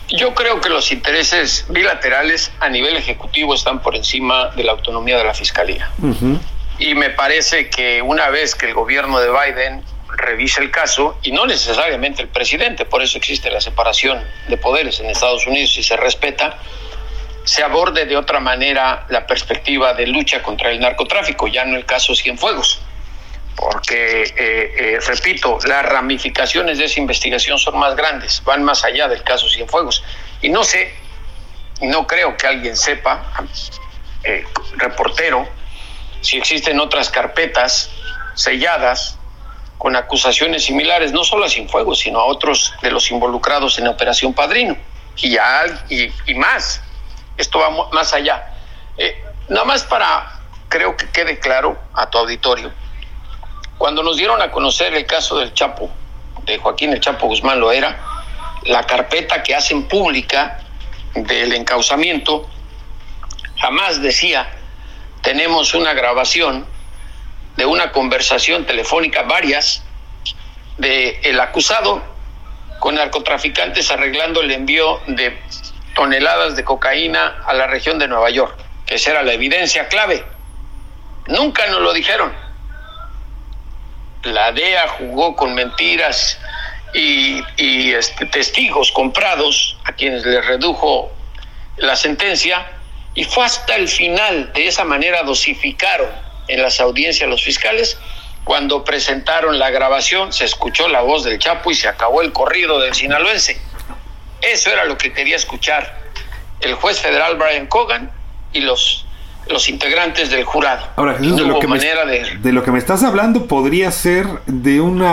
Yo 0.08 0.34
creo 0.34 0.60
que 0.60 0.70
los 0.70 0.90
intereses 0.90 1.66
bilaterales 1.68 2.50
a 2.60 2.68
nivel 2.70 2.96
ejecutivo 2.96 3.54
están 3.54 3.82
por 3.82 3.94
encima 3.94 4.50
de 4.50 4.64
la 4.64 4.72
autonomía 4.72 5.18
de 5.18 5.24
la 5.24 5.34
fiscalía. 5.34 5.90
Y 6.78 6.94
me 6.94 7.10
parece 7.10 7.68
que 7.68 8.00
una 8.00 8.30
vez 8.30 8.54
que 8.54 8.66
el 8.66 8.74
gobierno 8.74 9.18
de 9.18 9.28
Biden 9.28 9.82
revise 10.18 10.60
el 10.60 10.70
caso 10.70 11.18
y 11.22 11.32
no 11.32 11.46
necesariamente 11.46 12.20
el 12.20 12.28
presidente, 12.28 12.84
por 12.84 13.02
eso 13.02 13.16
existe 13.16 13.50
la 13.50 13.60
separación 13.60 14.22
de 14.48 14.56
poderes 14.58 15.00
en 15.00 15.06
Estados 15.06 15.46
Unidos. 15.46 15.76
Y 15.78 15.82
se 15.82 15.96
respeta, 15.96 16.58
se 17.44 17.62
aborde 17.62 18.04
de 18.04 18.16
otra 18.16 18.40
manera 18.40 19.06
la 19.08 19.26
perspectiva 19.26 19.94
de 19.94 20.06
lucha 20.06 20.42
contra 20.42 20.70
el 20.70 20.80
narcotráfico, 20.80 21.46
ya 21.46 21.64
no 21.64 21.76
el 21.76 21.86
caso 21.86 22.14
Cienfuegos, 22.14 22.80
porque, 23.56 24.22
eh, 24.22 24.34
eh, 24.36 24.98
repito, 25.06 25.58
las 25.64 25.84
ramificaciones 25.86 26.78
de 26.78 26.84
esa 26.84 27.00
investigación 27.00 27.58
son 27.58 27.78
más 27.78 27.96
grandes, 27.96 28.42
van 28.44 28.62
más 28.62 28.84
allá 28.84 29.08
del 29.08 29.22
caso 29.22 29.48
Cienfuegos. 29.48 30.02
Y 30.42 30.48
no 30.48 30.64
sé, 30.64 30.94
no 31.80 32.06
creo 32.06 32.36
que 32.36 32.46
alguien 32.46 32.76
sepa, 32.76 33.32
eh, 34.24 34.44
reportero, 34.76 35.48
si 36.20 36.36
existen 36.36 36.80
otras 36.80 37.08
carpetas 37.08 37.90
selladas 38.34 39.17
con 39.78 39.94
acusaciones 39.94 40.64
similares, 40.64 41.12
no 41.12 41.24
solo 41.24 41.44
a 41.44 41.48
Cienfuegos, 41.48 42.00
sino 42.00 42.18
a 42.18 42.24
otros 42.24 42.74
de 42.82 42.90
los 42.90 43.10
involucrados 43.10 43.78
en 43.78 43.86
Operación 43.86 44.34
Padrino, 44.34 44.76
y, 45.16 45.30
ya, 45.30 45.84
y, 45.88 46.34
más. 46.34 46.82
Esto 47.36 47.60
va 47.60 47.88
más 47.92 48.12
allá. 48.12 48.54
Eh, 48.96 49.24
nada 49.48 49.64
más 49.64 49.84
para, 49.84 50.40
creo 50.68 50.96
que 50.96 51.08
quede 51.10 51.38
claro 51.38 51.78
a 51.94 52.10
tu 52.10 52.18
auditorio, 52.18 52.72
cuando 53.78 54.02
nos 54.02 54.16
dieron 54.16 54.42
a 54.42 54.50
conocer 54.50 54.92
el 54.94 55.06
caso 55.06 55.38
del 55.38 55.54
Chapo, 55.54 55.88
de 56.44 56.58
Joaquín 56.58 56.92
el 56.92 57.00
Chapo 57.00 57.28
Guzmán 57.28 57.60
lo 57.60 57.70
era, 57.70 58.00
la 58.64 58.82
carpeta 58.82 59.42
que 59.44 59.54
hacen 59.54 59.86
pública 59.86 60.60
del 61.14 61.52
encauzamiento, 61.52 62.48
jamás 63.60 64.02
decía, 64.02 64.50
tenemos 65.22 65.74
una 65.74 65.92
grabación 65.92 66.66
de 67.58 67.66
una 67.66 67.90
conversación 67.90 68.66
telefónica, 68.66 69.22
varias, 69.22 69.82
de 70.76 71.18
el 71.24 71.40
acusado 71.40 72.00
con 72.78 72.94
narcotraficantes 72.94 73.90
arreglando 73.90 74.40
el 74.42 74.52
envío 74.52 75.00
de 75.08 75.36
toneladas 75.96 76.54
de 76.54 76.62
cocaína 76.62 77.42
a 77.44 77.52
la 77.54 77.66
región 77.66 77.98
de 77.98 78.06
Nueva 78.06 78.30
York, 78.30 78.56
que 78.86 78.94
esa 78.94 79.10
era 79.10 79.24
la 79.24 79.32
evidencia 79.32 79.88
clave. 79.88 80.24
Nunca 81.26 81.66
nos 81.66 81.80
lo 81.80 81.92
dijeron. 81.92 82.32
La 84.22 84.52
DEA 84.52 84.86
jugó 84.96 85.34
con 85.34 85.52
mentiras 85.52 86.38
y, 86.94 87.42
este, 87.92 88.26
testigos 88.26 88.92
comprados 88.92 89.76
a 89.82 89.92
quienes 89.94 90.24
les 90.24 90.46
redujo 90.46 91.10
la 91.78 91.96
sentencia 91.96 92.70
y 93.14 93.24
fue 93.24 93.44
hasta 93.44 93.74
el 93.74 93.88
final, 93.88 94.52
de 94.52 94.68
esa 94.68 94.84
manera 94.84 95.24
dosificaron 95.24 96.27
en 96.48 96.62
las 96.62 96.80
audiencias 96.80 97.28
los 97.28 97.42
fiscales. 97.42 97.98
Cuando 98.44 98.82
presentaron 98.82 99.58
la 99.58 99.70
grabación, 99.70 100.32
se 100.32 100.44
escuchó 100.44 100.88
la 100.88 101.02
voz 101.02 101.24
del 101.24 101.38
Chapo 101.38 101.70
y 101.70 101.74
se 101.74 101.86
acabó 101.86 102.22
el 102.22 102.32
corrido 102.32 102.80
del 102.80 102.94
sinaloense. 102.94 103.60
Eso 104.40 104.70
era 104.70 104.84
lo 104.84 104.96
que 104.96 105.12
quería 105.12 105.36
escuchar 105.36 105.98
el 106.60 106.74
juez 106.74 107.00
federal 107.00 107.36
Brian 107.36 107.66
Cogan 107.66 108.10
y 108.52 108.60
los, 108.60 109.06
los 109.48 109.68
integrantes 109.68 110.30
del 110.30 110.44
jurado. 110.44 110.86
Ahora, 110.96 111.14
Jesús, 111.14 111.36
de, 111.36 111.42
lo 111.42 111.58
que 111.58 111.66
me, 111.66 111.78
de... 111.78 112.52
lo 112.52 112.64
que 112.64 112.72
me 112.72 112.78
estás 112.78 113.02
hablando 113.02 113.46
podría 113.46 113.90
ser 113.90 114.26
de 114.46 114.80
un 114.80 115.06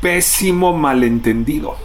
pésimo 0.00 0.72
malentendido. 0.72 1.76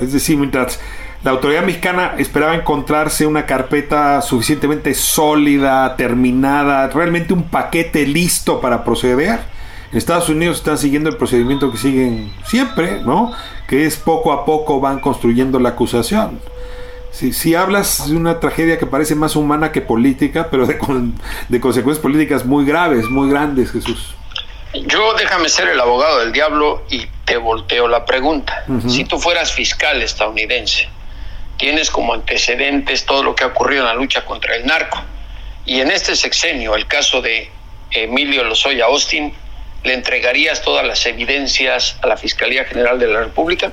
Es 0.00 0.12
decir, 0.12 0.36
mientras 0.36 0.80
la 1.24 1.30
autoridad 1.30 1.62
mexicana 1.62 2.14
esperaba 2.18 2.54
encontrarse 2.56 3.26
una 3.26 3.46
carpeta 3.46 4.20
suficientemente 4.22 4.92
sólida, 4.94 5.94
terminada, 5.96 6.88
realmente 6.88 7.32
un 7.32 7.44
paquete 7.44 8.06
listo 8.06 8.60
para 8.60 8.82
proceder. 8.82 9.38
En 9.92 9.98
Estados 9.98 10.28
Unidos 10.28 10.56
están 10.56 10.78
siguiendo 10.78 11.10
el 11.10 11.16
procedimiento 11.16 11.70
que 11.70 11.78
siguen 11.78 12.32
siempre, 12.44 13.02
¿no? 13.02 13.32
Que 13.68 13.86
es 13.86 13.96
poco 13.96 14.32
a 14.32 14.44
poco 14.44 14.80
van 14.80 14.98
construyendo 14.98 15.60
la 15.60 15.70
acusación. 15.70 16.40
Si, 17.12 17.32
si 17.32 17.54
hablas 17.54 18.08
de 18.08 18.16
una 18.16 18.40
tragedia 18.40 18.78
que 18.78 18.86
parece 18.86 19.14
más 19.14 19.36
humana 19.36 19.70
que 19.70 19.80
política, 19.80 20.48
pero 20.50 20.66
de, 20.66 20.78
de 21.48 21.60
consecuencias 21.60 22.02
políticas 22.02 22.44
muy 22.44 22.64
graves, 22.64 23.08
muy 23.08 23.30
grandes, 23.30 23.70
Jesús. 23.70 24.14
Yo 24.74 25.14
déjame 25.14 25.48
ser 25.50 25.68
el 25.68 25.78
abogado 25.78 26.20
del 26.20 26.32
diablo 26.32 26.82
y 26.90 27.06
te 27.26 27.36
volteo 27.36 27.86
la 27.86 28.06
pregunta. 28.06 28.64
Si 28.88 29.04
tú 29.04 29.18
fueras 29.18 29.52
fiscal 29.52 30.00
estadounidense, 30.02 30.88
tienes 31.62 31.92
como 31.92 32.12
antecedentes 32.12 33.06
todo 33.06 33.22
lo 33.22 33.36
que 33.36 33.44
ha 33.44 33.46
ocurrido 33.46 33.82
en 33.82 33.86
la 33.86 33.94
lucha 33.94 34.24
contra 34.24 34.56
el 34.56 34.66
narco, 34.66 35.00
y 35.64 35.78
en 35.78 35.92
este 35.92 36.16
sexenio, 36.16 36.74
el 36.74 36.88
caso 36.88 37.22
de 37.22 37.52
Emilio 37.92 38.42
Lozoya 38.42 38.86
Austin, 38.86 39.32
¿le 39.84 39.94
entregarías 39.94 40.62
todas 40.62 40.84
las 40.84 41.06
evidencias 41.06 41.98
a 42.02 42.08
la 42.08 42.16
Fiscalía 42.16 42.64
General 42.64 42.98
de 42.98 43.06
la 43.06 43.20
República? 43.20 43.70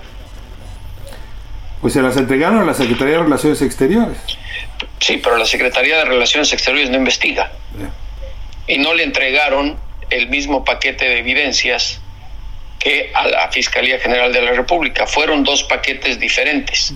Pues 1.82 1.94
se 1.94 2.04
las 2.04 2.16
entregaron 2.16 2.60
a 2.60 2.66
la 2.66 2.76
Secretaría 2.76 3.16
de 3.16 3.24
Relaciones 3.24 3.60
Exteriores. 3.64 4.20
Sí, 5.00 5.18
pero 5.18 5.38
la 5.38 5.48
Secretaría 5.48 5.98
de 5.98 6.06
Relaciones 6.06 6.54
Exteriores 6.54 6.92
no 6.92 6.98
investiga. 6.98 7.52
Y 8.68 8.78
no 8.78 8.94
le 8.94 9.02
entregaron 9.02 9.80
el 10.12 10.30
mismo 10.30 10.64
paquete 10.64 11.06
de 11.06 11.18
evidencias 11.18 12.00
que 12.78 13.12
a 13.16 13.28
la 13.30 13.50
Fiscalía 13.50 13.98
General 13.98 14.32
de 14.32 14.44
la 14.44 14.52
República. 14.52 15.08
Fueron 15.08 15.44
dos 15.44 15.64
paquetes 15.64 16.20
diferentes. 16.20 16.94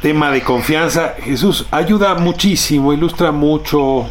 Tema 0.00 0.30
de 0.30 0.42
confianza. 0.42 1.14
Jesús, 1.22 1.66
ayuda 1.70 2.14
muchísimo, 2.14 2.92
ilustra 2.92 3.32
mucho. 3.32 4.08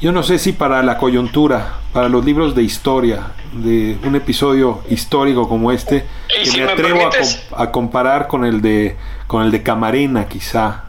Yo 0.00 0.12
no 0.12 0.22
sé 0.22 0.38
si 0.38 0.52
para 0.52 0.82
la 0.82 0.98
coyuntura, 0.98 1.74
para 1.92 2.08
los 2.08 2.24
libros 2.24 2.54
de 2.54 2.62
historia, 2.62 3.32
de 3.52 3.98
un 4.04 4.16
episodio 4.16 4.82
histórico 4.88 5.48
como 5.48 5.70
este, 5.72 6.06
que 6.28 6.58
me 6.58 6.64
atrevo 6.64 7.10
a, 7.56 7.70
comparar 7.70 8.26
con 8.26 8.44
el 8.44 8.62
de 8.62 8.96
con 9.26 9.42
el 9.44 9.50
de 9.50 9.62
Camarena 9.62 10.26
quizá. 10.26 10.84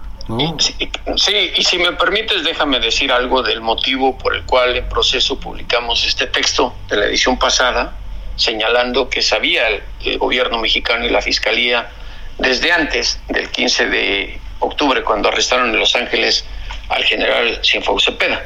Sí, 1.17 1.51
y 1.57 1.63
si 1.63 1.77
me 1.77 1.91
permites, 1.93 2.43
déjame 2.43 2.79
decir 2.79 3.11
algo 3.11 3.43
del 3.43 3.59
motivo 3.59 4.17
por 4.17 4.35
el 4.35 4.43
cual 4.43 4.75
en 4.77 4.87
proceso 4.87 5.37
publicamos 5.37 6.05
este 6.05 6.27
texto 6.27 6.73
de 6.89 6.97
la 6.97 7.05
edición 7.07 7.37
pasada, 7.37 7.93
señalando 8.37 9.09
que 9.09 9.21
sabía 9.21 9.67
el, 9.67 10.17
gobierno 10.17 10.59
mexicano 10.59 11.05
y 11.05 11.09
la 11.09 11.21
fiscalía 11.21 11.89
desde 12.37 12.71
antes 12.71 13.19
del 13.27 13.49
15 13.49 13.87
de 13.87 14.39
octubre, 14.59 15.03
cuando 15.03 15.29
arrestaron 15.29 15.69
en 15.69 15.79
Los 15.79 15.95
Ángeles 15.95 16.45
al 16.89 17.03
general 17.03 17.59
Cienfuegos 17.63 18.05
Cepeda. 18.05 18.41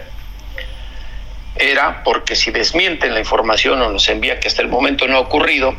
Era 1.55 2.03
porque 2.03 2.35
si 2.35 2.51
desmienten 2.51 3.13
la 3.13 3.19
información 3.19 3.81
o 3.81 3.89
nos 3.89 4.07
envía 4.09 4.39
que 4.39 4.47
hasta 4.47 4.61
el 4.61 4.67
momento 4.67 5.07
no 5.07 5.17
ha 5.17 5.21
ocurrido, 5.21 5.75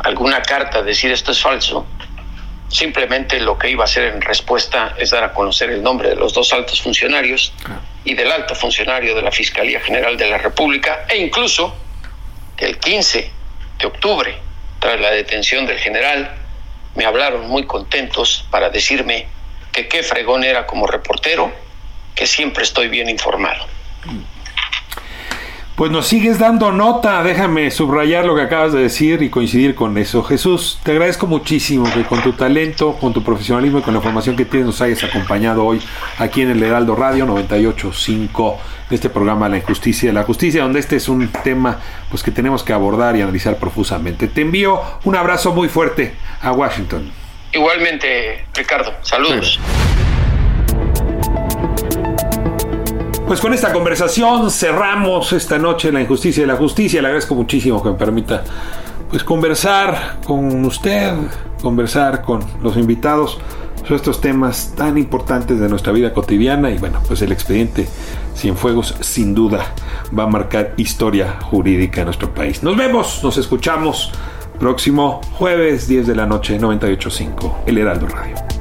alguna 0.00 0.42
carta 0.42 0.82
decir 0.82 1.12
esto 1.12 1.32
es 1.32 1.40
falso, 1.40 1.86
simplemente 2.68 3.38
lo 3.38 3.58
que 3.58 3.70
iba 3.70 3.84
a 3.84 3.86
hacer 3.86 4.04
en 4.04 4.20
respuesta 4.20 4.94
es 4.98 5.10
dar 5.10 5.22
a 5.22 5.32
conocer 5.32 5.70
el 5.70 5.82
nombre 5.82 6.08
de 6.08 6.16
los 6.16 6.32
dos 6.32 6.52
altos 6.52 6.80
funcionarios 6.80 7.52
y 8.04 8.14
del 8.14 8.32
alto 8.32 8.54
funcionario 8.54 9.14
de 9.14 9.22
la 9.22 9.30
Fiscalía 9.30 9.80
General 9.80 10.16
de 10.16 10.28
la 10.28 10.38
República 10.38 11.04
e 11.08 11.18
incluso 11.18 11.76
que 12.56 12.64
el 12.64 12.78
15 12.78 13.30
de 13.78 13.86
octubre, 13.86 14.36
tras 14.80 15.00
la 15.00 15.10
detención 15.10 15.66
del 15.66 15.78
general, 15.78 16.41
me 16.94 17.04
hablaron 17.04 17.48
muy 17.48 17.64
contentos 17.64 18.46
para 18.50 18.70
decirme 18.70 19.26
que 19.72 19.88
qué 19.88 20.02
fregón 20.02 20.44
era 20.44 20.66
como 20.66 20.86
reportero, 20.86 21.52
que 22.14 22.26
siempre 22.26 22.64
estoy 22.64 22.88
bien 22.88 23.08
informado. 23.08 23.66
Pues 25.74 25.90
nos 25.90 26.06
sigues 26.06 26.38
dando 26.38 26.70
nota, 26.70 27.22
déjame 27.22 27.70
subrayar 27.70 28.26
lo 28.26 28.34
que 28.34 28.42
acabas 28.42 28.74
de 28.74 28.80
decir 28.82 29.22
y 29.22 29.30
coincidir 29.30 29.74
con 29.74 29.96
eso. 29.96 30.22
Jesús, 30.22 30.78
te 30.82 30.92
agradezco 30.92 31.26
muchísimo 31.26 31.90
que 31.92 32.04
con 32.04 32.22
tu 32.22 32.34
talento, 32.34 32.92
con 33.00 33.14
tu 33.14 33.24
profesionalismo 33.24 33.78
y 33.78 33.82
con 33.82 33.94
la 33.94 34.02
formación 34.02 34.36
que 34.36 34.44
tienes 34.44 34.66
nos 34.66 34.82
hayas 34.82 35.02
acompañado 35.02 35.64
hoy 35.64 35.80
aquí 36.18 36.42
en 36.42 36.50
el 36.50 36.62
Heraldo 36.62 36.94
Radio 36.94 37.24
985, 37.24 38.58
en 38.90 38.94
este 38.94 39.08
programa 39.08 39.48
La 39.48 39.56
Injusticia 39.56 40.10
de 40.10 40.12
la 40.12 40.24
Justicia, 40.24 40.62
donde 40.62 40.78
este 40.78 40.96
es 40.96 41.08
un 41.08 41.28
tema 41.28 41.80
pues 42.10 42.22
que 42.22 42.30
tenemos 42.30 42.62
que 42.62 42.74
abordar 42.74 43.16
y 43.16 43.22
analizar 43.22 43.56
profusamente. 43.56 44.28
Te 44.28 44.42
envío 44.42 44.78
un 45.04 45.16
abrazo 45.16 45.54
muy 45.54 45.70
fuerte 45.70 46.14
a 46.42 46.52
Washington. 46.52 47.10
Igualmente, 47.50 48.44
Ricardo, 48.54 48.92
saludos. 49.00 49.58
Pues 53.32 53.40
con 53.40 53.54
esta 53.54 53.72
conversación 53.72 54.50
cerramos 54.50 55.32
esta 55.32 55.56
noche 55.56 55.90
la 55.90 56.02
injusticia 56.02 56.42
de 56.42 56.48
la 56.48 56.56
justicia. 56.56 57.00
Le 57.00 57.08
agradezco 57.08 57.34
muchísimo 57.34 57.82
que 57.82 57.88
me 57.88 57.94
permita 57.94 58.44
pues 59.08 59.24
conversar 59.24 60.18
con 60.26 60.62
usted, 60.66 61.14
conversar 61.62 62.20
con 62.20 62.44
los 62.62 62.76
invitados 62.76 63.38
sobre 63.80 63.96
estos 63.96 64.20
temas 64.20 64.74
tan 64.76 64.98
importantes 64.98 65.58
de 65.58 65.66
nuestra 65.70 65.94
vida 65.94 66.12
cotidiana 66.12 66.68
y 66.68 66.76
bueno, 66.76 67.00
pues 67.08 67.22
el 67.22 67.32
expediente 67.32 67.88
Cienfuegos 68.36 68.96
sin 69.00 69.34
duda 69.34 69.64
va 70.16 70.24
a 70.24 70.26
marcar 70.26 70.74
historia 70.76 71.38
jurídica 71.40 72.02
en 72.02 72.08
nuestro 72.08 72.34
país. 72.34 72.62
Nos 72.62 72.76
vemos, 72.76 73.24
nos 73.24 73.38
escuchamos 73.38 74.12
próximo 74.60 75.22
jueves 75.38 75.88
10 75.88 76.06
de 76.06 76.16
la 76.16 76.26
noche 76.26 76.58
985 76.58 77.62
El 77.64 77.78
Heraldo 77.78 78.08
Radio. 78.08 78.51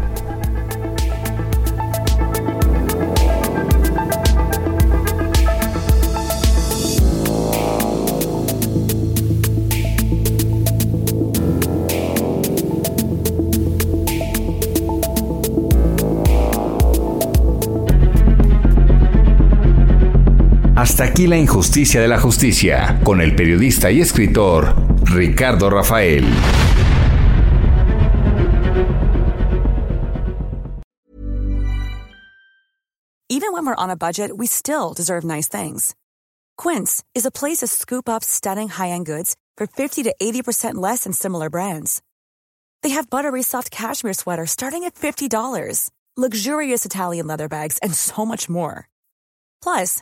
Aquí 21.21 21.27
la 21.27 21.37
injusticia 21.37 22.01
de 22.01 22.07
la 22.07 22.19
justicia, 22.19 22.99
con 23.03 23.21
el 23.21 23.35
periodista 23.35 23.91
y 23.91 24.01
escritor 24.01 24.73
Ricardo 25.03 25.69
Rafael. 25.69 26.25
Even 33.29 33.53
when 33.53 33.65
we're 33.65 33.75
on 33.75 33.91
a 33.91 33.95
budget, 33.95 34.31
we 34.35 34.47
still 34.47 34.93
deserve 34.95 35.23
nice 35.23 35.47
things. 35.47 35.93
Quince 36.57 37.03
is 37.13 37.25
a 37.25 37.31
place 37.31 37.59
to 37.59 37.67
scoop 37.67 38.09
up 38.09 38.23
stunning 38.23 38.69
high-end 38.69 39.05
goods 39.05 39.35
for 39.57 39.67
50 39.67 40.03
to 40.03 40.15
80% 40.19 40.75
less 40.75 41.03
than 41.03 41.13
similar 41.13 41.51
brands. 41.51 42.01
They 42.81 42.89
have 42.95 43.11
buttery 43.11 43.43
soft 43.43 43.69
cashmere 43.69 44.13
sweaters 44.13 44.49
starting 44.49 44.85
at 44.85 44.95
$50, 44.95 45.91
luxurious 46.17 46.83
Italian 46.83 47.27
leather 47.27 47.47
bags, 47.47 47.77
and 47.83 47.93
so 47.93 48.25
much 48.25 48.49
more. 48.49 48.87
Plus, 49.61 50.01